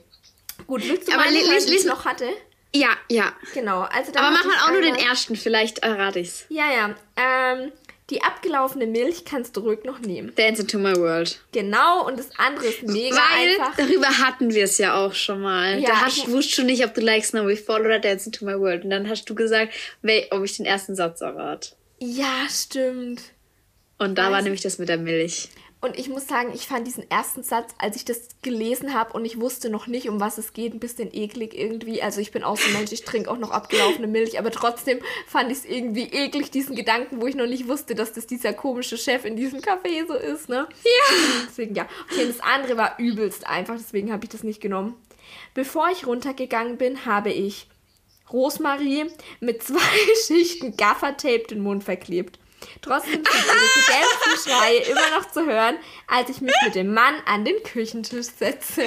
Gut, 0.67 0.83
willst 0.85 1.07
du 1.07 1.13
Aber 1.13 1.23
mal 1.23 1.31
lies- 1.31 1.69
wie 1.69 1.75
ich 1.77 1.85
noch 1.85 2.03
hatte? 2.03 2.25
Ja, 2.75 2.89
ja. 3.09 3.31
Genau. 3.53 3.81
Also 3.83 4.11
da 4.11 4.19
Aber 4.19 4.31
mach 4.31 4.43
mal 4.45 4.65
auch 4.65 4.71
nur 4.73 4.81
den 4.81 4.95
ersten, 4.95 5.35
vielleicht 5.37 5.79
errate 5.79 6.19
ich's. 6.19 6.45
Ja, 6.49 6.65
ja. 6.71 6.95
Ähm, 7.15 7.71
die 8.09 8.21
abgelaufene 8.23 8.87
Milch 8.87 9.23
kannst 9.25 9.55
du 9.55 9.61
ruhig 9.61 9.83
noch 9.83 9.99
nehmen. 9.99 10.33
Dance 10.35 10.61
into 10.61 10.79
my 10.79 10.95
world. 10.95 11.39
Genau, 11.51 12.07
und 12.07 12.17
das 12.19 12.29
andere 12.37 12.65
ist 12.67 12.83
mega 12.83 13.15
Weil 13.15 13.49
einfach. 13.59 13.75
darüber 13.77 14.07
hatten 14.07 14.53
wir 14.53 14.63
es 14.63 14.77
ja 14.77 14.95
auch 14.95 15.13
schon 15.13 15.41
mal. 15.41 15.79
Ja, 15.79 15.89
da 15.89 16.01
hast, 16.01 16.17
ich- 16.17 16.27
wusstest 16.31 16.57
du 16.59 16.63
nicht, 16.63 16.83
ob 16.85 16.93
du 16.93 17.01
Like 17.01 17.23
Snow 17.25 17.47
Fall 17.59 17.81
oder 17.81 17.99
Dance 17.99 18.25
into 18.27 18.45
my 18.45 18.59
world. 18.59 18.83
Und 18.83 18.89
dann 18.89 19.07
hast 19.09 19.25
du 19.29 19.35
gesagt, 19.35 19.73
ob 20.31 20.43
ich 20.43 20.57
den 20.57 20.65
ersten 20.65 20.95
Satz 20.95 21.21
errate. 21.21 21.69
Ja, 21.99 22.47
stimmt. 22.49 23.21
Und 23.97 24.17
da 24.17 24.31
war 24.31 24.39
Weiß- 24.39 24.43
nämlich 24.43 24.61
das 24.61 24.77
mit 24.79 24.89
der 24.89 24.97
Milch. 24.97 25.49
Und 25.81 25.97
ich 25.97 26.09
muss 26.09 26.27
sagen, 26.27 26.51
ich 26.53 26.67
fand 26.67 26.85
diesen 26.85 27.09
ersten 27.09 27.41
Satz, 27.41 27.73
als 27.77 27.95
ich 27.95 28.03
das 28.03 28.27
gelesen 28.41 28.93
habe 28.93 29.13
und 29.13 29.23
ich 29.23 29.39
wusste 29.39 29.69
noch 29.69 29.87
nicht, 29.87 30.09
um 30.09 30.19
was 30.19 30.37
es 30.37 30.51
geht, 30.51 30.73
ein 30.73 30.79
bisschen 30.79 31.13
eklig 31.13 31.53
irgendwie. 31.57 32.01
Also 32.01 32.19
ich 32.19 32.31
bin 32.31 32.43
auch 32.43 32.57
so 32.57 32.67
ein 32.67 32.73
Mensch, 32.73 32.91
ich 32.91 33.05
trinke 33.05 33.31
auch 33.31 33.37
noch 33.37 33.51
abgelaufene 33.51 34.07
Milch, 34.07 34.37
aber 34.37 34.51
trotzdem 34.51 34.99
fand 35.25 35.51
ich 35.51 35.59
es 35.59 35.65
irgendwie 35.65 36.03
eklig, 36.03 36.51
diesen 36.51 36.75
Gedanken, 36.75 37.21
wo 37.21 37.27
ich 37.27 37.35
noch 37.35 37.47
nicht 37.47 37.69
wusste, 37.69 37.95
dass 37.95 38.11
das 38.11 38.27
dieser 38.27 38.51
komische 38.51 38.97
Chef 38.97 39.23
in 39.23 39.37
diesem 39.37 39.61
Café 39.61 40.05
so 40.05 40.15
ist, 40.15 40.49
ne? 40.49 40.67
Ja. 40.83 41.15
Deswegen 41.47 41.75
ja. 41.75 41.87
Okay, 42.11 42.27
das 42.27 42.41
andere 42.41 42.75
war 42.75 42.99
übelst 42.99 43.47
einfach, 43.47 43.77
deswegen 43.77 44.11
habe 44.11 44.25
ich 44.25 44.29
das 44.29 44.43
nicht 44.43 44.59
genommen. 44.59 44.95
Bevor 45.53 45.89
ich 45.89 46.05
runtergegangen 46.05 46.77
bin, 46.77 47.05
habe 47.05 47.31
ich 47.31 47.67
Rosmarie 48.33 49.05
mit 49.39 49.63
zwei 49.63 49.79
Schichten 50.27 50.75
Gaffertape 50.75 51.47
den 51.49 51.61
Mund 51.61 51.85
verklebt. 51.85 52.37
Trotzdem 52.81 53.13
sind 53.13 53.27
ihre 53.27 53.43
gedämpften 53.73 54.51
Schreie 54.51 54.77
immer 54.79 55.19
noch 55.19 55.29
zu 55.31 55.45
hören, 55.45 55.77
als 56.07 56.29
ich 56.29 56.41
mich 56.41 56.55
mit 56.65 56.75
dem 56.75 56.93
Mann 56.93 57.15
an 57.25 57.45
den 57.45 57.61
Küchentisch 57.63 58.27
setze. 58.37 58.83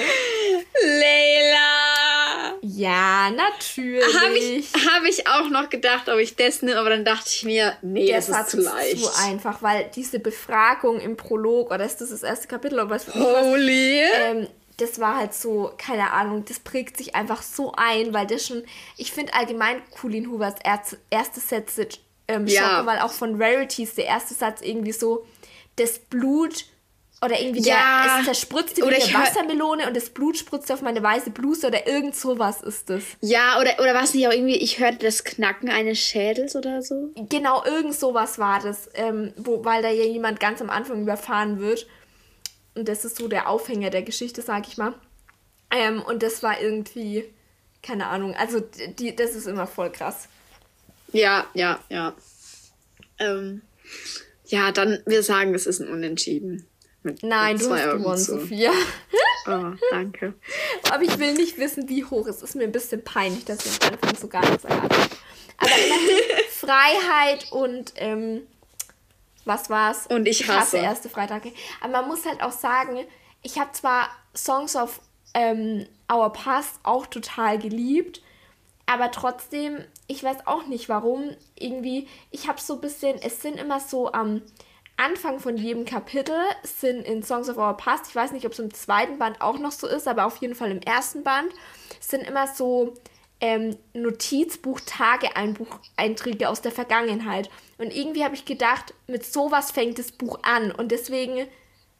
Leila! 0.81 2.57
Ja, 2.61 3.29
natürlich. 3.29 4.15
Habe 4.15 4.37
ich, 4.37 4.73
hab 4.73 5.03
ich 5.03 5.27
auch 5.27 5.49
noch 5.49 5.69
gedacht, 5.69 6.09
ob 6.09 6.17
ich 6.19 6.35
das 6.35 6.61
nehme, 6.61 6.79
aber 6.79 6.89
dann 6.89 7.05
dachte 7.05 7.29
ich 7.29 7.43
mir, 7.43 7.77
nee, 7.81 8.07
Der 8.07 8.17
das 8.17 8.29
ist 8.29 8.49
zu 8.49 8.61
leicht. 8.61 8.99
zu 9.03 9.09
einfach, 9.21 9.61
weil 9.61 9.89
diese 9.95 10.19
Befragung 10.19 10.99
im 10.99 11.17
Prolog, 11.17 11.71
oder 11.71 11.85
ist 11.85 11.97
das 12.01 12.09
das 12.09 12.23
erste 12.23 12.47
Kapitel, 12.47 12.75
oder 12.79 12.89
was? 12.89 13.07
was 13.07 13.15
Holy! 13.15 13.99
ähm, 14.01 14.47
das 14.77 14.99
war 14.99 15.17
halt 15.17 15.33
so, 15.33 15.71
keine 15.77 16.11
Ahnung, 16.11 16.45
das 16.47 16.59
prägt 16.59 16.97
sich 16.97 17.15
einfach 17.15 17.43
so 17.43 17.73
ein, 17.77 18.13
weil 18.13 18.25
das 18.25 18.47
schon, 18.47 18.63
ich 18.97 19.11
finde 19.11 19.33
allgemein 19.33 19.81
Colin 19.91 20.31
Hoovers 20.31 20.55
erste, 20.63 20.97
erste 21.09 21.39
Sätze 21.39 21.87
ähm, 22.33 22.47
Ja. 22.47 22.61
schocken, 22.61 22.87
weil 22.87 22.99
auch 22.99 23.11
von 23.11 23.41
Rarities 23.41 23.95
der 23.95 24.05
erste 24.05 24.33
Satz 24.33 24.61
irgendwie 24.61 24.91
so, 24.91 25.25
das 25.75 25.99
Blut 25.99 26.65
oder 27.23 27.39
irgendwie 27.39 27.61
Ja. 27.61 27.75
der, 28.05 28.19
es 28.19 28.25
zerspritzte 28.25 28.77
wie 28.81 28.83
Oder 28.83 28.97
eine 28.97 29.13
Wassermelone 29.13 29.87
und 29.87 29.95
das 29.95 30.09
Blut 30.09 30.37
spritzte 30.37 30.73
auf 30.73 30.81
meine 30.81 31.01
weiße 31.01 31.29
Bluse 31.29 31.67
oder 31.67 31.87
irgend 31.87 32.15
sowas 32.15 32.61
ist 32.61 32.89
das. 32.89 33.03
Ja, 33.21 33.59
oder, 33.61 33.79
oder 33.81 33.93
was 33.93 34.13
nicht 34.13 34.27
auch 34.27 34.33
irgendwie, 34.33 34.57
ich 34.57 34.79
hörte 34.79 34.97
das 34.97 35.23
Knacken 35.23 35.69
eines 35.69 35.99
Schädels 35.99 36.55
oder 36.55 36.81
so. 36.81 37.11
Genau, 37.29 37.63
irgend 37.63 37.95
sowas 37.95 38.39
war 38.39 38.59
das, 38.59 38.89
ähm, 38.95 39.33
wo, 39.37 39.63
weil 39.63 39.81
da 39.81 39.89
ja 39.89 40.03
jemand 40.03 40.39
ganz 40.41 40.61
am 40.61 40.69
Anfang 40.69 41.01
überfahren 41.01 41.59
wird. 41.59 41.87
Und 42.75 42.89
das 42.89 43.05
ist 43.05 43.15
so 43.17 43.27
der 43.29 43.47
Aufhänger 43.49 43.89
der 43.89 44.01
Geschichte, 44.01 44.41
sag 44.41 44.67
ich 44.67 44.77
mal. 44.77 44.93
Ähm, 45.71 46.01
und 46.01 46.23
das 46.23 46.43
war 46.43 46.59
irgendwie, 46.59 47.23
keine 47.81 48.07
Ahnung, 48.07 48.35
also 48.35 48.59
die, 48.99 49.15
das 49.15 49.33
ist 49.35 49.47
immer 49.47 49.65
voll 49.67 49.91
krass. 49.91 50.27
Ja, 51.13 51.47
ja, 51.53 51.79
ja. 51.89 52.13
Ähm, 53.19 53.61
ja, 54.45 54.71
dann, 54.71 54.99
wir 55.05 55.23
sagen, 55.23 55.55
es 55.55 55.65
ist 55.65 55.79
ein 55.79 55.87
Unentschieden. 55.89 56.67
Mit, 57.03 57.21
Nein, 57.23 57.57
mit 57.57 57.65
du 57.65 57.73
hast 57.73 57.83
gewonnen, 57.91 58.17
zu. 58.17 58.39
Sophia. 58.39 58.71
Oh, 59.45 59.73
danke. 59.91 60.35
Aber 60.89 61.03
ich 61.03 61.19
will 61.19 61.33
nicht 61.33 61.57
wissen, 61.57 61.89
wie 61.89 62.05
hoch. 62.05 62.27
Es 62.27 62.41
ist 62.41 62.55
mir 62.55 62.63
ein 62.63 62.71
bisschen 62.71 63.03
peinlich, 63.03 63.43
dass 63.43 63.65
ich 63.65 63.81
am 63.81 63.91
Anfang 63.91 64.15
so 64.15 64.29
gar 64.29 64.39
nichts 64.49 64.63
erraten 64.63 64.89
habe. 64.89 65.15
Aber 65.57 65.69
immerhin 65.69 66.19
Freiheit 66.49 67.51
und 67.51 67.91
ähm, 67.97 68.43
was 69.43 69.69
war's? 69.69 70.07
Und 70.07 70.29
ich 70.29 70.47
hasse. 70.47 70.77
erste 70.77 71.09
Freitage. 71.09 71.51
Aber 71.81 71.91
man 71.91 72.07
muss 72.07 72.25
halt 72.25 72.41
auch 72.41 72.53
sagen, 72.53 73.05
ich 73.41 73.59
habe 73.59 73.73
zwar 73.73 74.11
Songs 74.33 74.77
of 74.77 75.01
ähm, 75.33 75.87
Our 76.09 76.31
Past 76.31 76.79
auch 76.83 77.05
total 77.05 77.59
geliebt, 77.59 78.21
aber 78.85 79.11
trotzdem, 79.11 79.79
ich 80.07 80.23
weiß 80.23 80.45
auch 80.45 80.67
nicht 80.67 80.89
warum. 80.89 81.29
Irgendwie, 81.57 82.07
ich 82.31 82.47
habe 82.47 82.59
so 82.59 82.75
ein 82.75 82.81
bisschen, 82.81 83.17
es 83.21 83.41
sind 83.41 83.57
immer 83.59 83.79
so 83.79 84.11
am 84.11 84.41
Anfang 84.97 85.39
von 85.39 85.57
jedem 85.57 85.85
Kapitel 85.85 86.35
sind 86.61 87.01
in 87.07 87.23
Songs 87.23 87.49
of 87.49 87.57
Our 87.57 87.75
Past, 87.75 88.07
ich 88.09 88.15
weiß 88.15 88.31
nicht, 88.31 88.45
ob 88.45 88.51
es 88.51 88.59
im 88.59 88.71
zweiten 88.73 89.17
Band 89.17 89.41
auch 89.41 89.57
noch 89.57 89.71
so 89.71 89.87
ist, 89.87 90.07
aber 90.07 90.25
auf 90.25 90.37
jeden 90.37 90.53
Fall 90.53 90.69
im 90.69 90.81
ersten 90.81 91.23
Band, 91.23 91.51
sind 91.99 92.21
immer 92.21 92.45
so 92.47 92.93
ähm, 93.41 93.75
Notizbuch-Tageeinträge 93.93 96.49
aus 96.49 96.61
der 96.61 96.71
Vergangenheit. 96.71 97.49
Und 97.77 97.95
irgendwie 97.95 98.23
habe 98.23 98.35
ich 98.35 98.45
gedacht, 98.45 98.93
mit 99.07 99.25
sowas 99.25 99.71
fängt 99.71 99.99
das 99.99 100.11
Buch 100.11 100.39
an. 100.43 100.71
Und 100.71 100.91
deswegen 100.91 101.47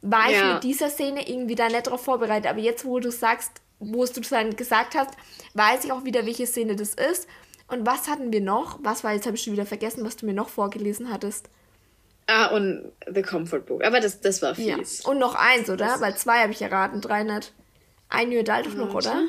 war 0.02 0.30
ich 0.30 0.38
Ja. 0.38 0.54
mit 0.54 0.64
dieser 0.64 0.90
Szene 0.90 1.28
irgendwie 1.28 1.54
da 1.54 1.68
nicht 1.68 1.86
darauf 1.86 2.04
vorbereitet. 2.04 2.50
Aber 2.50 2.60
jetzt, 2.60 2.84
wo 2.84 2.98
du 3.00 3.10
sagst, 3.10 3.60
wo 3.78 4.02
es 4.04 4.12
du 4.12 4.20
dann 4.20 4.56
gesagt 4.56 4.94
hast, 4.94 5.10
weiß 5.54 5.84
ich 5.84 5.92
auch 5.92 6.04
wieder, 6.04 6.24
welche 6.26 6.46
Szene 6.46 6.76
das 6.76 6.94
ist. 6.94 7.28
Und 7.68 7.86
was 7.86 8.08
hatten 8.08 8.32
wir 8.32 8.40
noch? 8.40 8.78
Was 8.82 9.04
war, 9.04 9.12
jetzt 9.14 9.26
habe 9.26 9.36
ich 9.36 9.42
schon 9.42 9.52
wieder 9.54 9.66
vergessen, 9.66 10.04
was 10.04 10.16
du 10.16 10.26
mir 10.26 10.34
noch 10.34 10.48
vorgelesen 10.48 11.10
hattest. 11.12 11.48
Ah, 12.26 12.46
und 12.54 12.90
The 13.12 13.22
Comfort 13.22 13.60
Book. 13.60 13.84
Aber 13.84 14.00
das, 14.00 14.20
das 14.20 14.40
war 14.42 14.58
Ja. 14.58 14.76
fies. 14.76 15.00
Und 15.04 15.18
noch 15.18 15.34
eins, 15.34 15.68
oder? 15.68 16.00
Weil 16.00 16.16
zwei 16.16 16.38
habe 16.40 16.52
ich 16.52 16.62
erraten, 16.62 17.00
drei 17.00 17.22
nicht. 17.22 17.52
Ein 18.08 18.28
New 18.30 18.40
Adult 18.40 18.74
noch, 18.76 18.94
oder? 18.94 19.24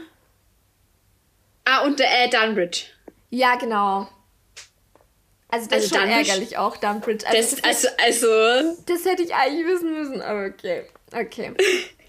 Ah, 1.66 1.82
und 1.84 2.00
äh, 2.00 2.30
Dunbridge. 2.30 2.84
Ja, 3.32 3.56
genau. 3.56 4.08
Also 5.50 5.68
das 5.70 5.84
Also 5.84 5.86
ist 5.86 5.90
schon 5.96 6.00
Dunbridge- 6.10 6.30
ärgerlich 6.30 6.58
auch, 6.58 6.78
Dunbridge. 6.78 7.26
Also 7.28 7.56
Das, 7.56 7.62
das, 7.62 7.64
also, 7.98 8.28
also, 8.30 8.78
das 8.86 9.06
hätte 9.06 9.24
ich 9.24 9.34
eigentlich 9.34 9.66
wissen 9.66 9.94
müssen, 9.94 10.22
aber 10.22 10.46
okay. 10.46 10.86
Okay. 11.14 11.54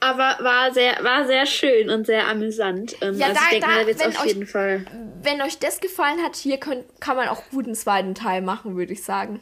aber 0.00 0.36
war 0.42 0.72
sehr, 0.72 1.02
war 1.02 1.26
sehr 1.26 1.46
schön 1.46 1.90
und 1.90 2.06
sehr 2.06 2.26
amüsant. 2.28 2.96
Ähm, 3.00 3.18
Ja, 3.18 3.26
also 3.28 3.38
da- 3.40 3.44
ich 3.46 3.50
denke 3.50 3.66
da, 3.66 3.80
da 3.80 3.86
wenn 3.86 4.16
auf 4.16 4.20
euch- 4.22 4.26
jeden 4.28 4.46
Fall. 4.46 4.84
Wenn 5.22 5.42
euch 5.42 5.58
das 5.58 5.80
gefallen 5.80 6.22
hat, 6.22 6.36
hier 6.36 6.58
könnt, 6.58 6.84
kann 7.00 7.16
man 7.16 7.28
auch 7.28 7.42
gut 7.50 7.66
einen 7.66 7.74
zweiten 7.74 8.14
Teil 8.14 8.42
machen, 8.42 8.76
würde 8.76 8.92
ich 8.92 9.02
sagen. 9.02 9.40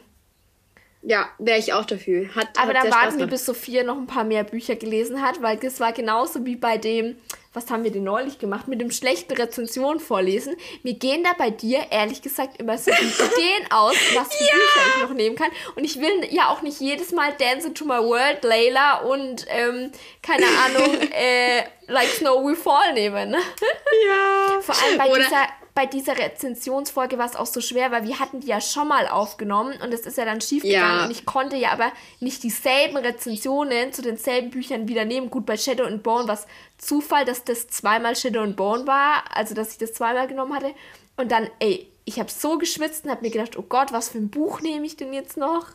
Ja, 1.03 1.29
wäre 1.37 1.59
ich 1.59 1.73
auch 1.73 1.85
dafür. 1.85 2.27
Hat, 2.35 2.49
Aber 2.57 2.73
hat 2.73 2.81
sehr 2.81 2.91
warten 2.91 3.19
wir, 3.19 3.27
bis 3.27 3.45
Sophia 3.45 3.83
noch 3.83 3.97
ein 3.97 4.07
paar 4.07 4.23
mehr 4.23 4.43
Bücher 4.43 4.75
gelesen 4.75 5.21
hat, 5.21 5.41
weil 5.41 5.57
das 5.57 5.79
war 5.79 5.93
genauso 5.93 6.43
wie 6.45 6.55
bei 6.55 6.77
dem, 6.77 7.15
was 7.53 7.69
haben 7.69 7.83
wir 7.83 7.91
denn 7.91 8.03
neulich 8.03 8.39
gemacht, 8.39 8.67
mit 8.67 8.81
dem 8.81 8.91
schlechten 8.91 9.33
Rezension 9.33 9.99
vorlesen. 9.99 10.55
Mir 10.83 10.93
gehen 10.93 11.23
da 11.23 11.31
bei 11.37 11.49
dir, 11.49 11.79
ehrlich 11.91 12.21
gesagt, 12.21 12.59
immer 12.59 12.77
so 12.77 12.91
die 12.91 13.05
Ideen 13.05 13.71
aus, 13.71 13.95
was 14.15 14.27
für 14.35 14.43
Bücher 14.43 14.95
ich 14.95 15.01
noch 15.03 15.13
nehmen 15.13 15.35
kann. 15.35 15.49
Und 15.75 15.83
ich 15.83 15.99
will 15.99 16.27
ja 16.29 16.49
auch 16.49 16.61
nicht 16.61 16.79
jedes 16.79 17.11
Mal 17.11 17.33
Dance 17.39 17.67
into 17.67 17.85
My 17.85 17.99
World, 17.99 18.43
Layla 18.43 18.99
und, 19.01 19.45
ähm, 19.49 19.91
keine 20.21 20.45
Ahnung, 20.65 21.01
äh, 21.11 21.63
Like 21.87 22.09
Snow 22.09 22.43
We 22.45 22.55
Fall 22.55 22.93
nehmen. 22.93 23.29
Ne? 23.31 23.37
Ja. 24.07 24.59
Vor 24.61 24.75
allem 24.83 24.97
bei 24.97 25.09
Oder- 25.09 25.23
dieser, 25.23 25.45
bei 25.73 25.85
dieser 25.85 26.17
Rezensionsfolge 26.17 27.19
war 27.19 27.27
es 27.27 27.35
auch 27.35 27.45
so 27.45 27.61
schwer, 27.61 27.91
weil 27.91 28.03
wir 28.03 28.19
hatten 28.19 28.39
die 28.39 28.47
ja 28.47 28.59
schon 28.59 28.87
mal 28.87 29.07
aufgenommen 29.07 29.75
und 29.83 29.93
es 29.93 30.01
ist 30.07 30.17
ja 30.17 30.25
dann 30.25 30.41
schief 30.41 30.63
gegangen 30.63 30.97
Ja. 30.99 31.05
und 31.05 31.11
ich 31.11 31.23
konnte 31.25 31.55
ja 31.55 31.71
aber 31.71 31.91
nicht 32.19 32.41
dieselben 32.41 32.97
Rezensionen 32.97 33.93
zu 33.93 34.01
denselben 34.01 34.49
Büchern 34.49 34.87
wieder 34.87 35.05
nehmen. 35.05 35.29
Gut, 35.29 35.45
bei 35.45 35.55
Shadow 35.55 35.83
and 35.85 36.01
Bone 36.01 36.27
war 36.27 36.33
es 36.33 36.47
Zufall, 36.77 37.25
dass 37.25 37.43
das 37.43 37.67
zweimal 37.67 38.15
Shadow 38.15 38.41
and 38.41 38.55
Bone 38.55 38.85
war, 38.85 39.23
also 39.35 39.55
dass 39.55 39.71
ich 39.71 39.77
das 39.77 39.93
zweimal 39.93 40.27
genommen 40.27 40.53
hatte. 40.53 40.73
Und 41.15 41.31
dann, 41.31 41.49
ey, 41.59 41.87
ich 42.05 42.19
habe 42.19 42.31
so 42.31 42.57
geschwitzt 42.57 43.05
und 43.05 43.11
habe 43.11 43.23
mir 43.23 43.31
gedacht, 43.31 43.57
oh 43.57 43.65
Gott, 43.67 43.91
was 43.91 44.09
für 44.09 44.19
ein 44.19 44.29
Buch 44.29 44.61
nehme 44.61 44.85
ich 44.85 44.95
denn 44.95 45.13
jetzt 45.13 45.37
noch? 45.37 45.67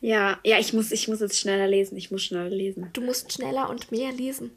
Ja, 0.00 0.38
ja, 0.44 0.58
ich 0.58 0.72
muss, 0.72 0.92
ich 0.92 1.08
muss 1.08 1.20
jetzt 1.20 1.38
schneller 1.38 1.66
lesen. 1.66 1.96
Ich 1.96 2.10
muss 2.10 2.22
schneller 2.22 2.48
lesen. 2.48 2.88
Du 2.92 3.00
musst 3.00 3.32
schneller 3.32 3.68
und 3.68 3.90
mehr 3.90 4.12
lesen. 4.12 4.56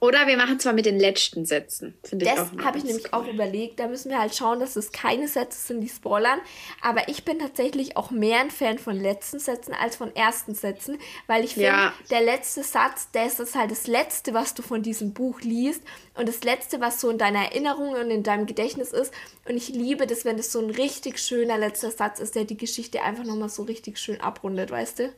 Oder 0.00 0.26
wir 0.26 0.36
machen 0.36 0.58
zwar 0.60 0.72
mit 0.72 0.86
den 0.86 0.98
letzten 0.98 1.44
Sätzen. 1.44 1.94
Finde 2.04 2.24
ich 2.26 2.30
Das 2.32 2.50
habe 2.64 2.78
ich 2.78 2.84
nämlich 2.84 3.06
cool. 3.06 3.10
auch 3.20 3.26
überlegt. 3.26 3.78
Da 3.80 3.88
müssen 3.88 4.10
wir 4.10 4.18
halt 4.20 4.34
schauen, 4.34 4.60
dass 4.60 4.76
es 4.76 4.92
keine 4.92 5.28
Sätze 5.28 5.58
sind, 5.58 5.80
die 5.80 5.88
spoilern. 5.88 6.40
Aber 6.80 7.08
ich 7.08 7.24
bin 7.24 7.38
tatsächlich 7.38 7.96
auch 7.96 8.10
mehr 8.10 8.40
ein 8.40 8.50
Fan 8.50 8.78
von 8.78 8.96
letzten 8.96 9.38
Sätzen 9.38 9.74
als 9.74 9.96
von 9.96 10.14
ersten 10.14 10.54
Sätzen, 10.54 10.98
weil 11.26 11.44
ich 11.44 11.54
finde, 11.54 11.68
Ja. 11.68 11.92
der 12.10 12.22
letzte 12.22 12.62
Satz, 12.62 13.08
das 13.12 13.40
ist 13.40 13.54
halt 13.54 13.70
das 13.70 13.86
Letzte, 13.86 14.34
was 14.34 14.54
du 14.54 14.62
von 14.62 14.82
diesem 14.82 15.12
Buch 15.12 15.40
liest 15.40 15.82
und 16.14 16.28
das 16.28 16.42
Letzte, 16.44 16.80
was 16.80 17.00
so 17.00 17.10
in 17.10 17.18
deiner 17.18 17.40
Erinnerung 17.46 17.90
und 17.94 18.10
in 18.10 18.22
deinem 18.22 18.46
Gedächtnis 18.46 18.92
ist. 18.92 19.12
Und 19.48 19.56
ich 19.56 19.68
liebe 19.68 20.06
das, 20.06 20.24
wenn 20.24 20.36
das 20.36 20.52
so 20.52 20.60
ein 20.60 20.70
richtig 20.70 21.18
schöner 21.18 21.58
letzter 21.58 21.90
Satz 21.90 22.20
ist, 22.20 22.34
der 22.34 22.44
die 22.44 22.56
Geschichte 22.56 23.02
einfach 23.02 23.24
nochmal 23.24 23.48
so 23.48 23.62
richtig 23.64 23.98
schön 23.98 24.20
abrundet, 24.20 24.70
weißt 24.70 25.00
du? 25.00 25.12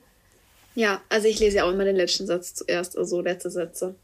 Ja, 0.74 1.02
also 1.10 1.28
ich 1.28 1.38
lese 1.38 1.58
ja 1.58 1.64
auch 1.64 1.70
immer 1.72 1.84
den 1.84 1.96
letzten 1.96 2.26
Satz 2.26 2.54
zuerst, 2.54 2.96
also 2.96 3.20
letzte 3.20 3.50
Sätze. 3.50 3.94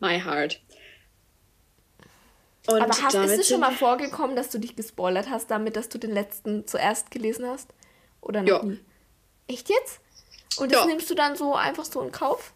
My 0.00 0.20
heart. 0.20 0.60
Und 2.66 2.82
Aber 2.82 2.94
hast, 3.02 3.14
ist 3.14 3.38
es 3.40 3.48
schon 3.48 3.60
mal 3.60 3.72
vorgekommen, 3.72 4.36
dass 4.36 4.50
du 4.50 4.58
dich 4.58 4.76
gespoilert 4.76 5.30
hast, 5.30 5.50
damit, 5.50 5.76
dass 5.76 5.88
du 5.88 5.98
den 5.98 6.12
letzten 6.12 6.66
zuerst 6.66 7.10
gelesen 7.10 7.46
hast? 7.46 7.70
Oder 8.20 8.42
noch 8.42 8.48
Ja. 8.48 8.62
nie? 8.62 8.78
Echt 9.46 9.70
jetzt? 9.70 10.00
Und 10.58 10.72
das 10.72 10.80
Ja. 10.80 10.86
nimmst 10.86 11.08
du 11.08 11.14
dann 11.14 11.34
so 11.34 11.54
einfach 11.54 11.86
so 11.86 12.02
in 12.02 12.12
Kauf? 12.12 12.52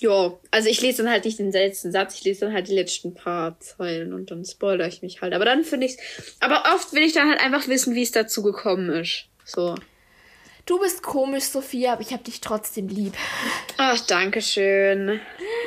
Ja, 0.00 0.32
also 0.50 0.68
ich 0.68 0.80
lese 0.80 1.02
dann 1.02 1.12
halt 1.12 1.24
nicht 1.24 1.38
den 1.38 1.50
letzten 1.52 1.90
Satz, 1.92 2.14
ich 2.14 2.24
lese 2.24 2.40
dann 2.46 2.52
halt 2.54 2.68
die 2.68 2.74
letzten 2.74 3.14
paar 3.14 3.58
Zeilen 3.60 4.12
und 4.12 4.30
dann 4.30 4.44
spoilere 4.44 4.86
ich 4.88 5.02
mich 5.02 5.20
halt. 5.22 5.34
Aber 5.34 5.44
dann 5.44 5.64
finde 5.64 5.86
ich's. 5.86 5.98
Aber 6.40 6.64
oft 6.74 6.92
will 6.92 7.02
ich 7.02 7.12
dann 7.12 7.28
halt 7.28 7.40
einfach 7.40 7.66
wissen, 7.68 7.94
wie 7.94 8.02
es 8.02 8.12
dazu 8.12 8.42
gekommen 8.42 8.90
ist. 8.90 9.26
So. 9.44 9.74
Du 10.66 10.78
bist 10.78 11.02
komisch, 11.02 11.44
Sophia, 11.44 11.94
aber 11.94 12.02
ich 12.02 12.12
hab 12.12 12.22
dich 12.24 12.40
trotzdem 12.40 12.88
lieb. 12.88 13.14
Ach, 13.76 13.98
danke 14.06 14.42
schön. 14.42 15.20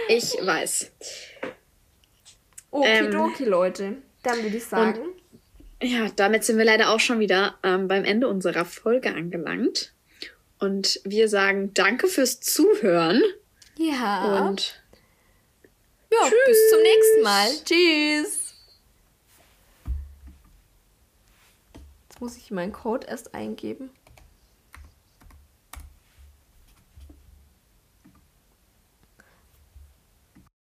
Ich 0.10 0.34
weiß. 0.42 0.92
Okidoki, 2.72 3.46
Leute. 3.46 3.98
Dann 4.24 4.44
würde 4.44 4.58
ich 4.58 4.66
sagen, 4.66 5.00
Ja, 5.82 6.10
damit 6.16 6.44
sind 6.44 6.58
wir 6.58 6.66
leider 6.66 6.90
auch 6.92 7.00
schon 7.00 7.20
wieder 7.20 7.58
ähm, 7.64 7.88
beim 7.88 8.06
Ende 8.06 8.28
unserer 8.28 8.66
Folge 8.66 9.14
angelangt. 9.14 9.94
Und 10.60 11.02
wir 11.04 11.28
sagen 11.28 11.74
danke 11.74 12.08
fürs 12.08 12.40
Zuhören. 12.40 13.22
ja. 13.78 14.46
Und 14.48 14.78
ja, 16.14 16.30
bis 16.46 16.70
zum 16.70 16.82
nächsten 16.82 17.22
Mal. 17.24 17.50
Tschüss. 17.64 18.54
Jetzt 22.10 22.20
muss 22.22 22.36
ich 22.38 22.52
meinen 22.52 22.74
Code 22.74 23.08
erst 23.08 23.34
eingeben. 23.34 23.90